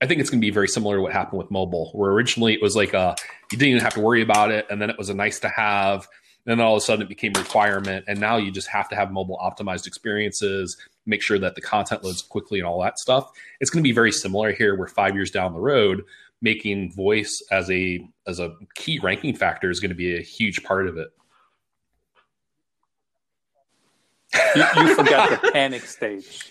I 0.00 0.06
think 0.06 0.20
it's 0.20 0.30
going 0.30 0.40
to 0.40 0.46
be 0.46 0.50
very 0.50 0.68
similar 0.68 0.96
to 0.96 1.02
what 1.02 1.12
happened 1.12 1.38
with 1.38 1.50
mobile, 1.50 1.90
where 1.92 2.10
originally 2.10 2.54
it 2.54 2.62
was 2.62 2.74
like 2.74 2.94
a, 2.94 3.14
you 3.50 3.58
didn't 3.58 3.70
even 3.70 3.82
have 3.82 3.94
to 3.94 4.00
worry 4.00 4.22
about 4.22 4.50
it. 4.50 4.66
And 4.70 4.80
then 4.80 4.88
it 4.88 4.96
was 4.96 5.10
a 5.10 5.14
nice 5.14 5.40
to 5.40 5.48
have. 5.48 6.08
And 6.44 6.58
then 6.58 6.60
all 6.60 6.74
of 6.74 6.78
a 6.78 6.80
sudden 6.84 7.02
it 7.02 7.08
became 7.08 7.32
a 7.36 7.38
requirement. 7.38 8.04
And 8.08 8.20
now 8.20 8.36
you 8.36 8.50
just 8.50 8.68
have 8.68 8.88
to 8.88 8.96
have 8.96 9.12
mobile 9.12 9.38
optimized 9.40 9.86
experiences 9.86 10.76
make 11.06 11.22
sure 11.22 11.38
that 11.38 11.54
the 11.54 11.60
content 11.60 12.04
loads 12.04 12.22
quickly 12.22 12.58
and 12.58 12.66
all 12.66 12.80
that 12.82 12.98
stuff. 12.98 13.32
It's 13.60 13.70
going 13.70 13.82
to 13.82 13.88
be 13.88 13.92
very 13.92 14.12
similar 14.12 14.52
here. 14.52 14.76
We're 14.76 14.88
five 14.88 15.14
years 15.14 15.30
down 15.30 15.52
the 15.52 15.60
road, 15.60 16.04
making 16.40 16.92
voice 16.92 17.42
as 17.50 17.70
a 17.70 18.06
as 18.26 18.38
a 18.38 18.54
key 18.74 18.98
ranking 19.02 19.34
factor 19.34 19.70
is 19.70 19.80
going 19.80 19.90
to 19.90 19.96
be 19.96 20.16
a 20.16 20.22
huge 20.22 20.62
part 20.62 20.86
of 20.86 20.96
it. 20.96 21.08
You, 24.56 24.64
you 24.76 24.94
forgot 24.94 25.42
the 25.42 25.50
panic 25.52 25.82
stage. 25.82 26.50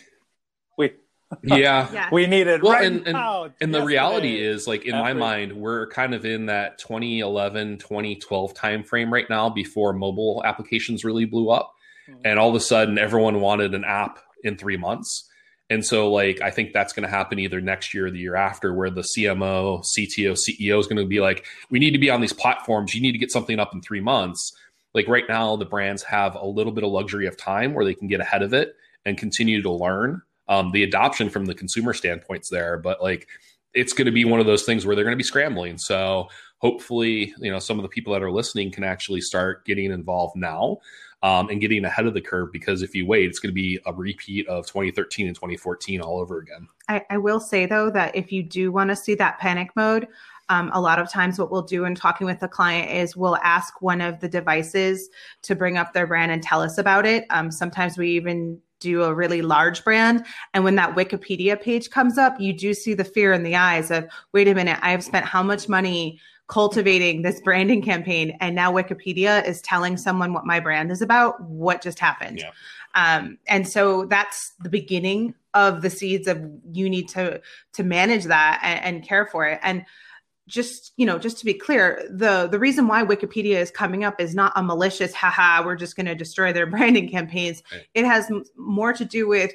We 0.77 0.93
yeah. 1.43 1.87
yeah. 1.93 2.09
we 2.11 2.27
need 2.27 2.47
it 2.47 2.61
well, 2.61 2.73
right 2.73 2.85
and, 2.85 3.05
and, 3.05 3.13
now. 3.13 3.49
And 3.59 3.73
the 3.73 3.83
reality 3.83 4.39
is 4.39 4.67
like 4.67 4.85
in 4.85 4.97
my 4.97 5.13
mind, 5.13 5.53
we're 5.53 5.87
kind 5.87 6.13
of 6.13 6.25
in 6.25 6.47
that 6.47 6.77
2011, 6.79 7.77
2012 7.79 8.53
timeframe 8.53 9.11
right 9.11 9.29
now 9.29 9.49
before 9.49 9.93
mobile 9.93 10.41
applications 10.45 11.03
really 11.03 11.25
blew 11.25 11.49
up. 11.49 11.73
Mm-hmm. 12.09 12.21
And 12.25 12.39
all 12.39 12.49
of 12.49 12.55
a 12.55 12.59
sudden 12.59 12.97
everyone 12.97 13.41
wanted 13.41 13.73
an 13.73 13.83
app 13.83 14.19
in 14.43 14.57
three 14.57 14.77
months. 14.77 15.27
And 15.71 15.85
so, 15.85 16.11
like, 16.11 16.41
I 16.41 16.51
think 16.51 16.73
that's 16.73 16.91
going 16.91 17.05
to 17.05 17.09
happen 17.09 17.39
either 17.39 17.61
next 17.61 17.93
year 17.93 18.07
or 18.07 18.11
the 18.11 18.19
year 18.19 18.35
after, 18.35 18.73
where 18.73 18.89
the 18.89 19.05
CMO, 19.17 19.81
CTO, 19.97 20.37
CEO 20.37 20.77
is 20.77 20.85
going 20.85 20.97
to 20.97 21.05
be 21.05 21.21
like, 21.21 21.45
we 21.69 21.79
need 21.79 21.91
to 21.91 21.97
be 21.97 22.09
on 22.09 22.19
these 22.19 22.33
platforms. 22.33 22.93
You 22.93 23.01
need 23.01 23.13
to 23.13 23.17
get 23.17 23.31
something 23.31 23.57
up 23.57 23.73
in 23.73 23.81
three 23.81 24.01
months. 24.01 24.51
Like, 24.93 25.07
right 25.07 25.23
now, 25.29 25.55
the 25.55 25.63
brands 25.63 26.03
have 26.03 26.35
a 26.35 26.45
little 26.45 26.73
bit 26.73 26.83
of 26.83 26.91
luxury 26.91 27.25
of 27.25 27.37
time 27.37 27.73
where 27.73 27.85
they 27.85 27.93
can 27.93 28.09
get 28.09 28.19
ahead 28.19 28.41
of 28.41 28.53
it 28.53 28.75
and 29.05 29.17
continue 29.17 29.61
to 29.61 29.71
learn. 29.71 30.21
Um, 30.51 30.71
the 30.71 30.83
adoption 30.83 31.29
from 31.29 31.45
the 31.45 31.55
consumer 31.55 31.93
standpoint's 31.93 32.49
there, 32.49 32.77
but 32.77 33.01
like, 33.01 33.27
it's 33.73 33.93
going 33.93 34.05
to 34.05 34.11
be 34.11 34.25
one 34.25 34.41
of 34.41 34.45
those 34.45 34.63
things 34.63 34.85
where 34.85 34.95
they're 34.95 35.05
going 35.05 35.13
to 35.13 35.17
be 35.17 35.23
scrambling. 35.23 35.77
So, 35.77 36.27
hopefully, 36.57 37.33
you 37.39 37.51
know, 37.51 37.59
some 37.59 37.79
of 37.79 37.83
the 37.83 37.89
people 37.89 38.13
that 38.13 38.21
are 38.21 38.31
listening 38.31 38.71
can 38.71 38.83
actually 38.83 39.21
start 39.21 39.65
getting 39.65 39.91
involved 39.91 40.35
now 40.35 40.77
um, 41.23 41.49
and 41.49 41.61
getting 41.61 41.85
ahead 41.85 42.05
of 42.05 42.13
the 42.13 42.21
curve 42.21 42.51
because 42.51 42.81
if 42.81 42.95
you 42.95 43.05
wait, 43.05 43.25
it's 43.25 43.39
going 43.39 43.49
to 43.49 43.53
be 43.53 43.79
a 43.85 43.93
repeat 43.93 44.47
of 44.47 44.65
2013 44.65 45.27
and 45.27 45.35
2014 45.35 46.01
all 46.01 46.19
over 46.19 46.39
again. 46.39 46.67
I, 46.89 47.03
I 47.09 47.17
will 47.17 47.39
say 47.39 47.65
though 47.65 47.89
that 47.91 48.15
if 48.15 48.31
you 48.31 48.43
do 48.43 48.71
want 48.71 48.89
to 48.89 48.95
see 48.95 49.15
that 49.15 49.39
panic 49.39 49.69
mode, 49.75 50.07
um, 50.49 50.69
a 50.73 50.81
lot 50.81 50.99
of 50.99 51.09
times 51.09 51.39
what 51.39 51.51
we'll 51.51 51.61
do 51.61 51.85
in 51.85 51.95
talking 51.95 52.27
with 52.27 52.39
the 52.39 52.47
client 52.47 52.91
is 52.91 53.15
we'll 53.15 53.37
ask 53.37 53.81
one 53.81 54.01
of 54.01 54.19
the 54.19 54.27
devices 54.27 55.09
to 55.43 55.55
bring 55.55 55.77
up 55.77 55.93
their 55.93 56.07
brand 56.07 56.31
and 56.31 56.43
tell 56.43 56.61
us 56.61 56.77
about 56.77 57.05
it. 57.05 57.25
Um, 57.29 57.51
sometimes 57.51 57.97
we 57.97 58.09
even 58.11 58.59
do 58.81 59.03
a 59.03 59.13
really 59.13 59.41
large 59.41 59.83
brand. 59.85 60.25
And 60.53 60.65
when 60.65 60.75
that 60.75 60.95
Wikipedia 60.95 61.61
page 61.61 61.89
comes 61.89 62.17
up, 62.17 62.39
you 62.39 62.51
do 62.51 62.73
see 62.73 62.93
the 62.93 63.05
fear 63.05 63.31
in 63.31 63.43
the 63.43 63.55
eyes 63.55 63.91
of, 63.91 64.07
wait 64.33 64.49
a 64.49 64.53
minute, 64.53 64.79
I 64.81 64.91
have 64.91 65.03
spent 65.03 65.25
how 65.25 65.41
much 65.41 65.69
money 65.69 66.19
cultivating 66.51 67.21
this 67.21 67.39
branding 67.39 67.81
campaign 67.81 68.37
and 68.41 68.53
now 68.53 68.73
wikipedia 68.73 69.47
is 69.47 69.61
telling 69.61 69.95
someone 69.95 70.33
what 70.33 70.45
my 70.45 70.59
brand 70.59 70.91
is 70.91 71.01
about 71.01 71.41
what 71.41 71.81
just 71.81 71.97
happened 71.97 72.39
yeah. 72.39 72.51
um, 72.93 73.37
and 73.47 73.65
so 73.65 74.05
that's 74.07 74.51
the 74.59 74.67
beginning 74.67 75.33
of 75.53 75.81
the 75.81 75.89
seeds 75.89 76.27
of 76.27 76.43
you 76.73 76.89
need 76.89 77.07
to 77.07 77.39
to 77.71 77.83
manage 77.83 78.25
that 78.25 78.59
and, 78.63 78.97
and 78.97 79.07
care 79.07 79.25
for 79.25 79.45
it 79.45 79.61
and 79.63 79.85
just 80.51 80.93
you 80.97 81.05
know 81.05 81.17
just 81.17 81.37
to 81.39 81.45
be 81.45 81.53
clear 81.53 82.05
the 82.09 82.47
the 82.51 82.59
reason 82.59 82.87
why 82.87 83.03
wikipedia 83.03 83.55
is 83.55 83.71
coming 83.71 84.03
up 84.03 84.19
is 84.19 84.35
not 84.35 84.51
a 84.55 84.61
malicious 84.61 85.13
haha 85.13 85.63
we're 85.65 85.75
just 85.75 85.95
going 85.95 86.05
to 86.05 86.15
destroy 86.15 86.51
their 86.51 86.67
branding 86.75 87.09
campaigns 87.09 87.63
right. 87.71 87.87
it 87.93 88.05
has 88.05 88.29
m- 88.29 88.43
more 88.55 88.93
to 88.93 89.05
do 89.05 89.27
with 89.27 89.51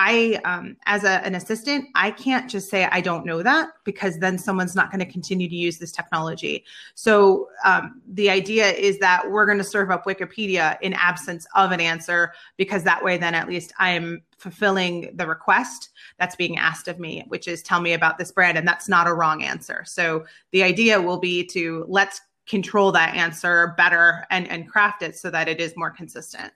I, 0.00 0.40
um, 0.44 0.76
as 0.86 1.02
a, 1.02 1.24
an 1.26 1.34
assistant, 1.34 1.86
I 1.96 2.12
can't 2.12 2.48
just 2.48 2.70
say 2.70 2.84
I 2.84 3.00
don't 3.00 3.26
know 3.26 3.42
that 3.42 3.70
because 3.82 4.18
then 4.18 4.38
someone's 4.38 4.76
not 4.76 4.92
going 4.92 5.00
to 5.00 5.12
continue 5.12 5.48
to 5.48 5.54
use 5.56 5.78
this 5.78 5.90
technology. 5.90 6.64
So 6.94 7.48
um, 7.64 8.00
the 8.06 8.30
idea 8.30 8.70
is 8.70 9.00
that 9.00 9.28
we're 9.28 9.44
going 9.44 9.58
to 9.58 9.64
serve 9.64 9.90
up 9.90 10.04
Wikipedia 10.04 10.78
in 10.82 10.94
absence 10.94 11.48
of 11.56 11.72
an 11.72 11.80
answer 11.80 12.32
because 12.56 12.84
that 12.84 13.02
way, 13.02 13.18
then 13.18 13.34
at 13.34 13.48
least 13.48 13.72
I 13.80 13.90
am 13.90 14.22
fulfilling 14.38 15.10
the 15.16 15.26
request 15.26 15.90
that's 16.18 16.36
being 16.36 16.56
asked 16.56 16.88
of 16.88 16.98
me, 16.98 17.24
which 17.28 17.48
is 17.48 17.62
tell 17.62 17.80
me 17.80 17.92
about 17.92 18.18
this 18.18 18.32
brand, 18.32 18.56
and 18.56 18.66
that's 18.66 18.88
not 18.88 19.06
a 19.06 19.12
wrong 19.12 19.42
answer. 19.42 19.84
So 19.86 20.24
the 20.52 20.62
idea 20.62 21.00
will 21.00 21.18
be 21.18 21.44
to 21.48 21.84
let's 21.88 22.20
control 22.46 22.92
that 22.92 23.14
answer 23.14 23.74
better 23.76 24.24
and 24.30 24.48
and 24.48 24.66
craft 24.66 25.02
it 25.02 25.16
so 25.16 25.30
that 25.30 25.48
it 25.48 25.60
is 25.60 25.74
more 25.76 25.90
consistent. 25.90 26.52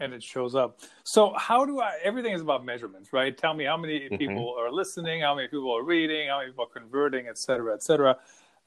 and 0.00 0.12
it 0.12 0.22
shows 0.22 0.54
up. 0.54 0.80
So 1.04 1.32
how 1.36 1.64
do 1.64 1.80
I? 1.80 1.98
Everything 2.02 2.32
is 2.32 2.40
about 2.40 2.64
measurements, 2.64 3.12
right? 3.12 3.36
Tell 3.36 3.54
me 3.54 3.64
how 3.64 3.76
many 3.76 4.00
mm-hmm. 4.00 4.16
people 4.16 4.54
are 4.58 4.70
listening, 4.70 5.22
how 5.22 5.34
many 5.34 5.48
people 5.48 5.76
are 5.76 5.82
reading, 5.82 6.28
how 6.28 6.38
many 6.38 6.50
people 6.50 6.64
are 6.64 6.80
converting, 6.80 7.26
et 7.28 7.38
cetera, 7.38 7.74
et 7.74 7.82
cetera. 7.82 8.16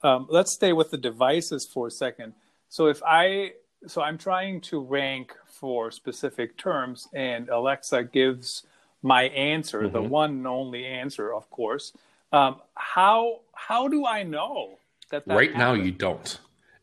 Um, 0.02 0.26
let's 0.28 0.52
stay 0.52 0.72
with 0.72 0.90
the 0.90 0.98
devices 0.98 1.66
for 1.66 1.86
a 1.86 1.90
second. 1.90 2.34
So 2.68 2.86
if 2.86 3.02
I, 3.06 3.52
so 3.86 4.02
I'm 4.02 4.18
trying 4.18 4.60
to 4.62 4.80
rank 4.80 5.34
for 5.46 5.90
specific 5.90 6.56
terms, 6.56 7.08
and 7.12 7.48
Alexa 7.48 8.04
gives 8.04 8.64
my 9.02 9.24
answer, 9.24 9.82
mm-hmm. 9.82 9.92
the 9.92 10.02
one 10.02 10.30
and 10.30 10.46
only 10.46 10.86
answer, 10.86 11.32
of 11.32 11.50
course. 11.50 11.92
Um, 12.32 12.56
how 12.74 13.40
how 13.54 13.88
do 13.88 14.06
I 14.06 14.22
know 14.22 14.78
that? 15.10 15.26
that 15.26 15.34
right 15.34 15.52
happened? 15.52 15.78
now, 15.80 15.84
you 15.84 15.92
don't. 15.92 16.38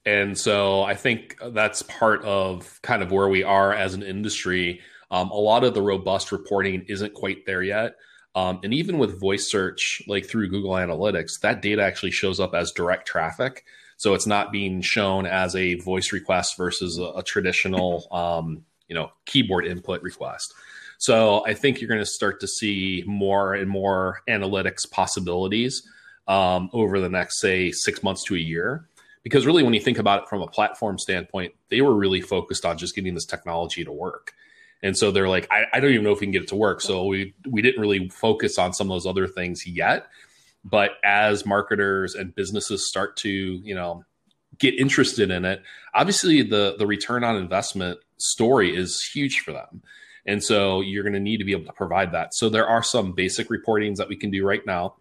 And 0.05 0.37
so 0.37 0.81
I 0.81 0.95
think 0.95 1.37
that's 1.51 1.81
part 1.83 2.23
of 2.23 2.79
kind 2.81 3.03
of 3.03 3.11
where 3.11 3.27
we 3.27 3.43
are 3.43 3.73
as 3.73 3.93
an 3.93 4.03
industry. 4.03 4.81
Um, 5.11 5.29
a 5.29 5.35
lot 5.35 5.63
of 5.63 5.73
the 5.73 5.81
robust 5.81 6.31
reporting 6.31 6.85
isn't 6.87 7.13
quite 7.13 7.45
there 7.45 7.61
yet. 7.61 7.95
Um, 8.35 8.59
and 8.63 8.73
even 8.73 8.97
with 8.97 9.19
voice 9.19 9.49
search, 9.49 10.01
like 10.07 10.25
through 10.25 10.49
Google 10.49 10.71
Analytics, 10.71 11.39
that 11.41 11.61
data 11.61 11.83
actually 11.83 12.11
shows 12.11 12.39
up 12.39 12.53
as 12.53 12.71
direct 12.71 13.07
traffic. 13.07 13.65
So 13.99 14.13
it's 14.13 14.25
not 14.25 14.53
being 14.53 14.79
shown 14.79 15.25
as 15.25 15.57
a 15.57 15.75
voice 15.75 16.13
request 16.13 16.55
versus 16.55 16.97
a, 16.97 17.11
a 17.17 17.23
traditional, 17.23 18.07
um, 18.11 18.63
you 18.87 18.95
know, 18.95 19.11
keyboard 19.25 19.67
input 19.67 20.01
request. 20.01 20.53
So 20.97 21.45
I 21.45 21.53
think 21.53 21.79
you're 21.79 21.89
going 21.89 21.99
to 21.99 22.05
start 22.05 22.39
to 22.39 22.47
see 22.47 23.03
more 23.05 23.53
and 23.53 23.69
more 23.69 24.21
analytics 24.27 24.89
possibilities 24.89 25.83
um, 26.29 26.69
over 26.71 27.01
the 27.01 27.09
next, 27.09 27.41
say, 27.41 27.71
six 27.71 28.01
months 28.01 28.23
to 28.25 28.35
a 28.35 28.39
year. 28.39 28.87
Because 29.21 29.45
really 29.45 29.63
when 29.63 29.73
you 29.73 29.81
think 29.81 29.99
about 29.99 30.23
it 30.23 30.29
from 30.29 30.41
a 30.41 30.47
platform 30.47 30.97
standpoint 30.97 31.53
they 31.67 31.81
were 31.81 31.93
really 31.93 32.21
focused 32.21 32.65
on 32.65 32.77
just 32.77 32.95
getting 32.95 33.13
this 33.13 33.25
technology 33.25 33.83
to 33.83 33.91
work. 33.91 34.33
And 34.81 34.97
so 34.97 35.11
they're 35.11 35.27
like 35.27 35.45
I, 35.51 35.65
I, 35.73 35.81
don't 35.81 35.91
even 35.91 36.05
know 36.05 36.13
if 36.13 36.21
we 36.21 36.25
can 36.25 36.31
get 36.31 36.43
it 36.43 36.47
to 36.49 36.55
work. 36.55 36.79
So 36.79 37.05
we 37.05 37.33
we 37.47 37.61
didn't 37.61 37.81
really 37.81 38.07
focus 38.07 38.57
on 38.57 38.73
some 38.73 38.89
of 38.89 38.95
those 38.95 39.05
other 39.05 39.27
things 39.27 39.67
yet 39.67 40.07
but 40.63 40.91
as 41.03 41.45
marketers 41.45 42.15
and 42.15 42.35
businesses 42.35 42.87
start 42.87 43.15
to 43.17 43.29
you 43.29 43.75
know 43.75 44.03
get 44.57 44.73
interested 44.75 45.31
in 45.31 45.45
it 45.45 45.61
obviously 45.93 46.41
the 46.41 46.75
the 46.77 46.87
return 46.87 47.23
on 47.23 47.35
investment 47.35 47.99
story 48.17 48.75
is 48.75 49.03
huge 49.03 49.39
for 49.39 49.53
them 49.53 49.81
and 50.25 50.43
so 50.43 50.81
you're 50.81 51.03
going 51.03 51.13
to 51.13 51.19
need 51.19 51.37
to 51.37 51.45
be 51.45 51.53
able 51.53 51.65
to 51.65 51.73
provide 51.73 52.11
that 52.11 52.33
so 52.33 52.49
there 52.49 52.67
are 52.67 52.83
some 52.83 53.13
basic 53.13 53.47
reportings 53.49 53.97
that 53.97 54.09
we 54.09 54.15
can 54.15 54.31
do 54.31 54.45
right 54.45 54.65
now 54.65 54.95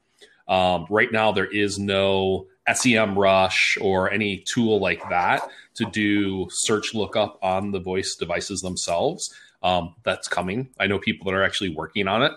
um, 0.48 0.86
right 0.88 1.12
now 1.12 1.32
there 1.32 1.46
is 1.46 1.78
no 1.78 2.46
SEMrush 2.68 3.82
or 3.82 4.10
any 4.10 4.44
tool 4.46 4.80
like 4.80 5.08
that 5.10 5.48
to 5.74 5.84
do 5.86 6.46
search 6.50 6.94
lookup 6.94 7.38
on 7.42 7.70
the 7.70 7.80
voice 7.80 8.14
devices 8.14 8.60
themselves. 8.60 9.34
Um, 9.62 9.94
that's 10.04 10.28
coming. 10.28 10.68
I 10.78 10.86
know 10.86 10.98
people 10.98 11.24
that 11.26 11.36
are 11.36 11.42
actually 11.42 11.70
working 11.70 12.06
on 12.06 12.22
it, 12.22 12.32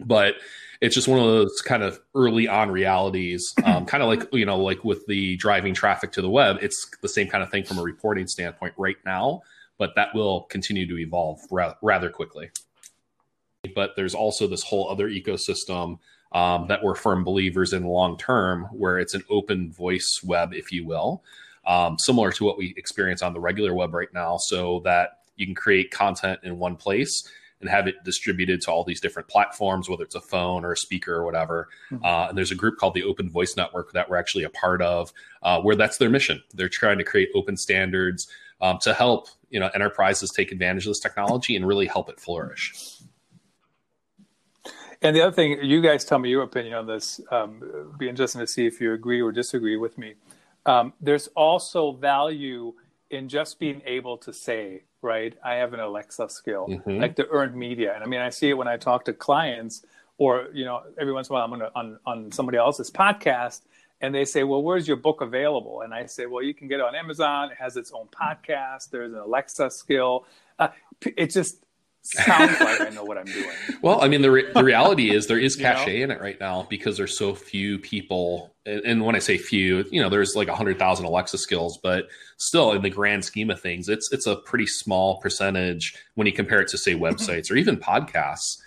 but 0.00 0.36
it's 0.80 0.94
just 0.94 1.08
one 1.08 1.18
of 1.18 1.26
those 1.26 1.60
kind 1.62 1.82
of 1.82 2.00
early 2.14 2.48
on 2.48 2.70
realities, 2.70 3.54
um, 3.64 3.86
kind 3.86 4.02
of 4.02 4.08
like 4.08 4.28
you 4.32 4.46
know, 4.46 4.58
like 4.58 4.84
with 4.84 5.06
the 5.06 5.36
driving 5.36 5.74
traffic 5.74 6.12
to 6.12 6.22
the 6.22 6.30
web. 6.30 6.58
It's 6.60 6.90
the 7.02 7.08
same 7.08 7.28
kind 7.28 7.42
of 7.42 7.50
thing 7.50 7.64
from 7.64 7.78
a 7.78 7.82
reporting 7.82 8.26
standpoint 8.26 8.74
right 8.76 8.96
now, 9.04 9.42
but 9.78 9.94
that 9.96 10.14
will 10.14 10.42
continue 10.42 10.86
to 10.86 10.98
evolve 10.98 11.40
ra- 11.50 11.74
rather 11.82 12.10
quickly. 12.10 12.50
But 13.74 13.96
there's 13.96 14.14
also 14.14 14.46
this 14.46 14.62
whole 14.62 14.90
other 14.90 15.08
ecosystem 15.08 15.98
um, 16.32 16.66
that 16.68 16.82
we're 16.82 16.96
firm 16.96 17.24
believers 17.24 17.72
in 17.72 17.84
long 17.84 18.18
term, 18.18 18.64
where 18.72 18.98
it's 18.98 19.14
an 19.14 19.24
open 19.30 19.72
voice 19.72 20.20
web, 20.22 20.52
if 20.52 20.72
you 20.72 20.84
will, 20.84 21.22
um, 21.66 21.96
similar 21.98 22.32
to 22.32 22.44
what 22.44 22.58
we 22.58 22.74
experience 22.76 23.22
on 23.22 23.32
the 23.32 23.40
regular 23.40 23.72
web 23.72 23.94
right 23.94 24.12
now, 24.12 24.36
so 24.36 24.80
that 24.84 25.20
you 25.36 25.46
can 25.46 25.54
create 25.54 25.90
content 25.90 26.40
in 26.42 26.58
one 26.58 26.76
place 26.76 27.28
and 27.64 27.70
have 27.70 27.86
it 27.86 28.04
distributed 28.04 28.60
to 28.60 28.70
all 28.70 28.84
these 28.84 29.00
different 29.00 29.26
platforms, 29.26 29.88
whether 29.88 30.04
it's 30.04 30.14
a 30.14 30.20
phone 30.20 30.66
or 30.66 30.72
a 30.72 30.76
speaker 30.76 31.14
or 31.14 31.24
whatever. 31.24 31.68
Mm-hmm. 31.90 32.04
Uh, 32.04 32.28
and 32.28 32.36
there's 32.36 32.50
a 32.50 32.54
group 32.54 32.76
called 32.76 32.92
the 32.92 33.02
Open 33.04 33.30
Voice 33.30 33.56
Network 33.56 33.92
that 33.92 34.10
we're 34.10 34.16
actually 34.16 34.44
a 34.44 34.50
part 34.50 34.82
of, 34.82 35.12
uh, 35.42 35.60
where 35.62 35.74
that's 35.74 35.96
their 35.96 36.10
mission. 36.10 36.42
They're 36.52 36.68
trying 36.68 36.98
to 36.98 37.04
create 37.04 37.30
open 37.34 37.56
standards 37.56 38.28
um, 38.60 38.78
to 38.82 38.92
help 38.92 39.28
you 39.48 39.58
know 39.58 39.70
enterprises 39.74 40.30
take 40.30 40.52
advantage 40.52 40.84
of 40.84 40.90
this 40.90 41.00
technology 41.00 41.56
and 41.56 41.66
really 41.66 41.86
help 41.86 42.10
it 42.10 42.20
flourish. 42.20 42.74
And 45.00 45.14
the 45.14 45.22
other 45.22 45.32
thing, 45.34 45.58
you 45.62 45.82
guys 45.82 46.04
tell 46.04 46.18
me 46.18 46.30
your 46.30 46.42
opinion 46.42 46.74
on 46.74 46.86
this. 46.86 47.20
Um, 47.30 47.94
be 47.98 48.08
interesting 48.08 48.40
to 48.40 48.46
see 48.46 48.66
if 48.66 48.80
you 48.80 48.92
agree 48.92 49.20
or 49.20 49.32
disagree 49.32 49.76
with 49.76 49.98
me. 49.98 50.14
Um, 50.66 50.94
there's 51.00 51.28
also 51.28 51.92
value 51.92 52.74
in 53.10 53.28
just 53.28 53.58
being 53.58 53.82
able 53.86 54.18
to 54.18 54.32
say, 54.32 54.82
right, 55.02 55.36
I 55.44 55.54
have 55.54 55.74
an 55.74 55.80
Alexa 55.80 56.28
skill, 56.28 56.66
mm-hmm. 56.68 57.00
like 57.00 57.16
the 57.16 57.28
earned 57.28 57.54
media. 57.54 57.94
And 57.94 58.02
I 58.02 58.06
mean, 58.06 58.20
I 58.20 58.30
see 58.30 58.48
it 58.48 58.54
when 58.54 58.68
I 58.68 58.76
talk 58.76 59.04
to 59.06 59.12
clients, 59.12 59.84
or 60.18 60.48
you 60.52 60.64
know, 60.64 60.82
every 60.98 61.12
once 61.12 61.28
in 61.28 61.32
a 61.32 61.38
while 61.38 61.44
I'm 61.44 61.52
on 61.52 61.62
on, 61.74 61.98
on 62.06 62.32
somebody 62.32 62.58
else's 62.58 62.90
podcast, 62.90 63.62
and 64.00 64.14
they 64.14 64.24
say, 64.24 64.44
"Well, 64.44 64.62
where's 64.62 64.86
your 64.86 64.96
book 64.96 65.20
available?" 65.20 65.82
And 65.82 65.92
I 65.92 66.06
say, 66.06 66.26
"Well, 66.26 66.42
you 66.42 66.54
can 66.54 66.68
get 66.68 66.80
it 66.80 66.86
on 66.86 66.94
Amazon. 66.94 67.50
It 67.50 67.58
has 67.58 67.76
its 67.76 67.92
own 67.92 68.08
podcast. 68.08 68.90
There's 68.90 69.12
an 69.12 69.18
Alexa 69.18 69.70
skill." 69.70 70.26
Uh, 70.58 70.68
it 71.16 71.30
just 71.30 71.63
sounds 72.04 72.60
like 72.60 72.80
I 72.80 72.88
know 72.90 73.04
what 73.04 73.18
I'm 73.18 73.24
doing. 73.24 73.50
Well, 73.82 74.02
I 74.02 74.08
mean, 74.08 74.22
the, 74.22 74.30
re- 74.30 74.52
the 74.52 74.64
reality 74.64 75.14
is 75.14 75.26
there 75.26 75.38
is 75.38 75.56
cachet 75.64 75.98
know? 75.98 76.04
in 76.04 76.10
it 76.10 76.20
right 76.20 76.38
now 76.40 76.66
because 76.70 76.96
there's 76.96 77.18
so 77.18 77.34
few 77.34 77.78
people. 77.78 78.54
And, 78.64 78.80
and 78.80 79.04
when 79.04 79.14
I 79.14 79.18
say 79.18 79.36
few, 79.36 79.84
you 79.90 80.00
know, 80.00 80.08
there's 80.08 80.34
like 80.34 80.48
100,000 80.48 81.04
Alexa 81.04 81.38
skills, 81.38 81.78
but 81.82 82.06
still 82.38 82.72
in 82.72 82.82
the 82.82 82.90
grand 82.90 83.24
scheme 83.24 83.50
of 83.50 83.60
things, 83.60 83.88
it's, 83.88 84.10
it's 84.12 84.26
a 84.26 84.36
pretty 84.36 84.66
small 84.66 85.20
percentage 85.20 85.94
when 86.14 86.26
you 86.26 86.32
compare 86.32 86.60
it 86.60 86.68
to 86.68 86.78
say 86.78 86.94
websites 86.94 87.50
or 87.50 87.56
even 87.56 87.76
podcasts. 87.76 88.58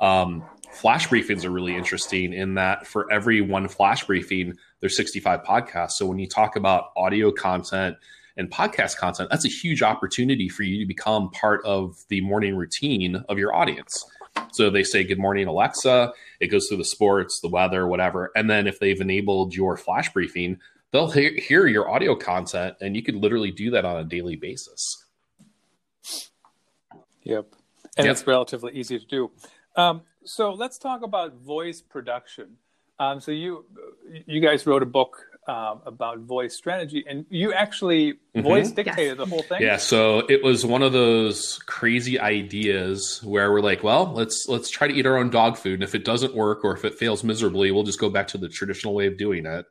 Um, 0.00 0.44
flash 0.72 1.08
briefings 1.08 1.44
are 1.44 1.50
really 1.50 1.76
interesting 1.76 2.32
in 2.32 2.54
that 2.54 2.86
for 2.86 3.10
every 3.12 3.40
one 3.40 3.68
flash 3.68 4.04
briefing, 4.04 4.56
there's 4.80 4.96
65 4.96 5.44
podcasts. 5.44 5.92
So 5.92 6.06
when 6.06 6.18
you 6.18 6.26
talk 6.26 6.56
about 6.56 6.90
audio 6.96 7.30
content, 7.30 7.96
and 8.36 8.50
podcast 8.50 8.96
content, 8.96 9.30
that's 9.30 9.44
a 9.44 9.48
huge 9.48 9.82
opportunity 9.82 10.48
for 10.48 10.62
you 10.62 10.78
to 10.80 10.86
become 10.86 11.30
part 11.30 11.64
of 11.64 11.96
the 12.08 12.20
morning 12.20 12.56
routine 12.56 13.16
of 13.28 13.38
your 13.38 13.54
audience. 13.54 14.04
So 14.52 14.70
they 14.70 14.84
say, 14.84 15.04
Good 15.04 15.18
morning, 15.18 15.46
Alexa. 15.46 16.12
It 16.40 16.48
goes 16.48 16.68
through 16.68 16.78
the 16.78 16.84
sports, 16.84 17.40
the 17.40 17.48
weather, 17.48 17.86
whatever. 17.86 18.30
And 18.36 18.48
then 18.50 18.66
if 18.66 18.80
they've 18.80 19.00
enabled 19.00 19.54
your 19.54 19.76
flash 19.76 20.12
briefing, 20.12 20.58
they'll 20.90 21.10
he- 21.10 21.40
hear 21.40 21.66
your 21.66 21.90
audio 21.90 22.14
content, 22.14 22.76
and 22.80 22.96
you 22.96 23.02
could 23.02 23.16
literally 23.16 23.50
do 23.50 23.70
that 23.70 23.84
on 23.84 23.96
a 23.98 24.04
daily 24.04 24.36
basis. 24.36 25.04
Yep. 27.22 27.46
And 27.96 28.06
yep. 28.06 28.12
it's 28.12 28.26
relatively 28.26 28.72
easy 28.72 28.98
to 28.98 29.06
do. 29.06 29.30
Um, 29.76 30.02
so 30.24 30.52
let's 30.52 30.78
talk 30.78 31.02
about 31.02 31.34
voice 31.34 31.80
production. 31.80 32.56
Um, 32.98 33.20
so 33.20 33.30
you 33.32 33.64
you 34.26 34.40
guys 34.40 34.66
wrote 34.66 34.82
a 34.82 34.86
book 34.86 35.26
um, 35.46 35.80
about 35.86 36.20
voice 36.20 36.54
strategy, 36.54 37.04
and 37.08 37.26
you 37.28 37.52
actually 37.52 38.14
mm-hmm. 38.14 38.42
voice 38.42 38.70
dictated 38.70 39.18
yes. 39.18 39.18
the 39.18 39.26
whole 39.26 39.42
thing. 39.42 39.62
Yeah, 39.62 39.76
so 39.76 40.20
it 40.28 40.42
was 40.42 40.64
one 40.64 40.82
of 40.82 40.92
those 40.92 41.58
crazy 41.66 42.18
ideas 42.18 43.20
where 43.22 43.52
we're 43.52 43.60
like, 43.60 43.82
well, 43.82 44.12
let's 44.12 44.46
let's 44.48 44.70
try 44.70 44.88
to 44.88 44.94
eat 44.94 45.06
our 45.06 45.18
own 45.18 45.30
dog 45.30 45.56
food, 45.56 45.74
and 45.74 45.82
if 45.82 45.94
it 45.94 46.04
doesn't 46.04 46.34
work 46.34 46.64
or 46.64 46.74
if 46.74 46.84
it 46.84 46.94
fails 46.94 47.22
miserably, 47.24 47.70
we'll 47.70 47.82
just 47.82 48.00
go 48.00 48.10
back 48.10 48.28
to 48.28 48.38
the 48.38 48.48
traditional 48.48 48.94
way 48.94 49.06
of 49.06 49.16
doing 49.16 49.46
it. 49.46 49.66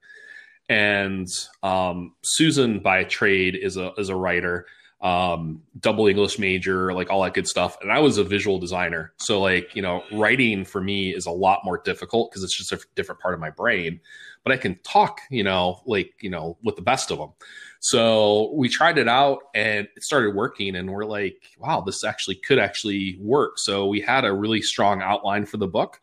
And 0.70 1.28
um, 1.62 2.14
Susan, 2.24 2.80
by 2.80 3.04
trade, 3.04 3.58
is 3.62 3.78
a 3.78 3.94
is 3.98 4.10
a 4.10 4.16
writer 4.16 4.66
um, 5.04 5.62
double 5.82 6.08
English 6.08 6.40
major, 6.40 6.94
like 6.94 7.10
all 7.12 7.22
that 7.24 7.34
good 7.34 7.48
stuff. 7.48 7.78
And 7.82 7.92
I 7.92 8.00
was 8.00 8.18
a 8.18 8.24
visual 8.24 8.58
designer. 8.58 9.12
So, 9.18 9.42
like, 9.42 9.76
you 9.76 9.82
know, 9.82 10.04
writing 10.14 10.64
for 10.64 10.80
me 10.80 11.14
is 11.14 11.26
a 11.26 11.32
lot 11.32 11.60
more 11.66 11.78
difficult 11.78 12.32
because 12.32 12.44
it's 12.44 12.58
just 12.58 12.72
a 12.72 12.80
different 12.96 13.20
part 13.20 13.34
of 13.34 13.42
my 13.42 13.50
brain. 13.50 14.00
But 14.44 14.52
I 14.54 14.58
can 14.58 14.78
talk, 14.84 15.22
you 15.30 15.44
know, 15.44 15.82
like, 15.86 16.14
you 16.20 16.30
know, 16.30 16.58
with 16.64 16.76
the 16.76 16.82
best 16.82 17.12
of 17.12 17.18
them. 17.18 17.32
So 17.80 18.52
we 18.54 18.70
tried 18.70 18.98
it 18.98 19.08
out 19.08 19.40
and 19.56 19.88
it 19.96 20.04
started 20.04 20.36
working. 20.36 20.76
And 20.76 20.92
we're 20.92 21.06
like, 21.06 21.42
wow, 21.58 21.82
this 21.82 22.04
actually 22.04 22.36
could 22.36 22.60
actually 22.60 23.18
work. 23.22 23.58
So 23.58 23.88
we 23.88 24.02
had 24.02 24.26
a 24.26 24.34
really 24.34 24.62
strong 24.62 25.02
outline 25.02 25.46
for 25.46 25.58
the 25.58 25.68
book. 25.68 26.02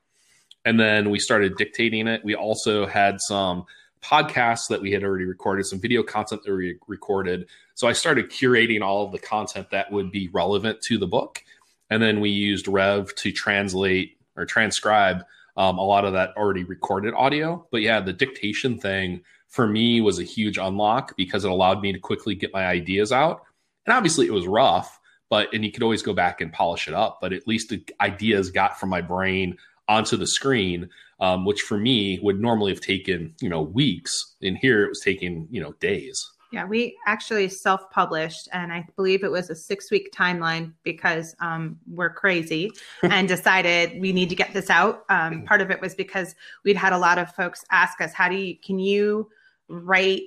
and 0.64 0.78
then 0.78 1.10
we 1.10 1.18
started 1.18 1.56
dictating 1.56 2.06
it. 2.06 2.24
We 2.24 2.34
also 2.34 2.86
had 2.86 3.20
some 3.20 3.64
podcasts 4.02 4.68
that 4.68 4.80
we 4.80 4.92
had 4.92 5.04
already 5.04 5.24
recorded, 5.24 5.66
some 5.66 5.80
video 5.80 6.02
content 6.02 6.42
that 6.44 6.52
we 6.54 6.76
recorded. 6.86 7.46
So 7.74 7.88
I 7.88 7.92
started 7.92 8.30
curating 8.30 8.82
all 8.82 9.04
of 9.04 9.12
the 9.12 9.18
content 9.18 9.70
that 9.70 9.90
would 9.90 10.10
be 10.10 10.28
relevant 10.28 10.80
to 10.82 10.98
the 10.98 11.06
book. 11.06 11.42
And 11.90 12.02
then 12.02 12.20
we 12.20 12.30
used 12.30 12.68
Rev 12.68 13.14
to 13.16 13.32
translate 13.32 14.18
or 14.36 14.44
transcribe 14.46 15.24
um, 15.56 15.78
a 15.78 15.84
lot 15.84 16.04
of 16.04 16.12
that 16.12 16.36
already 16.36 16.64
recorded 16.64 17.14
audio. 17.14 17.66
But 17.70 17.82
yeah, 17.82 18.00
the 18.00 18.12
dictation 18.12 18.78
thing 18.78 19.22
for 19.48 19.66
me 19.66 20.00
was 20.00 20.18
a 20.18 20.24
huge 20.24 20.58
unlock 20.58 21.16
because 21.16 21.44
it 21.44 21.50
allowed 21.50 21.82
me 21.82 21.92
to 21.92 21.98
quickly 21.98 22.34
get 22.34 22.52
my 22.52 22.66
ideas 22.66 23.12
out. 23.12 23.42
And 23.86 23.94
obviously 23.94 24.26
it 24.26 24.32
was 24.32 24.46
rough, 24.46 24.98
but 25.28 25.52
and 25.52 25.64
you 25.64 25.72
could 25.72 25.82
always 25.82 26.02
go 26.02 26.12
back 26.12 26.40
and 26.40 26.52
polish 26.52 26.88
it 26.88 26.94
up. 26.94 27.18
But 27.20 27.32
at 27.32 27.48
least 27.48 27.70
the 27.70 27.84
ideas 28.00 28.50
got 28.50 28.78
from 28.78 28.88
my 28.88 29.00
brain 29.00 29.56
onto 29.88 30.16
the 30.16 30.26
screen, 30.26 30.88
um, 31.18 31.44
which 31.44 31.62
for 31.62 31.76
me 31.76 32.20
would 32.22 32.40
normally 32.40 32.72
have 32.72 32.80
taken 32.80 33.34
you 33.40 33.48
know 33.48 33.62
weeks. 33.62 34.36
In 34.40 34.56
here, 34.56 34.84
it 34.84 34.88
was 34.88 35.00
taking 35.00 35.48
you 35.50 35.60
know 35.60 35.72
days. 35.80 36.30
Yeah, 36.52 36.64
we 36.64 36.96
actually 37.06 37.48
self 37.48 37.90
published, 37.90 38.48
and 38.52 38.72
I 38.72 38.84
believe 38.96 39.22
it 39.22 39.30
was 39.30 39.50
a 39.50 39.54
six 39.54 39.90
week 39.90 40.12
timeline 40.12 40.72
because 40.82 41.36
um, 41.40 41.78
we're 41.88 42.10
crazy 42.10 42.72
and 43.02 43.28
decided 43.28 44.00
we 44.00 44.12
need 44.12 44.28
to 44.30 44.34
get 44.34 44.52
this 44.52 44.68
out. 44.68 45.04
Um, 45.08 45.44
part 45.44 45.60
of 45.60 45.70
it 45.70 45.80
was 45.80 45.94
because 45.94 46.34
we'd 46.64 46.76
had 46.76 46.92
a 46.92 46.98
lot 46.98 47.18
of 47.18 47.32
folks 47.34 47.64
ask 47.70 48.00
us, 48.00 48.12
How 48.12 48.28
do 48.28 48.34
you, 48.34 48.56
can 48.56 48.78
you 48.80 49.30
write 49.68 50.22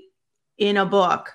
in 0.58 0.78
a 0.78 0.86
book 0.86 1.34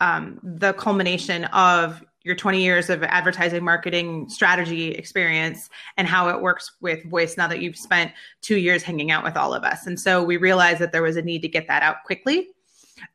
um, 0.00 0.40
the 0.42 0.72
culmination 0.72 1.44
of 1.46 2.02
your 2.22 2.34
20 2.34 2.62
years 2.62 2.90
of 2.90 3.02
advertising 3.02 3.64
marketing 3.64 4.28
strategy 4.28 4.92
experience 4.92 5.70
and 5.96 6.06
how 6.06 6.28
it 6.28 6.40
works 6.40 6.72
with 6.80 7.02
voice 7.04 7.36
now 7.36 7.48
that 7.48 7.60
you've 7.60 7.76
spent 7.76 8.12
two 8.42 8.56
years 8.56 8.82
hanging 8.82 9.10
out 9.10 9.24
with 9.24 9.36
all 9.36 9.54
of 9.54 9.64
us. 9.64 9.86
And 9.86 9.98
so 9.98 10.22
we 10.22 10.36
realized 10.36 10.80
that 10.80 10.92
there 10.92 11.02
was 11.02 11.16
a 11.16 11.22
need 11.22 11.42
to 11.42 11.48
get 11.48 11.66
that 11.68 11.82
out 11.82 12.04
quickly. 12.04 12.48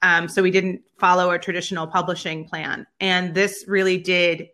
Um, 0.01 0.27
so 0.27 0.41
we 0.41 0.51
didn't 0.51 0.81
follow 0.99 1.31
a 1.31 1.39
traditional 1.39 1.87
publishing 1.87 2.45
plan. 2.45 2.85
And 2.99 3.33
this 3.33 3.65
really 3.67 3.97
did 3.97 4.49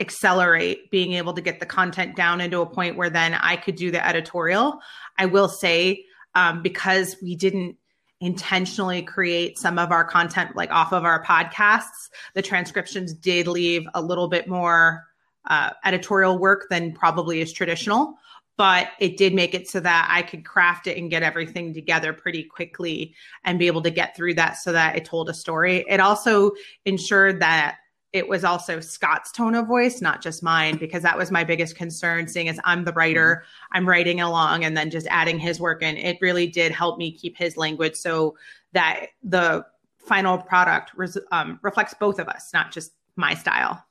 accelerate 0.00 0.90
being 0.90 1.12
able 1.12 1.32
to 1.32 1.40
get 1.40 1.60
the 1.60 1.66
content 1.66 2.16
down 2.16 2.40
into 2.40 2.60
a 2.60 2.66
point 2.66 2.96
where 2.96 3.10
then 3.10 3.34
I 3.34 3.56
could 3.56 3.76
do 3.76 3.90
the 3.90 4.04
editorial. 4.06 4.80
I 5.18 5.26
will 5.26 5.48
say, 5.48 6.04
um, 6.34 6.62
because 6.62 7.16
we 7.22 7.36
didn't 7.36 7.76
intentionally 8.20 9.02
create 9.02 9.58
some 9.58 9.78
of 9.78 9.90
our 9.90 10.04
content 10.04 10.54
like 10.54 10.70
off 10.70 10.92
of 10.92 11.04
our 11.04 11.24
podcasts. 11.24 12.08
The 12.34 12.42
transcriptions 12.42 13.12
did 13.12 13.48
leave 13.48 13.84
a 13.94 14.00
little 14.00 14.28
bit 14.28 14.46
more 14.46 15.04
uh, 15.46 15.70
editorial 15.84 16.38
work 16.38 16.68
than 16.70 16.92
probably 16.92 17.40
is 17.40 17.52
traditional, 17.52 18.14
but 18.56 18.88
it 19.00 19.16
did 19.16 19.34
make 19.34 19.54
it 19.54 19.68
so 19.68 19.80
that 19.80 20.08
I 20.10 20.22
could 20.22 20.44
craft 20.44 20.86
it 20.86 20.98
and 20.98 21.10
get 21.10 21.22
everything 21.22 21.72
together 21.72 22.12
pretty 22.12 22.44
quickly 22.44 23.14
and 23.44 23.58
be 23.58 23.66
able 23.66 23.82
to 23.82 23.90
get 23.90 24.14
through 24.14 24.34
that 24.34 24.56
so 24.58 24.72
that 24.72 24.96
it 24.96 25.04
told 25.04 25.30
a 25.30 25.34
story. 25.34 25.84
It 25.88 26.00
also 26.00 26.52
ensured 26.84 27.40
that 27.40 27.78
it 28.12 28.28
was 28.28 28.44
also 28.44 28.78
Scot's 28.78 29.32
tone 29.32 29.54
of 29.54 29.66
voice, 29.66 30.02
not 30.02 30.20
just 30.22 30.42
mine, 30.42 30.76
because 30.76 31.02
that 31.02 31.16
was 31.16 31.30
my 31.30 31.44
biggest 31.44 31.76
concern. 31.76 32.28
Seeing 32.28 32.48
as 32.48 32.60
I'm 32.64 32.84
the 32.84 32.92
writer, 32.92 33.36
mm-hmm. 33.36 33.78
I'm 33.78 33.88
writing 33.88 34.20
along 34.20 34.64
and 34.64 34.76
then 34.76 34.90
just 34.90 35.06
adding 35.10 35.38
his 35.38 35.58
work 35.58 35.82
And 35.82 35.96
It 35.96 36.18
really 36.20 36.46
did 36.46 36.72
help 36.72 36.98
me 36.98 37.10
keep 37.10 37.38
his 37.38 37.56
language 37.56 37.96
so 37.96 38.36
that 38.72 39.06
the 39.22 39.64
final 39.98 40.36
product 40.36 40.92
res- 40.94 41.16
um, 41.30 41.58
reflects 41.62 41.94
both 41.98 42.18
of 42.18 42.28
us, 42.28 42.50
not 42.52 42.70
just 42.70 42.92
my 43.16 43.34
style. 43.34 43.82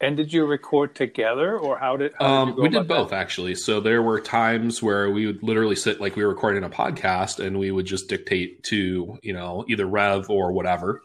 And 0.00 0.16
did 0.16 0.32
you 0.32 0.46
record 0.46 0.94
together, 0.94 1.58
or 1.58 1.76
how 1.76 1.96
did? 1.96 2.12
How 2.18 2.26
um, 2.26 2.48
did 2.54 2.62
we 2.62 2.68
did 2.68 2.86
both 2.86 3.10
that? 3.10 3.16
actually. 3.16 3.56
So 3.56 3.80
there 3.80 4.00
were 4.00 4.20
times 4.20 4.80
where 4.80 5.10
we 5.10 5.26
would 5.26 5.42
literally 5.42 5.74
sit 5.74 6.00
like 6.00 6.14
we 6.14 6.22
were 6.22 6.28
recording 6.28 6.62
a 6.62 6.70
podcast, 6.70 7.44
and 7.44 7.58
we 7.58 7.72
would 7.72 7.86
just 7.86 8.08
dictate 8.08 8.62
to 8.64 9.18
you 9.22 9.32
know 9.32 9.64
either 9.68 9.86
Rev 9.86 10.30
or 10.30 10.52
whatever, 10.52 11.02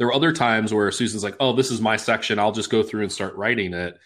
there 0.00 0.06
were 0.06 0.14
other 0.14 0.32
times 0.32 0.72
where 0.72 0.90
Susan's 0.90 1.22
like, 1.22 1.36
"Oh, 1.40 1.52
this 1.52 1.70
is 1.70 1.82
my 1.82 1.98
section. 1.98 2.38
I'll 2.38 2.52
just 2.52 2.70
go 2.70 2.82
through 2.82 3.02
and 3.02 3.12
start 3.12 3.36
writing 3.36 3.74
it." 3.74 3.98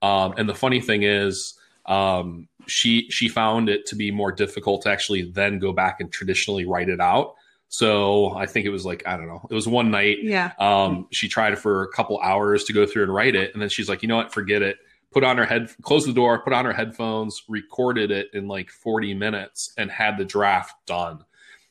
Um, 0.00 0.32
and 0.38 0.48
the 0.48 0.54
funny 0.54 0.80
thing 0.80 1.02
is, 1.02 1.58
um, 1.84 2.48
she 2.66 3.10
she 3.10 3.28
found 3.28 3.68
it 3.68 3.84
to 3.88 3.94
be 3.94 4.10
more 4.10 4.32
difficult 4.32 4.80
to 4.82 4.90
actually 4.90 5.30
then 5.30 5.58
go 5.58 5.74
back 5.74 6.00
and 6.00 6.10
traditionally 6.10 6.64
write 6.64 6.88
it 6.88 7.02
out. 7.02 7.34
So 7.72 8.34
I 8.36 8.44
think 8.44 8.66
it 8.66 8.68
was 8.68 8.84
like 8.84 9.02
I 9.06 9.16
don't 9.16 9.28
know. 9.28 9.46
It 9.50 9.54
was 9.54 9.66
one 9.66 9.90
night. 9.90 10.18
Yeah. 10.22 10.52
Um, 10.58 11.08
she 11.10 11.26
tried 11.26 11.58
for 11.58 11.82
a 11.82 11.88
couple 11.88 12.20
hours 12.20 12.64
to 12.64 12.74
go 12.74 12.84
through 12.84 13.04
and 13.04 13.14
write 13.14 13.34
it, 13.34 13.54
and 13.54 13.62
then 13.62 13.70
she's 13.70 13.88
like, 13.88 14.02
you 14.02 14.08
know 14.08 14.16
what? 14.16 14.30
Forget 14.30 14.60
it. 14.60 14.76
Put 15.10 15.24
on 15.24 15.38
her 15.38 15.46
head, 15.46 15.70
close 15.80 16.04
the 16.04 16.12
door, 16.12 16.42
put 16.42 16.52
on 16.52 16.66
her 16.66 16.74
headphones, 16.74 17.42
recorded 17.48 18.10
it 18.10 18.28
in 18.34 18.46
like 18.46 18.70
40 18.70 19.14
minutes, 19.14 19.72
and 19.78 19.90
had 19.90 20.18
the 20.18 20.24
draft 20.24 20.74
done. 20.84 21.24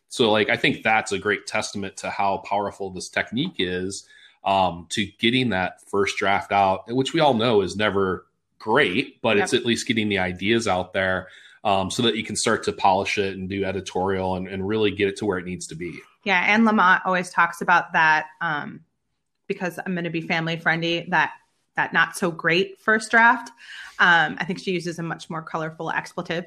So, 0.10 0.32
like, 0.32 0.50
I 0.50 0.58
think 0.58 0.82
that's 0.82 1.12
a 1.12 1.20
great 1.20 1.46
testament 1.46 1.98
to 1.98 2.10
how 2.10 2.38
powerful 2.38 2.90
this 2.90 3.08
technique 3.08 3.56
is 3.60 4.08
um, 4.44 4.88
to 4.90 5.06
getting 5.20 5.50
that 5.50 5.88
first 5.88 6.18
draft 6.18 6.52
out, 6.52 6.92
which 6.92 7.14
we 7.14 7.20
all 7.20 7.36
know 7.36 7.62
is 7.62 7.76
never 7.76 8.26
great, 8.58 9.22
but 9.22 9.38
yep. 9.38 9.44
it's 9.44 9.54
at 9.54 9.66
least 9.66 9.88
getting 9.88 10.10
the 10.10 10.18
ideas 10.18 10.68
out 10.68 10.94
there 10.94 11.28
um, 11.64 11.92
so 11.92 12.04
that 12.04 12.16
you 12.16 12.24
can 12.24 12.36
start 12.36 12.64
to 12.64 12.74
polish 12.74 13.18
it 13.18 13.38
and 13.38 13.50
do 13.50 13.64
editorial 13.64 14.36
and, 14.36 14.48
and, 14.48 14.68
really 14.68 14.92
get 14.92 15.08
it 15.08 15.16
to 15.18 15.26
where 15.26 15.38
it 15.38 15.46
needs 15.46 15.68
to 15.68 15.76
be. 15.76 16.00
Yeah. 16.24 16.44
And 16.48 16.68
Lamott 16.68 17.02
always 17.06 17.30
talks 17.30 17.62
about 17.62 17.94
that 17.94 18.28
um, 18.42 18.82
because 19.48 19.80
I'm 19.86 19.94
going 19.94 20.06
to 20.06 20.10
be 20.10 20.22
family 20.22 20.58
friendly, 20.58 21.06
that 21.10 21.34
that 21.76 21.94
not 21.94 22.18
so 22.18 22.32
great 22.32 22.82
first 22.82 23.12
draft. 23.12 23.50
Um, 24.00 24.36
I 24.40 24.46
think 24.46 24.60
she 24.60 24.72
uses 24.72 25.00
a 25.00 25.04
much 25.04 25.30
more 25.30 25.42
colorful 25.42 25.90
expletive. 25.92 26.46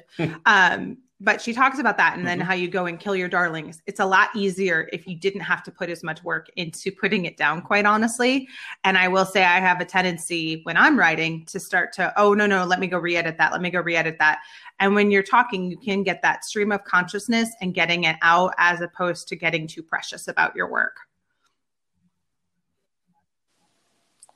But 1.21 1.41
she 1.41 1.53
talks 1.53 1.79
about 1.79 1.95
that 1.97 2.13
and 2.13 2.19
mm-hmm. 2.19 2.27
then 2.27 2.39
how 2.41 2.53
you 2.53 2.67
go 2.67 2.87
and 2.87 2.99
kill 2.99 3.15
your 3.15 3.29
darlings. 3.29 3.81
It's 3.87 4.01
a 4.01 4.05
lot 4.05 4.35
easier 4.35 4.89
if 4.91 5.07
you 5.07 5.15
didn't 5.15 5.41
have 5.41 5.63
to 5.63 5.71
put 5.71 5.89
as 5.89 6.03
much 6.03 6.21
work 6.25 6.49
into 6.57 6.91
putting 6.91 7.23
it 7.23 7.37
down, 7.37 7.61
quite 7.61 7.85
honestly. 7.85 8.49
And 8.83 8.97
I 8.97 9.07
will 9.07 9.25
say 9.25 9.45
I 9.45 9.61
have 9.61 9.79
a 9.79 9.85
tendency 9.85 10.59
when 10.63 10.75
I'm 10.75 10.99
writing 10.99 11.45
to 11.45 11.59
start 11.59 11.93
to, 11.93 12.13
oh, 12.17 12.33
no, 12.33 12.45
no, 12.45 12.65
let 12.65 12.81
me 12.81 12.87
go 12.87 12.97
re 12.97 13.15
edit 13.15 13.37
that. 13.37 13.53
Let 13.53 13.61
me 13.61 13.69
go 13.69 13.79
re 13.79 13.95
edit 13.95 14.17
that. 14.19 14.39
And 14.79 14.93
when 14.93 15.09
you're 15.09 15.23
talking, 15.23 15.71
you 15.71 15.77
can 15.77 16.03
get 16.03 16.21
that 16.21 16.43
stream 16.43 16.73
of 16.73 16.83
consciousness 16.83 17.49
and 17.61 17.73
getting 17.73 18.03
it 18.03 18.17
out 18.21 18.53
as 18.57 18.81
opposed 18.81 19.29
to 19.29 19.37
getting 19.37 19.67
too 19.67 19.83
precious 19.83 20.27
about 20.27 20.53
your 20.53 20.69
work. 20.69 20.97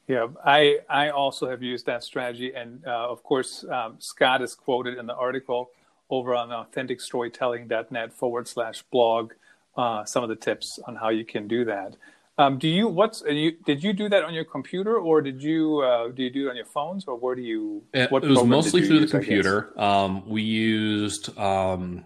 Yeah, 0.08 0.26
I 0.44 0.80
I 0.90 1.10
also 1.10 1.48
have 1.48 1.62
used 1.62 1.86
that 1.86 2.04
strategy, 2.04 2.52
and 2.56 2.84
uh, 2.88 3.12
of 3.12 3.22
course 3.22 3.64
um, 3.70 3.98
Scot 4.00 4.42
is 4.42 4.56
quoted 4.56 4.98
in 4.98 5.06
the 5.06 5.14
article 5.14 5.70
over 6.10 6.36
on 6.36 6.49
authenticstorytelling.net 6.49 8.14
forward 8.14 8.47
slash 8.47 8.82
blog 8.84 9.34
uh, 9.78 10.03
some 10.03 10.24
of 10.24 10.30
the 10.30 10.36
tips 10.36 10.80
on 10.86 10.95
how 10.95 11.10
you 11.10 11.24
can 11.24 11.47
do 11.47 11.66
that. 11.66 11.95
Um, 12.38 12.57
do 12.57 12.70
you 12.70 12.88
what's 12.88 13.22
you, 13.28 13.51
did 13.66 13.84
you 13.84 13.91
do 13.91 14.07
that 14.10 14.24
on 14.24 14.34
your 14.34 14.45
computer 14.45 14.97
or 14.97 15.22
did 15.22 15.43
you 15.43 15.80
uh, 15.80 16.07
do 16.07 16.24
you 16.24 16.30
do 16.30 16.47
it 16.47 16.51
on 16.51 16.55
your 16.55 16.66
phones 16.66 17.05
or 17.05 17.18
where 17.18 17.36
do 17.36 17.41
you? 17.41 17.84
It, 17.93 18.12
it 18.12 18.12
was 18.12 18.43
mostly 18.45 18.86
through 18.86 18.99
use, 18.99 19.12
the 19.12 19.18
computer. 19.18 19.78
Um, 19.80 20.28
we 20.28 20.41
used 20.41 21.38
um, 21.38 22.05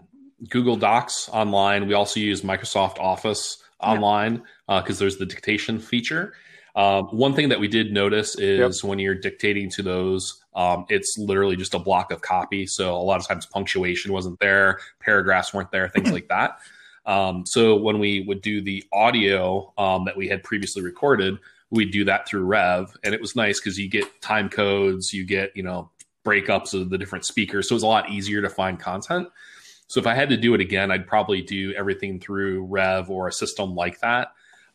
Google 0.49 0.75
Docs 0.75 1.29
online. 1.31 1.87
We 1.87 1.93
also 1.93 2.19
use 2.19 2.41
Microsoft 2.41 2.99
Office 2.99 3.63
online 3.79 4.37
because 4.37 4.45
yeah. 4.67 4.75
uh, 4.75 4.99
there's 4.99 5.17
the 5.17 5.25
dictation 5.25 5.77
feature. 5.77 6.33
Um, 6.75 7.05
one 7.07 7.33
thing 7.35 7.49
that 7.49 7.59
we 7.59 7.67
did 7.67 7.91
notice 7.91 8.35
is 8.35 8.83
yep. 8.83 8.89
when 8.89 8.97
you're 8.97 9.15
dictating 9.15 9.69
to 9.71 9.83
those, 9.83 10.43
um, 10.55 10.85
it's 10.89 11.17
literally 11.17 11.55
just 11.55 11.75
a 11.75 11.79
block 11.79 12.11
of 12.11 12.21
copy. 12.21 12.65
So 12.65 12.95
a 12.95 12.97
lot 12.97 13.19
of 13.19 13.27
times 13.27 13.45
punctuation 13.45 14.11
wasn't 14.11 14.39
there, 14.39 14.79
paragraphs 14.99 15.53
weren't 15.53 15.71
there, 15.71 15.87
things 15.89 16.11
like 16.11 16.29
that. 16.29 16.57
Um, 17.05 17.45
so 17.45 17.75
when 17.75 17.99
we 17.99 18.21
would 18.21 18.41
do 18.41 18.61
the 18.61 18.83
audio 18.91 19.73
um, 19.77 20.05
that 20.05 20.17
we 20.17 20.27
had 20.27 20.43
previously 20.43 20.81
recorded, 20.81 21.37
we'd 21.69 21.91
do 21.91 22.05
that 22.05 22.27
through 22.27 22.45
Rev, 22.45 22.95
and 23.03 23.13
it 23.13 23.21
was 23.21 23.35
nice 23.35 23.59
because 23.59 23.77
you 23.77 23.89
get 23.89 24.21
time 24.21 24.47
codes, 24.47 25.13
you 25.13 25.25
get 25.25 25.51
you 25.55 25.63
know 25.63 25.89
breakups 26.23 26.79
of 26.79 26.89
the 26.89 26.97
different 26.97 27.25
speakers, 27.25 27.67
so 27.67 27.73
it 27.73 27.77
was 27.77 27.83
a 27.83 27.87
lot 27.87 28.09
easier 28.09 28.41
to 28.41 28.49
find 28.49 28.79
content. 28.79 29.27
So 29.87 29.99
if 29.99 30.07
I 30.07 30.15
had 30.15 30.29
to 30.29 30.37
do 30.37 30.53
it 30.53 30.61
again, 30.61 30.91
I'd 30.91 31.07
probably 31.07 31.41
do 31.41 31.73
everything 31.73 32.19
through 32.19 32.65
Rev 32.65 33.09
or 33.09 33.27
a 33.27 33.33
system 33.33 33.75
like 33.75 33.99
that. 33.99 34.29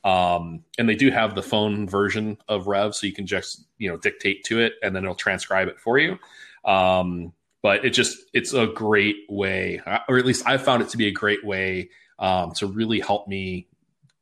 Um, 0.05 0.65
and 0.79 0.89
they 0.89 0.95
do 0.95 1.11
have 1.11 1.35
the 1.35 1.43
phone 1.43 1.89
version 1.89 2.39
of 2.49 2.67
Rev, 2.67 2.95
so 2.95 3.07
you 3.07 3.13
can 3.13 3.27
just 3.27 3.65
you 3.79 3.89
know 3.89 3.97
dictate 3.97 4.45
to 4.45 4.61
it, 4.61 4.75
and 4.83 4.95
then 4.95 5.05
it'll 5.05 5.15
transcribe 5.15 5.69
it 5.69 5.81
for 5.81 5.99
you. 5.99 6.19
Um, 6.65 7.33
but 7.63 7.85
it 7.85 7.91
just 7.91 8.17
it's 8.33 8.53
a 8.53 8.67
great 8.67 9.17
way, 9.29 9.81
or 10.09 10.19
at 10.19 10.25
least 10.25 10.47
I 10.47 10.57
found 10.59 10.83
it 10.83 10.89
to 10.91 10.97
be 10.97 11.09
a 11.09 11.13
great 11.13 11.45
way 11.45 11.91
um, 12.19 12.53
to 12.53 12.67
really 12.67 13.01
help 13.01 13.29
me 13.29 13.69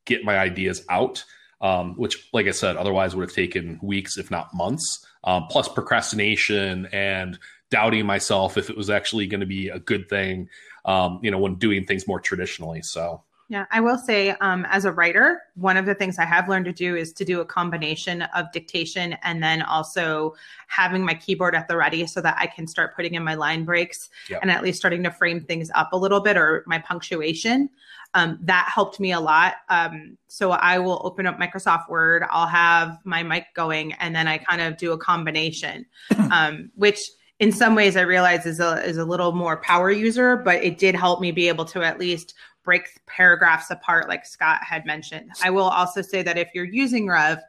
get 0.05 0.23
my 0.23 0.37
ideas 0.37 0.83
out. 0.89 1.23
Um, 1.59 1.95
which, 1.95 2.29
like 2.33 2.45
I 2.45 2.51
said, 2.51 2.77
otherwise 2.77 3.15
would 3.15 3.27
have 3.27 3.35
taken 3.35 3.79
weeks, 3.81 4.19
if 4.19 4.29
not 4.29 4.53
months. 4.53 5.03
Um, 5.23 5.47
plus 5.49 5.67
procrastination 5.67 6.87
and 6.93 7.39
doubting 7.71 8.05
myself 8.05 8.57
if 8.57 8.69
it 8.69 8.77
was 8.77 8.91
actually 8.91 9.25
going 9.25 9.39
to 9.39 9.47
be 9.47 9.69
a 9.69 9.79
good 9.79 10.07
thing. 10.07 10.49
Um, 10.85 11.19
you 11.23 11.31
know, 11.31 11.39
when 11.39 11.55
doing 11.55 11.85
things 11.85 12.07
more 12.07 12.19
traditionally. 12.19 12.83
So 12.83 13.23
Yeah, 13.49 13.65
I 13.71 13.79
will 13.79 13.97
say, 13.97 14.31
um, 14.41 14.65
as 14.69 14.83
a 14.83 14.91
writer, 14.91 15.41
one 15.55 15.77
of 15.77 15.85
the 15.85 15.95
things 15.95 16.19
I 16.19 16.25
have 16.25 16.49
learned 16.49 16.65
to 16.65 16.73
do 16.73 16.97
is 16.97 17.13
to 17.13 17.23
do 17.23 17.39
a 17.39 17.45
combination 17.45 18.23
of 18.23 18.51
dictation 18.51 19.15
and 19.23 19.41
then 19.41 19.61
also 19.61 20.35
having 20.67 21.05
my 21.05 21.13
keyboard 21.13 21.55
at 21.55 21.69
the 21.69 21.77
ready 21.77 22.05
so 22.07 22.19
that 22.21 22.35
I 22.37 22.47
can 22.47 22.67
start 22.67 22.93
putting 22.93 23.13
in 23.13 23.23
my 23.23 23.35
line 23.35 23.63
breaks 23.63 24.09
yep. 24.29 24.39
and 24.41 24.51
at 24.51 24.63
least 24.63 24.79
starting 24.79 25.01
to 25.03 25.11
frame 25.11 25.39
things 25.39 25.71
up 25.75 25.93
a 25.93 25.97
little 25.97 26.19
bit 26.19 26.35
or 26.35 26.65
my 26.67 26.77
punctuation. 26.79 27.69
Um, 28.13 28.37
that 28.41 28.69
helped 28.73 28.99
me 28.99 29.13
a 29.13 29.19
lot. 29.19 29.55
Um, 29.69 30.17
so 30.27 30.51
I 30.51 30.77
will 30.79 31.01
open 31.05 31.25
up 31.25 31.39
Microsoft 31.39 31.89
Word, 31.89 32.23
I'll 32.29 32.47
have 32.47 32.97
my 33.05 33.23
mic 33.23 33.45
going, 33.53 33.93
and 33.93 34.13
then 34.13 34.27
I 34.27 34.39
kind 34.39 34.61
of 34.61 34.77
do 34.77 34.91
a 34.91 34.97
combination, 34.97 35.85
um, 36.31 36.69
which 36.75 36.99
in 37.39 37.51
some 37.51 37.75
ways 37.75 37.95
I 37.95 38.01
realize 38.01 38.45
is 38.45 38.59
a 38.59 38.83
is 38.83 38.97
a 38.97 39.05
little 39.05 39.31
more 39.31 39.57
power 39.57 39.91
user, 39.91 40.37
but 40.37 40.63
it 40.63 40.77
did 40.77 40.95
help 40.95 41.21
me 41.21 41.31
be 41.31 41.47
able 41.47 41.65
to 41.65 41.83
at 41.83 41.99
least 41.99 42.33
break 42.67 42.99
paragraphs 43.05 43.71
apart, 43.71 44.09
like 44.09 44.25
Scot 44.25 44.61
had 44.61 44.85
mentioned. 44.85 45.31
I 45.41 45.51
will 45.51 45.69
also 45.69 46.01
say 46.01 46.21
that 46.21 46.37
if 46.37 46.49
you're 46.53 46.65
using 46.65 47.07
Rev, 47.07 47.39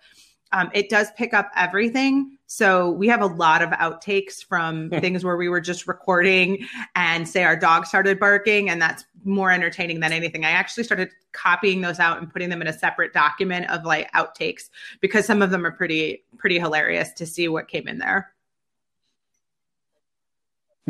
um, 0.52 0.70
it 0.72 0.88
does 0.88 1.08
pick 1.16 1.34
up 1.34 1.50
everything. 1.56 2.38
So 2.46 2.92
we 2.92 3.08
have 3.08 3.20
a 3.20 3.26
lot 3.26 3.60
of 3.60 3.70
outtakes 3.70 4.44
from 4.44 4.90
things 5.00 5.24
where 5.24 5.36
we 5.36 5.48
were 5.48 5.60
just 5.60 5.88
recording 5.88 6.68
and 6.94 7.28
say 7.28 7.42
our 7.42 7.56
dog 7.56 7.84
started 7.84 8.20
barking, 8.20 8.70
and 8.70 8.80
that's 8.80 9.04
more 9.24 9.50
entertaining 9.50 9.98
than 9.98 10.12
anything. 10.12 10.44
I 10.44 10.50
actually 10.50 10.84
started 10.84 11.10
copying 11.32 11.80
those 11.80 11.98
out 11.98 12.18
and 12.18 12.32
putting 12.32 12.48
them 12.48 12.62
in 12.62 12.68
a 12.68 12.72
separate 12.72 13.12
document 13.12 13.68
of 13.70 13.84
like 13.84 14.10
outtakes 14.12 14.70
because 15.00 15.26
some 15.26 15.42
of 15.42 15.50
them 15.50 15.66
are 15.66 15.72
pretty 15.72 16.22
pretty 16.38 16.60
hilarious 16.60 17.12
to 17.14 17.26
see 17.26 17.48
what 17.48 17.66
came 17.66 17.88
in 17.88 17.98
there. 17.98 18.32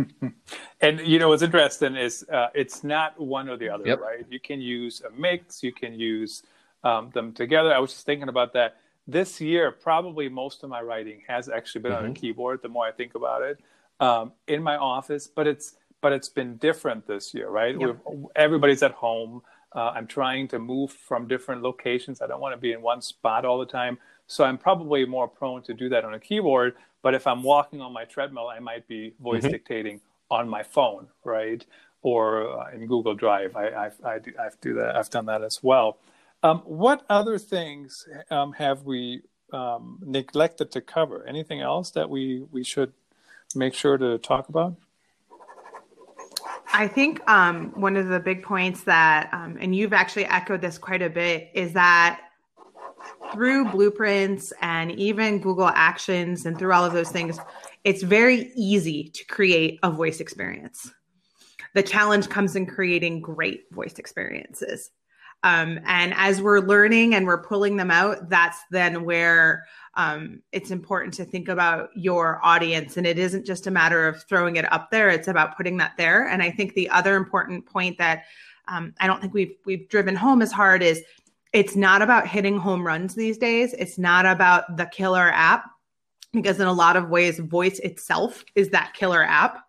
and 0.80 1.00
you 1.00 1.18
know 1.18 1.28
what's 1.28 1.42
interesting 1.42 1.96
is 1.96 2.24
uh, 2.32 2.48
it's 2.54 2.84
not 2.84 3.18
one 3.20 3.48
or 3.48 3.56
the 3.56 3.68
other, 3.68 3.86
yep. 3.86 4.00
right? 4.00 4.24
You 4.30 4.40
can 4.40 4.60
use 4.60 5.02
a 5.02 5.10
mix, 5.18 5.62
you 5.62 5.72
can 5.72 5.98
use 5.98 6.42
um, 6.84 7.10
them 7.10 7.32
together. 7.32 7.72
I 7.74 7.78
was 7.78 7.92
just 7.92 8.06
thinking 8.06 8.28
about 8.28 8.52
that. 8.54 8.76
This 9.06 9.40
year, 9.40 9.70
probably 9.70 10.28
most 10.28 10.62
of 10.62 10.70
my 10.70 10.82
writing 10.82 11.22
has 11.26 11.48
actually 11.48 11.80
been 11.82 11.92
mm-hmm. 11.92 12.04
on 12.04 12.10
a 12.10 12.14
keyboard. 12.14 12.60
The 12.62 12.68
more 12.68 12.86
I 12.86 12.92
think 12.92 13.14
about 13.14 13.42
it, 13.42 13.58
um, 14.00 14.32
in 14.46 14.62
my 14.62 14.76
office, 14.76 15.26
but 15.26 15.46
it's 15.46 15.76
but 16.00 16.12
it's 16.12 16.28
been 16.28 16.56
different 16.56 17.06
this 17.06 17.34
year, 17.34 17.48
right? 17.48 17.78
Yep. 17.78 17.98
Everybody's 18.36 18.82
at 18.82 18.92
home. 18.92 19.42
Uh, 19.74 19.90
I'm 19.94 20.06
trying 20.06 20.48
to 20.48 20.58
move 20.58 20.92
from 20.92 21.26
different 21.26 21.62
locations. 21.62 22.22
I 22.22 22.26
don't 22.26 22.40
want 22.40 22.54
to 22.54 22.60
be 22.60 22.72
in 22.72 22.80
one 22.80 23.02
spot 23.02 23.44
all 23.44 23.58
the 23.58 23.66
time. 23.66 23.98
So 24.26 24.44
I'm 24.44 24.58
probably 24.58 25.04
more 25.06 25.26
prone 25.26 25.62
to 25.62 25.74
do 25.74 25.88
that 25.88 26.04
on 26.04 26.14
a 26.14 26.20
keyboard. 26.20 26.76
But 27.02 27.14
if 27.14 27.26
I'm 27.26 27.42
walking 27.42 27.80
on 27.80 27.92
my 27.92 28.04
treadmill, 28.04 28.48
I 28.48 28.58
might 28.58 28.86
be 28.88 29.14
voice 29.20 29.42
mm-hmm. 29.42 29.52
dictating 29.52 30.00
on 30.30 30.48
my 30.48 30.62
phone, 30.62 31.08
right? 31.24 31.64
Or 32.02 32.60
uh, 32.60 32.70
in 32.72 32.86
Google 32.86 33.14
Drive. 33.14 33.56
I, 33.56 33.68
I, 33.68 33.90
I, 34.04 34.18
do, 34.18 34.32
I 34.38 34.48
do 34.60 34.74
that. 34.74 34.96
I've 34.96 35.10
done 35.10 35.26
that 35.26 35.42
as 35.42 35.62
well. 35.62 35.98
Um, 36.42 36.58
what 36.64 37.04
other 37.08 37.38
things 37.38 38.06
um, 38.30 38.52
have 38.52 38.82
we 38.82 39.22
um, 39.52 39.98
neglected 40.04 40.70
to 40.72 40.80
cover? 40.80 41.26
Anything 41.26 41.60
else 41.60 41.90
that 41.92 42.08
we, 42.08 42.44
we 42.52 42.62
should 42.62 42.92
make 43.54 43.74
sure 43.74 43.98
to 43.98 44.18
talk 44.18 44.48
about? 44.48 44.76
I 46.72 46.86
think 46.86 47.28
um, 47.28 47.72
one 47.74 47.96
of 47.96 48.08
the 48.08 48.20
big 48.20 48.42
points 48.42 48.82
that, 48.82 49.30
um, 49.32 49.56
and 49.60 49.74
you've 49.74 49.92
actually 49.92 50.26
echoed 50.26 50.60
this 50.60 50.78
quite 50.78 51.02
a 51.02 51.10
bit, 51.10 51.50
is 51.54 51.72
that 51.72 52.20
through 53.32 53.70
blueprints 53.70 54.52
and 54.60 54.92
even 54.92 55.40
Google 55.40 55.68
Actions 55.68 56.46
and 56.46 56.58
through 56.58 56.72
all 56.72 56.84
of 56.84 56.92
those 56.92 57.10
things, 57.10 57.38
it's 57.84 58.02
very 58.02 58.50
easy 58.54 59.10
to 59.10 59.24
create 59.26 59.78
a 59.82 59.90
voice 59.90 60.20
experience. 60.20 60.90
The 61.74 61.82
challenge 61.82 62.28
comes 62.28 62.56
in 62.56 62.66
creating 62.66 63.20
great 63.20 63.64
voice 63.72 63.98
experiences. 63.98 64.90
Um, 65.44 65.78
and 65.84 66.12
as 66.16 66.42
we're 66.42 66.60
learning 66.60 67.14
and 67.14 67.26
we're 67.26 67.42
pulling 67.42 67.76
them 67.76 67.90
out, 67.90 68.28
that's 68.28 68.58
then 68.70 69.04
where 69.04 69.66
um, 69.94 70.42
it's 70.50 70.70
important 70.70 71.14
to 71.14 71.24
think 71.24 71.48
about 71.48 71.90
your 71.94 72.40
audience. 72.42 72.96
And 72.96 73.06
it 73.06 73.18
isn't 73.18 73.46
just 73.46 73.66
a 73.66 73.70
matter 73.70 74.08
of 74.08 74.22
throwing 74.24 74.56
it 74.56 74.70
up 74.72 74.90
there; 74.90 75.10
it's 75.10 75.28
about 75.28 75.56
putting 75.56 75.76
that 75.76 75.92
there. 75.96 76.26
And 76.26 76.42
I 76.42 76.50
think 76.50 76.74
the 76.74 76.90
other 76.90 77.14
important 77.14 77.66
point 77.66 77.98
that 77.98 78.24
um, 78.66 78.94
I 79.00 79.06
don't 79.06 79.20
think 79.20 79.32
we've 79.32 79.54
we've 79.64 79.88
driven 79.88 80.16
home 80.16 80.42
as 80.42 80.50
hard 80.50 80.82
is 80.82 81.02
it's 81.52 81.76
not 81.76 82.02
about 82.02 82.26
hitting 82.26 82.58
home 82.58 82.86
runs 82.86 83.14
these 83.14 83.38
days. 83.38 83.72
It's 83.74 83.98
not 83.98 84.26
about 84.26 84.76
the 84.76 84.86
killer 84.86 85.30
app 85.32 85.64
because 86.32 86.60
in 86.60 86.66
a 86.66 86.72
lot 86.72 86.96
of 86.96 87.08
ways, 87.08 87.38
voice 87.38 87.78
itself 87.78 88.44
is 88.54 88.68
that 88.70 88.94
killer 88.94 89.22
app. 89.22 89.64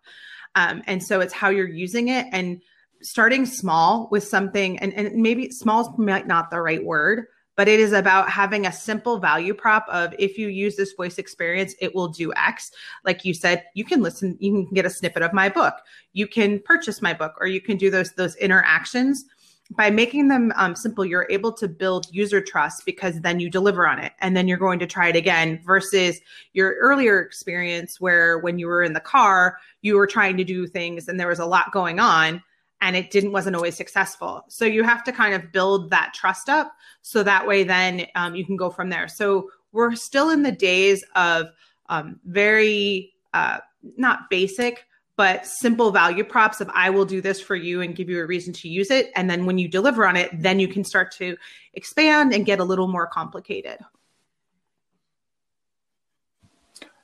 Um, 0.54 0.82
and 0.86 1.02
so 1.02 1.20
it's 1.20 1.32
how 1.32 1.48
you're 1.48 1.68
using 1.68 2.08
it 2.08 2.26
and 2.32 2.60
starting 3.02 3.46
small 3.46 4.08
with 4.10 4.24
something, 4.24 4.78
and, 4.78 4.92
and 4.92 5.14
maybe 5.22 5.50
small 5.50 5.80
is 5.80 5.98
might 5.98 6.26
not 6.26 6.50
the 6.50 6.60
right 6.60 6.84
word, 6.84 7.26
but 7.56 7.66
it 7.66 7.80
is 7.80 7.92
about 7.92 8.28
having 8.28 8.66
a 8.66 8.72
simple 8.72 9.18
value 9.18 9.54
prop 9.54 9.86
of 9.88 10.14
if 10.18 10.36
you 10.36 10.48
use 10.48 10.76
this 10.76 10.92
voice 10.92 11.16
experience, 11.16 11.74
it 11.80 11.94
will 11.94 12.08
do 12.08 12.32
X. 12.34 12.72
Like 13.04 13.24
you 13.24 13.32
said, 13.32 13.64
you 13.74 13.84
can 13.84 14.02
listen, 14.02 14.36
you 14.38 14.52
can 14.52 14.74
get 14.74 14.84
a 14.84 14.90
snippet 14.90 15.22
of 15.22 15.32
my 15.32 15.48
book, 15.48 15.74
you 16.12 16.26
can 16.26 16.60
purchase 16.60 17.00
my 17.00 17.14
book, 17.14 17.34
or 17.40 17.46
you 17.46 17.60
can 17.60 17.78
do 17.78 17.90
those 17.90 18.12
those 18.12 18.36
interactions 18.36 19.24
by 19.70 19.88
making 19.88 20.28
them 20.28 20.52
um, 20.56 20.74
simple, 20.74 21.04
you're 21.04 21.28
able 21.30 21.52
to 21.52 21.68
build 21.68 22.06
user 22.10 22.40
trust 22.40 22.84
because 22.84 23.20
then 23.20 23.38
you 23.38 23.48
deliver 23.48 23.86
on 23.86 24.00
it 24.00 24.12
and 24.18 24.36
then 24.36 24.48
you're 24.48 24.58
going 24.58 24.80
to 24.80 24.86
try 24.86 25.08
it 25.08 25.16
again 25.16 25.60
versus 25.64 26.20
your 26.54 26.74
earlier 26.80 27.20
experience 27.20 28.00
where 28.00 28.38
when 28.38 28.58
you 28.58 28.66
were 28.66 28.82
in 28.82 28.92
the 28.92 29.00
car, 29.00 29.58
you 29.82 29.96
were 29.96 30.08
trying 30.08 30.36
to 30.36 30.44
do 30.44 30.66
things 30.66 31.08
and 31.08 31.20
there 31.20 31.28
was 31.28 31.38
a 31.38 31.46
lot 31.46 31.70
going 31.72 32.00
on 32.00 32.42
and 32.80 32.96
it 32.96 33.10
didn't 33.10 33.30
wasn't 33.30 33.54
always 33.54 33.76
successful. 33.76 34.44
So 34.48 34.64
you 34.64 34.82
have 34.82 35.04
to 35.04 35.12
kind 35.12 35.34
of 35.34 35.52
build 35.52 35.90
that 35.90 36.14
trust 36.14 36.48
up 36.48 36.74
so 37.02 37.22
that 37.22 37.46
way 37.46 37.62
then 37.62 38.06
um, 38.16 38.34
you 38.34 38.44
can 38.44 38.56
go 38.56 38.70
from 38.70 38.90
there. 38.90 39.06
So 39.06 39.50
we're 39.72 39.94
still 39.94 40.30
in 40.30 40.42
the 40.42 40.52
days 40.52 41.04
of 41.14 41.46
um, 41.88 42.18
very 42.24 43.12
uh, 43.34 43.58
not 43.96 44.30
basic 44.30 44.86
but 45.20 45.44
simple 45.44 45.90
value 45.90 46.24
props 46.24 46.62
of 46.62 46.70
I 46.72 46.88
will 46.88 47.04
do 47.04 47.20
this 47.20 47.42
for 47.42 47.54
you 47.54 47.82
and 47.82 47.94
give 47.94 48.08
you 48.08 48.22
a 48.22 48.26
reason 48.26 48.54
to 48.54 48.70
use 48.70 48.90
it. 48.90 49.10
And 49.14 49.28
then 49.28 49.44
when 49.44 49.58
you 49.58 49.68
deliver 49.68 50.06
on 50.06 50.16
it, 50.16 50.30
then 50.32 50.58
you 50.58 50.66
can 50.66 50.82
start 50.82 51.12
to 51.16 51.36
expand 51.74 52.32
and 52.32 52.46
get 52.46 52.58
a 52.58 52.64
little 52.64 52.88
more 52.88 53.06
complicated. 53.06 53.76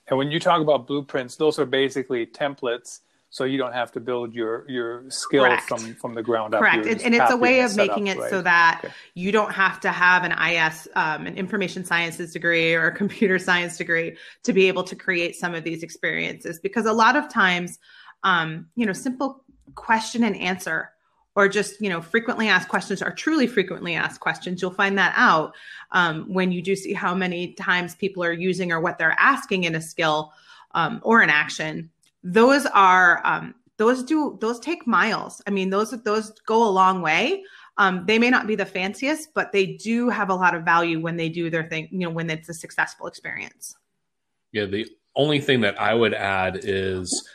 And 0.08 0.16
when 0.16 0.30
you 0.30 0.40
talk 0.40 0.62
about 0.62 0.86
blueprints, 0.86 1.36
those 1.36 1.58
are 1.58 1.66
basically 1.66 2.24
templates 2.24 3.00
so 3.36 3.44
you 3.44 3.58
don't 3.58 3.74
have 3.74 3.92
to 3.92 4.00
build 4.00 4.34
your 4.34 4.64
your 4.66 5.04
skill 5.10 5.44
Correct. 5.44 5.68
from 5.68 5.94
from 5.96 6.14
the 6.14 6.22
ground 6.22 6.54
up. 6.54 6.60
Correct, 6.60 6.86
and, 6.86 7.02
and 7.02 7.14
it's 7.14 7.30
a 7.30 7.36
way 7.36 7.60
of 7.60 7.76
making 7.76 8.08
up, 8.08 8.16
it 8.16 8.20
right? 8.20 8.30
so 8.30 8.40
that 8.40 8.80
okay. 8.82 8.94
you 9.14 9.30
don't 9.30 9.52
have 9.52 9.78
to 9.80 9.92
have 9.92 10.24
an 10.24 10.32
IS, 10.32 10.88
um, 10.94 11.26
an 11.26 11.36
information 11.36 11.84
sciences 11.84 12.32
degree 12.32 12.74
or 12.74 12.86
a 12.86 12.92
computer 12.96 13.38
science 13.38 13.76
degree 13.76 14.16
to 14.44 14.54
be 14.54 14.68
able 14.68 14.84
to 14.84 14.96
create 14.96 15.36
some 15.36 15.54
of 15.54 15.64
these 15.64 15.82
experiences. 15.82 16.58
Because 16.58 16.86
a 16.86 16.92
lot 16.92 17.14
of 17.14 17.28
times, 17.28 17.78
um, 18.26 18.68
you 18.74 18.84
know, 18.84 18.92
simple 18.92 19.44
question 19.76 20.24
and 20.24 20.36
answer 20.36 20.90
or 21.36 21.48
just 21.48 21.80
you 21.80 21.88
know 21.88 22.00
frequently 22.00 22.48
asked 22.48 22.68
questions 22.68 23.00
are 23.00 23.12
truly 23.12 23.46
frequently 23.46 23.94
asked 23.94 24.20
questions 24.20 24.62
you'll 24.62 24.70
find 24.70 24.98
that 24.98 25.12
out 25.16 25.54
um, 25.92 26.24
when 26.32 26.50
you 26.50 26.60
do 26.60 26.74
see 26.74 26.92
how 26.92 27.14
many 27.14 27.52
times 27.52 27.94
people 27.94 28.24
are 28.24 28.32
using 28.32 28.72
or 28.72 28.80
what 28.80 28.98
they're 28.98 29.16
asking 29.18 29.64
in 29.64 29.74
a 29.74 29.80
skill 29.80 30.32
um, 30.74 31.00
or 31.04 31.22
an 31.22 31.30
action. 31.30 31.90
Those 32.24 32.66
are 32.66 33.20
um, 33.24 33.54
those 33.76 34.02
do 34.02 34.36
those 34.40 34.58
take 34.58 34.86
miles. 34.86 35.40
I 35.46 35.50
mean 35.50 35.70
those 35.70 35.90
those 36.02 36.30
go 36.46 36.66
a 36.66 36.70
long 36.70 37.02
way. 37.02 37.44
Um, 37.78 38.06
they 38.06 38.18
may 38.18 38.30
not 38.30 38.46
be 38.48 38.56
the 38.56 38.66
fanciest 38.66 39.34
but 39.34 39.52
they 39.52 39.66
do 39.66 40.08
have 40.08 40.30
a 40.30 40.34
lot 40.34 40.54
of 40.54 40.64
value 40.64 41.00
when 41.00 41.16
they 41.16 41.28
do 41.28 41.48
their 41.48 41.68
thing 41.68 41.88
you 41.92 42.00
know 42.00 42.10
when 42.10 42.28
it's 42.28 42.48
a 42.48 42.54
successful 42.54 43.06
experience. 43.06 43.76
Yeah 44.50 44.64
the 44.64 44.88
only 45.14 45.40
thing 45.40 45.62
that 45.62 45.80
i 45.80 45.94
would 45.94 46.12
add 46.12 46.60
is 46.62 47.26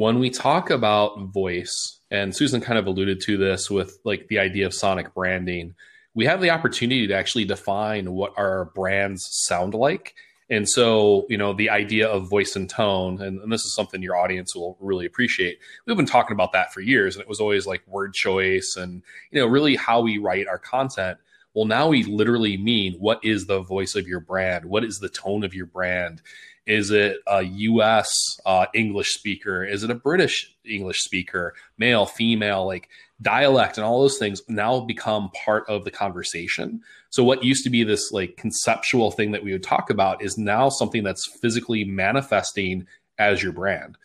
when 0.00 0.18
we 0.18 0.30
talk 0.30 0.70
about 0.70 1.26
voice, 1.26 2.00
and 2.10 2.34
Susan 2.34 2.62
kind 2.62 2.78
of 2.78 2.86
alluded 2.86 3.20
to 3.20 3.36
this 3.36 3.70
with 3.70 3.98
like 4.02 4.28
the 4.28 4.38
idea 4.38 4.64
of 4.64 4.72
sonic 4.72 5.12
branding, 5.12 5.74
we 6.14 6.24
have 6.24 6.40
the 6.40 6.48
opportunity 6.48 7.06
to 7.06 7.12
actually 7.12 7.44
define 7.44 8.12
what 8.12 8.32
our 8.38 8.64
brands 8.74 9.28
sound 9.30 9.74
like. 9.74 10.14
And 10.48 10.66
so, 10.66 11.26
you 11.28 11.36
know, 11.36 11.52
the 11.52 11.68
idea 11.68 12.08
of 12.08 12.30
voice 12.30 12.56
and 12.56 12.68
tone, 12.68 13.20
and, 13.20 13.42
and, 13.42 13.52
this 13.52 13.60
is 13.60 13.74
something 13.74 14.00
your 14.00 14.16
audience 14.16 14.56
will 14.56 14.78
really 14.80 15.04
appreciate. 15.04 15.58
We've 15.84 15.98
been 15.98 16.06
talking 16.06 16.32
about 16.32 16.52
that 16.52 16.72
for 16.72 16.80
years, 16.80 17.14
and 17.14 17.22
it 17.22 17.28
was 17.28 17.38
always 17.38 17.66
like 17.66 17.86
word 17.86 18.14
choice 18.14 18.76
and, 18.78 19.02
you 19.30 19.38
know, 19.38 19.46
really 19.46 19.76
how 19.76 20.00
we 20.00 20.16
write 20.16 20.48
our 20.48 20.58
content. 20.58 21.18
Well, 21.52 21.66
now 21.66 21.88
we 21.88 22.04
literally 22.04 22.56
mean 22.56 22.94
what 22.94 23.22
is 23.22 23.46
the 23.46 23.60
voice 23.60 23.94
of 23.94 24.08
your 24.08 24.20
brand? 24.20 24.64
What 24.64 24.82
is 24.82 24.98
the 24.98 25.10
tone 25.10 25.44
of 25.44 25.52
your 25.52 25.66
brand? 25.66 26.22
Is 26.66 26.90
it 26.90 27.18
a 27.26 27.42
U.S. 27.42 28.08
Uh, 28.44 28.66
English 28.74 29.14
speaker? 29.14 29.64
Is 29.64 29.82
it 29.82 29.90
a 29.90 29.94
British 29.94 30.54
English 30.64 31.00
speaker? 31.00 31.54
Male, 31.78 32.06
female, 32.06 32.66
like 32.66 32.88
dialect, 33.22 33.76
and 33.76 33.84
all 33.84 34.00
those 34.00 34.18
things 34.18 34.42
now 34.48 34.80
become 34.80 35.30
part 35.30 35.64
of 35.68 35.84
the 35.84 35.90
conversation. 35.90 36.80
So 37.10 37.24
what 37.24 37.44
used 37.44 37.64
to 37.64 37.70
be 37.70 37.82
this 37.82 38.12
like 38.12 38.36
conceptual 38.36 39.10
thing 39.10 39.32
that 39.32 39.42
we 39.42 39.52
would 39.52 39.62
talk 39.62 39.90
about 39.90 40.22
is 40.22 40.38
now 40.38 40.68
something 40.68 41.02
that's 41.02 41.26
physically 41.40 41.84
manifesting 41.84 42.86
as 43.18 43.42
your 43.42 43.52
brand. 43.52 43.96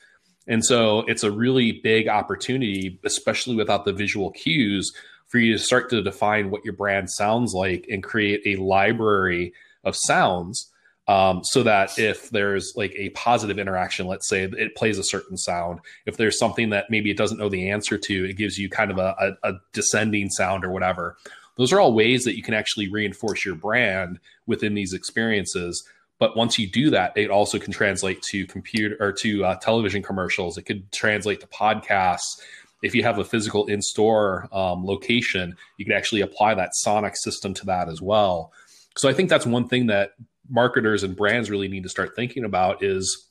And 0.47 0.63
so 0.63 0.99
it's 1.07 1.23
a 1.23 1.31
really 1.31 1.79
big 1.83 2.07
opportunity, 2.07 2.99
especially 3.03 3.55
without 3.55 3.85
the 3.85 3.93
visual 3.93 4.31
cues, 4.31 4.91
for 5.27 5.39
you 5.39 5.53
to 5.53 5.59
start 5.59 5.89
to 5.89 6.03
define 6.03 6.51
what 6.51 6.63
your 6.63 6.75
brand 6.75 7.09
sounds 7.09 7.53
like 7.53 7.87
and 7.89 8.03
create 8.03 8.41
a 8.45 8.61
library 8.61 9.53
of 9.83 9.95
sounds 9.95 10.71
um, 11.07 11.43
so 11.43 11.61
that 11.63 11.97
if 11.99 12.29
there's 12.31 12.73
like 12.75 12.93
a 12.95 13.09
positive 13.09 13.59
interaction, 13.59 14.07
let's 14.07 14.27
say 14.27 14.43
it 14.43 14.75
plays 14.75 14.97
a 14.97 15.03
certain 15.03 15.37
sound, 15.37 15.79
if 16.05 16.17
there's 16.17 16.39
something 16.39 16.71
that 16.71 16.89
maybe 16.89 17.11
it 17.11 17.17
doesn't 17.17 17.37
know 17.37 17.49
the 17.49 17.69
answer 17.69 17.97
to, 17.97 18.25
it 18.25 18.37
gives 18.37 18.57
you 18.57 18.69
kind 18.69 18.89
of 18.89 18.97
a, 18.97 19.15
a, 19.43 19.51
a 19.51 19.53
descending 19.71 20.29
sound 20.29 20.65
or 20.65 20.71
whatever. 20.71 21.17
Those 21.57 21.71
are 21.71 21.79
all 21.79 21.93
ways 21.93 22.23
that 22.23 22.35
you 22.35 22.43
can 22.43 22.53
actually 22.53 22.89
reinforce 22.89 23.45
your 23.45 23.55
brand 23.55 24.19
within 24.47 24.73
these 24.73 24.93
experiences. 24.93 25.87
But 26.17 26.35
once 26.35 26.57
you 26.57 26.67
do 26.67 26.89
that, 26.89 27.15
it 27.15 27.29
also 27.29 27.59
can 27.59 27.71
translate 27.71 28.21
to 28.31 28.47
computer 28.47 28.97
or 28.99 29.11
to 29.13 29.45
uh, 29.45 29.55
television 29.57 30.01
commercials. 30.01 30.57
It 30.57 30.63
could 30.63 30.91
translate 30.91 31.41
to 31.41 31.47
podcasts. 31.47 32.39
If 32.81 32.95
you 32.95 33.03
have 33.03 33.19
a 33.19 33.23
physical 33.23 33.67
in-store 33.67 34.47
um, 34.51 34.85
location, 34.85 35.55
you 35.77 35.85
could 35.85 35.95
actually 35.95 36.21
apply 36.21 36.55
that 36.55 36.73
sonic 36.73 37.15
system 37.15 37.53
to 37.55 37.65
that 37.67 37.89
as 37.89 38.01
well. 38.01 38.51
So 38.97 39.09
I 39.09 39.13
think 39.13 39.29
that's 39.29 39.45
one 39.45 39.67
thing 39.67 39.87
that 39.87 40.11
marketers 40.49 41.03
and 41.03 41.15
brands 41.15 41.49
really 41.49 41.67
need 41.67 41.83
to 41.83 41.89
start 41.89 42.15
thinking 42.15 42.43
about 42.43 42.83
is 42.83 43.29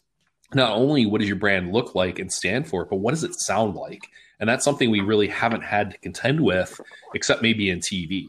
not 0.52 0.72
only 0.72 1.06
what 1.06 1.20
does 1.20 1.28
your 1.28 1.38
brand 1.38 1.72
look 1.72 1.94
like 1.94 2.18
and 2.18 2.32
stand 2.32 2.68
for, 2.68 2.84
but 2.84 2.96
what 2.96 3.12
does 3.12 3.24
it 3.24 3.34
sound 3.34 3.74
like? 3.74 4.08
And 4.40 4.48
that's 4.48 4.64
something 4.64 4.90
we 4.90 5.00
really 5.00 5.28
haven't 5.28 5.62
had 5.62 5.92
to 5.92 5.98
contend 5.98 6.40
with, 6.40 6.80
except 7.14 7.42
maybe 7.42 7.70
in 7.70 7.80
TV. 7.80 8.28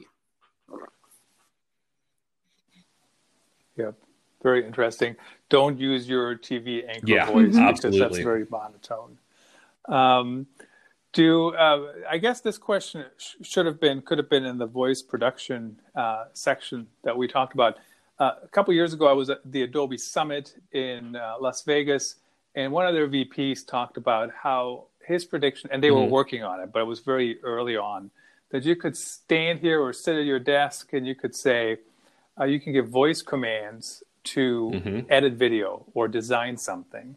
Yep. 3.78 3.96
Very 4.42 4.66
interesting. 4.66 5.16
Don't 5.50 5.80
use 5.80 6.08
your 6.08 6.36
TV 6.36 6.88
anchor 6.88 7.08
yeah, 7.08 7.26
voice 7.26 7.56
because 7.56 7.98
that's 7.98 8.18
very 8.20 8.46
monotone. 8.50 9.18
Um, 9.88 10.48
do 11.14 11.56
uh, 11.56 11.94
I 12.10 12.18
guess 12.18 12.42
this 12.42 12.58
question 12.58 13.06
sh- 13.18 13.36
should 13.42 13.66
have 13.66 13.80
been 13.80 14.02
could 14.02 14.18
have 14.18 14.30
been 14.30 14.46
in 14.46 14.58
the 14.58 14.66
voice 14.66 15.02
production 15.02 15.80
uh, 15.96 16.26
section 16.34 16.88
that 17.04 17.18
we 17.18 17.28
talked 17.28 17.54
about. 17.54 17.78
Uh, 18.18 18.32
a 18.44 18.48
couple 18.48 18.74
years 18.74 18.94
ago, 18.94 19.08
I 19.08 19.14
was 19.14 19.30
at 19.30 19.40
the 19.44 19.64
Adobe 19.64 19.98
Summit 19.98 20.56
in 20.72 21.16
uh, 21.16 21.36
Las 21.40 21.64
Vegas, 21.64 22.16
and 22.56 22.72
one 22.72 22.88
of 22.88 22.94
their 22.94 23.10
VPs 23.10 23.68
talked 23.68 23.98
about 23.98 24.32
how 24.32 24.86
his 25.06 25.26
prediction, 25.26 25.70
and 25.72 25.84
they 25.84 25.90
mm-hmm. 25.90 26.06
were 26.06 26.08
working 26.08 26.44
on 26.44 26.62
it, 26.62 26.72
but 26.72 26.80
it 26.80 26.86
was 26.86 27.02
very 27.02 27.42
early 27.44 27.76
on, 27.76 28.12
that 28.52 28.64
you 28.64 28.76
could 28.76 28.96
stand 28.96 29.60
here 29.60 29.82
or 29.82 29.92
sit 29.92 30.16
at 30.16 30.26
your 30.26 30.40
desk 30.40 30.94
and 30.94 31.06
you 31.06 31.14
could 31.14 31.36
say, 31.36 31.78
uh, 32.40 32.46
you 32.46 32.60
can 32.60 32.72
give 32.72 32.88
voice 32.88 33.22
commands 33.22 34.04
to 34.24 34.72
mm-hmm. 34.74 35.00
edit 35.10 35.34
video 35.34 35.86
or 35.94 36.08
design 36.08 36.58
something. 36.58 37.16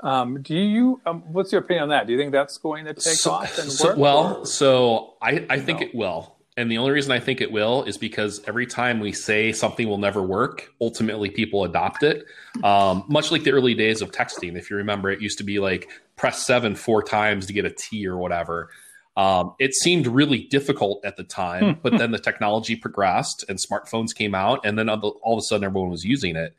Um, 0.00 0.42
do 0.42 0.54
you? 0.54 1.00
Um, 1.04 1.20
what's 1.32 1.52
your 1.52 1.60
opinion 1.60 1.84
on 1.84 1.88
that? 1.90 2.06
Do 2.06 2.12
you 2.12 2.18
think 2.18 2.32
that's 2.32 2.56
going 2.56 2.86
to 2.86 2.94
take 2.94 3.14
so, 3.14 3.32
off 3.32 3.58
and 3.58 3.70
so, 3.70 3.88
work? 3.88 3.98
Well, 3.98 4.36
or? 4.38 4.46
so 4.46 5.14
I, 5.20 5.46
I 5.50 5.60
think 5.60 5.80
no. 5.80 5.86
it 5.86 5.94
will. 5.94 6.34
And 6.60 6.70
the 6.70 6.76
only 6.76 6.90
reason 6.90 7.10
I 7.10 7.20
think 7.20 7.40
it 7.40 7.50
will 7.50 7.84
is 7.84 7.96
because 7.96 8.42
every 8.46 8.66
time 8.66 9.00
we 9.00 9.12
say 9.12 9.50
something 9.50 9.88
will 9.88 9.96
never 9.96 10.22
work, 10.22 10.70
ultimately 10.78 11.30
people 11.30 11.64
adopt 11.64 12.02
it. 12.02 12.26
Um, 12.62 13.04
much 13.08 13.32
like 13.32 13.44
the 13.44 13.52
early 13.52 13.74
days 13.74 14.02
of 14.02 14.12
texting. 14.12 14.58
If 14.58 14.68
you 14.68 14.76
remember, 14.76 15.10
it 15.10 15.22
used 15.22 15.38
to 15.38 15.44
be 15.44 15.58
like 15.58 15.88
press 16.16 16.44
seven 16.46 16.74
four 16.74 17.02
times 17.02 17.46
to 17.46 17.54
get 17.54 17.64
a 17.64 17.70
T 17.70 18.06
or 18.06 18.18
whatever. 18.18 18.68
Um, 19.16 19.54
it 19.58 19.72
seemed 19.72 20.06
really 20.06 20.42
difficult 20.42 21.02
at 21.02 21.16
the 21.16 21.24
time, 21.24 21.78
but 21.82 21.96
then 21.96 22.10
the 22.10 22.18
technology 22.18 22.76
progressed 22.76 23.42
and 23.48 23.58
smartphones 23.58 24.14
came 24.14 24.34
out, 24.34 24.60
and 24.62 24.78
then 24.78 24.90
all 24.90 25.20
of 25.24 25.38
a 25.38 25.42
sudden 25.42 25.64
everyone 25.64 25.88
was 25.88 26.04
using 26.04 26.36
it. 26.36 26.54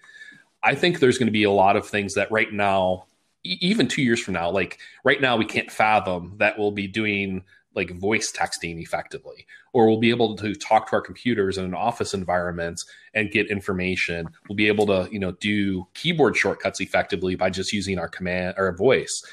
I 0.64 0.74
think 0.74 1.00
there's 1.00 1.20
going 1.20 1.28
to 1.28 1.32
be 1.32 1.44
a 1.44 1.52
lot 1.52 1.76
of 1.76 1.88
things 1.88 2.16
that 2.16 2.32
right 2.32 2.52
now, 2.52 3.06
even 3.44 3.88
two 3.88 4.02
years 4.02 4.20
from 4.20 4.34
now, 4.34 4.50
like 4.50 4.80
right 5.04 5.22
now, 5.22 5.38
we 5.38 5.46
can't 5.46 5.70
fathom 5.72 6.38
that 6.38 6.58
we'll 6.58 6.72
be 6.72 6.88
doing 6.88 7.44
like 7.76 7.92
voice 7.92 8.32
texting 8.32 8.82
effectively 8.82 9.46
or 9.74 9.88
we'll 9.88 10.00
be 10.00 10.10
able 10.10 10.36
to 10.36 10.54
talk 10.54 10.90
to 10.90 10.96
our 10.96 11.02
computers 11.02 11.58
in 11.58 11.66
an 11.66 11.74
office 11.74 12.14
environment 12.14 12.82
and 13.14 13.32
get 13.32 13.50
information. 13.50 14.28
We'll 14.48 14.56
be 14.56 14.68
able 14.68 14.86
to 14.88 15.08
you 15.12 15.20
know 15.20 15.32
do 15.34 15.88
keyboard 15.94 16.36
shortcuts 16.36 16.82
effectively 16.82 17.36
by 17.36 17.50
just 17.50 17.74
using 17.74 18.00
our 18.00 18.10
command 18.10 18.56
or 18.58 18.76
voice. 18.76 19.24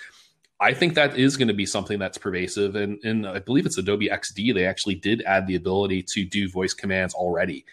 I 0.60 0.74
think 0.74 0.94
that 0.94 1.16
is 1.16 1.36
going 1.36 1.48
to 1.48 1.54
be 1.54 1.66
something 1.66 2.00
that's 2.00 2.18
pervasive 2.18 2.74
and, 2.74 2.98
and 3.04 3.28
i 3.28 3.38
believe 3.38 3.64
it's 3.64 3.78
adobe 3.78 4.08
xd 4.08 4.52
they 4.54 4.66
actually 4.66 4.96
did 4.96 5.22
add 5.22 5.46
the 5.46 5.54
ability 5.54 6.02
to 6.02 6.24
do 6.24 6.48
voice 6.48 6.74
commands 6.74 7.14
already. 7.14 7.64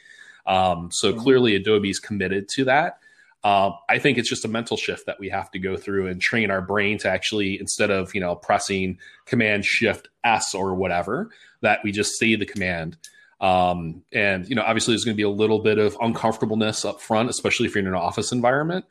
Um, 0.45 0.91
so 0.91 1.11
mm-hmm. 1.11 1.22
clearly 1.22 1.55
adobe's 1.55 1.99
committed 1.99 2.47
to 2.49 2.66
that 2.66 2.99
uh, 3.46 3.72
I 3.88 4.00
think 4.00 4.18
it's 4.18 4.28
just 4.28 4.43
a 4.43 4.48
mental 4.48 4.76
shift 4.76 5.06
that 5.06 5.20
we 5.20 5.30
have 5.30 5.52
to 5.52 5.60
go 5.60 5.78
through 5.78 6.08
and 6.08 6.20
train 6.20 6.50
our 6.50 6.62
brain 6.62 6.98
to 6.98 7.10
actually, 7.10 7.60
instead 7.60 7.91
of 7.91 8.16
you 8.16 8.20
know 8.20 8.36
pressing 8.36 8.98
Command 9.28 9.64
Shift 9.64 10.10
S 10.24 10.56
or 10.56 10.74
whatever, 10.74 11.30
that 11.62 11.82
we 11.84 11.91
just 11.91 12.18
say 12.18 12.36
the 12.36 12.48
command. 12.48 12.98
Um, 13.39 14.02
and 14.12 14.50
you 14.50 14.56
know, 14.56 14.64
obviously, 14.64 14.93
there's 14.93 15.06
going 15.06 15.14
to 15.14 15.18
be 15.18 15.22
a 15.22 15.30
little 15.30 15.60
bit 15.60 15.78
of 15.78 15.96
uncomfortableness 16.02 16.86
up 16.86 17.00
front, 17.00 17.30
especially 17.30 17.68
if 17.68 17.76
you're 17.76 17.84
in 17.84 17.88
an 17.88 17.93
office 17.93 18.32
environment 18.32 18.84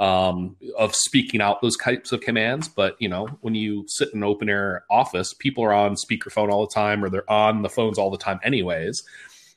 um, 0.00 0.56
of 0.78 0.94
speaking 0.94 1.42
out 1.42 1.60
those 1.60 1.76
types 1.76 2.10
of 2.10 2.22
commands. 2.22 2.66
But 2.66 2.96
you 3.00 3.10
know, 3.10 3.26
when 3.42 3.54
you 3.54 3.84
sit 3.88 4.08
in 4.14 4.20
an 4.20 4.24
open 4.24 4.48
air 4.48 4.84
office, 4.88 5.34
people 5.34 5.64
are 5.64 5.74
on 5.74 5.96
speakerphone 5.96 6.50
all 6.50 6.66
the 6.66 6.74
time, 6.74 7.04
or 7.04 7.10
they're 7.10 7.30
on 7.30 7.60
the 7.60 7.68
phones 7.68 7.98
all 7.98 8.10
the 8.10 8.16
time, 8.16 8.40
anyways. 8.42 9.02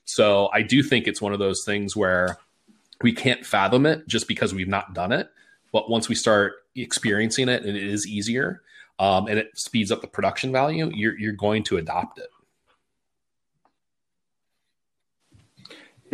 So 0.04 0.50
I 0.52 0.60
do 0.60 0.82
think 0.82 1.06
it's 1.06 1.22
one 1.22 1.32
of 1.32 1.38
those 1.38 1.64
things 1.64 1.96
where 1.96 2.36
we 3.02 3.12
can't 3.12 3.44
fathom 3.44 3.86
it 3.86 4.06
just 4.06 4.28
because 4.28 4.54
we've 4.54 4.68
not 4.68 4.94
done 4.94 5.12
it. 5.12 5.30
But 5.72 5.88
once 5.88 6.08
we 6.08 6.14
start 6.14 6.54
experiencing 6.76 7.48
it 7.48 7.64
and 7.64 7.76
it 7.76 7.82
is 7.82 8.06
easier 8.06 8.62
um, 8.98 9.26
and 9.26 9.38
it 9.38 9.58
speeds 9.58 9.90
up 9.90 10.00
the 10.00 10.06
production 10.06 10.52
value, 10.52 10.90
you're, 10.94 11.18
you're 11.18 11.32
going 11.32 11.62
to 11.64 11.78
adopt 11.78 12.18
it. 12.18 12.28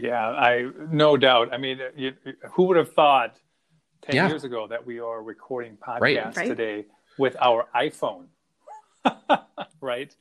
Yeah, 0.01 0.29
I 0.29 0.71
no 0.93 1.17
doubt. 1.17 1.53
I 1.53 1.59
mean, 1.59 1.81
you, 1.97 2.15
who 2.53 2.65
would 2.65 2.77
have 2.77 2.93
thought 2.93 3.37
ten 4.03 4.15
yeah. 4.15 4.29
years 4.29 4.45
ago 4.45 4.69
that 4.69 4.87
we 4.87 5.01
are 5.01 5.25
recording 5.25 5.77
podcasts 5.77 6.37
right. 6.37 6.47
today 6.47 6.87
with 7.19 7.37
our 7.41 7.67
iPhone? 7.75 8.27
right. 9.81 10.15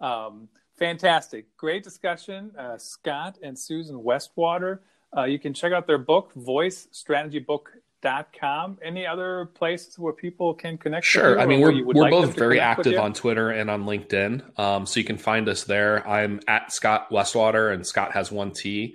Um, 0.00 0.48
fantastic, 0.76 1.56
great 1.56 1.84
discussion, 1.84 2.50
uh, 2.58 2.76
Scot 2.76 3.38
and 3.40 3.56
Susan 3.56 4.00
Westwater. 4.00 4.80
Uh, 5.16 5.24
you 5.24 5.38
can 5.38 5.54
check 5.54 5.72
out 5.72 5.86
their 5.86 5.98
book, 5.98 6.32
voicestrategybook.com. 6.36 8.78
Any 8.82 9.06
other 9.06 9.46
places 9.54 9.96
where 9.98 10.12
people 10.12 10.52
can 10.54 10.76
connect? 10.78 11.04
Sure. 11.04 11.38
I 11.40 11.46
mean, 11.46 11.60
we're, 11.60 11.84
we're 11.84 12.02
like 12.02 12.12
both 12.12 12.36
very 12.36 12.60
active 12.60 12.96
on 12.98 13.12
Twitter 13.12 13.50
and 13.50 13.68
on 13.70 13.84
LinkedIn. 13.84 14.58
Um, 14.58 14.86
so 14.86 15.00
you 15.00 15.04
can 15.04 15.18
find 15.18 15.48
us 15.48 15.64
there. 15.64 16.08
I'm 16.08 16.38
at 16.46 16.72
Scot 16.72 17.10
Westwater, 17.10 17.74
and 17.74 17.84
Scot 17.86 18.12
has 18.12 18.30
one 18.30 18.52
T. 18.52 18.94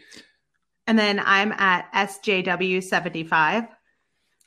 And 0.87 0.97
then 0.97 1.19
I'm 1.19 1.51
at 1.51 1.91
SJW75. 1.93 3.67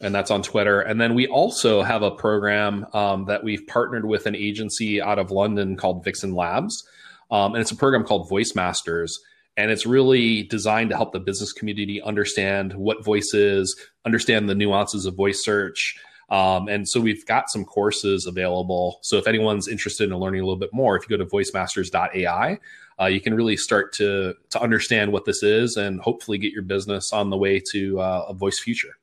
And 0.01 0.15
that's 0.15 0.31
on 0.31 0.43
Twitter. 0.43 0.81
And 0.81 1.01
then 1.01 1.15
we 1.15 1.27
also 1.27 1.83
have 1.83 2.03
a 2.03 2.13
program 2.13 2.87
um, 2.93 3.25
that 3.25 3.43
we've 3.43 3.67
partnered 3.67 4.05
with 4.05 4.27
an 4.27 4.37
agency 4.37 5.03
out 5.03 5.19
of 5.19 5.33
London 5.33 5.77
called 5.77 6.05
Vixen 6.05 6.35
Labs. 6.35 6.87
Um, 7.33 7.55
and 7.55 7.61
it's 7.61 7.73
a 7.73 7.77
program 7.77 8.05
called 8.05 8.29
Voice 8.29 8.55
Masters 8.55 9.19
and 9.59 9.73
it's 9.73 9.85
really 9.85 10.45
designed 10.45 10.89
to 10.91 10.97
help 10.97 11.13
the 11.13 11.19
business 11.19 11.53
community 11.53 12.01
understand 12.01 12.73
what 12.75 13.05
voice 13.05 13.35
is, 13.35 13.77
understand 14.07 14.49
the 14.49 14.55
nuances 14.55 15.05
of 15.05 15.17
voice 15.17 15.45
search. 15.45 15.99
Um, 16.31 16.69
and 16.69 16.89
so 16.89 17.01
we've 17.01 17.27
got 17.27 17.51
some 17.51 17.65
courses 17.65 18.27
available. 18.27 19.01
So 19.03 19.17
if 19.17 19.27
anyone's 19.27 19.67
interested 19.67 20.11
in 20.11 20.17
learning 20.17 20.43
a 20.43 20.45
little 20.45 20.61
bit 20.61 20.73
more, 20.73 20.97
if 20.97 21.03
you 21.03 21.17
go 21.17 21.25
to 21.25 21.29
voicemasters.ai, 21.29 22.59
uh, 23.01 23.07
you 23.07 23.21
can 23.21 23.35
really 23.35 23.57
start 23.57 23.93
to 23.95 24.35
to 24.51 24.61
understand 24.61 25.13
what 25.13 25.25
this 25.25 25.43
is 25.43 25.77
and 25.77 26.01
hopefully 26.01 26.39
get 26.39 26.53
your 26.53 26.63
business 26.63 27.13
on 27.13 27.29
the 27.29 27.37
way 27.37 27.61
to 27.73 28.01
uh, 28.01 28.27
a 28.29 28.35
voice 28.35 28.61
future. 28.61 28.97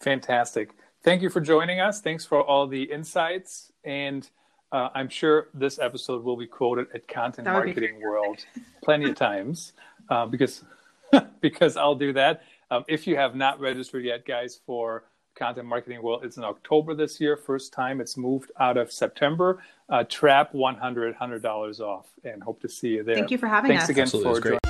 Fantastic. 0.00 0.70
Thank 1.04 1.22
you 1.22 1.30
for 1.30 1.40
joining 1.40 1.78
us. 1.78 2.00
Thanks 2.00 2.24
for 2.24 2.42
all 2.42 2.66
the 2.66 2.82
insights 2.82 3.70
and 3.84 4.28
uh, 4.72 4.88
I'm 4.94 5.08
sure 5.08 5.48
this 5.54 5.78
episode 5.78 6.24
will 6.24 6.36
be 6.36 6.46
quoted 6.46 6.88
at 6.94 7.06
Content 7.08 7.46
Marketing 7.46 8.00
World 8.00 8.44
plenty 8.82 9.08
of 9.10 9.16
times 9.16 9.72
uh, 10.08 10.26
because 10.26 10.64
because 11.40 11.76
I'll 11.76 11.94
do 11.94 12.12
that. 12.14 12.42
Um, 12.70 12.84
if 12.88 13.06
you 13.06 13.16
have 13.16 13.34
not 13.34 13.60
registered 13.60 14.04
yet, 14.04 14.26
guys, 14.26 14.60
for 14.66 15.04
Content 15.34 15.66
Marketing 15.66 16.02
World, 16.02 16.24
it's 16.24 16.36
in 16.36 16.44
October 16.44 16.94
this 16.94 17.20
year. 17.20 17.36
First 17.36 17.72
time 17.72 18.00
it's 18.00 18.16
moved 18.16 18.50
out 18.58 18.76
of 18.76 18.90
September. 18.90 19.62
Uh, 19.88 20.04
Trappe 20.04 20.52
100 20.54 21.16
$100 21.16 21.80
off 21.80 22.06
and 22.24 22.42
hope 22.42 22.60
to 22.62 22.68
see 22.68 22.88
you 22.88 23.02
there. 23.02 23.14
Thank 23.14 23.30
you 23.30 23.38
for 23.38 23.46
having 23.46 23.70
Thanks 23.70 23.84
us. 23.84 23.90
again 23.90 24.02
Absolutely, 24.02 24.34
for 24.34 24.40
joining. 24.40 24.60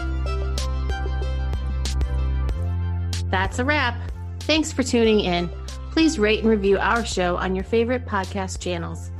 That's 3.30 3.58
a 3.58 3.64
wrap. 3.64 3.96
Thanks 4.40 4.72
for 4.72 4.82
tuning 4.82 5.20
in. 5.20 5.48
Please 5.90 6.18
rate 6.18 6.40
and 6.40 6.48
review 6.48 6.78
our 6.78 7.04
show 7.04 7.36
on 7.36 7.54
your 7.54 7.64
favorite 7.64 8.04
podcast 8.04 8.60
channels. 8.60 9.10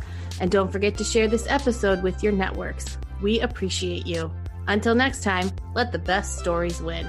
And 0.41 0.51
don't 0.51 0.73
forget 0.73 0.97
to 0.99 1.05
share 1.05 1.29
this 1.29 1.47
episode 1.49 2.03
with 2.03 2.23
your 2.23 2.33
networks. 2.33 2.99
We 3.23 3.41
appreciate 3.41 4.07
you. 4.07 4.31
Until 4.67 4.95
next 4.95 5.23
time, 5.23 5.51
let 5.75 5.93
the 5.93 5.99
best 5.99 6.39
stories 6.39 6.81
win. 6.81 7.07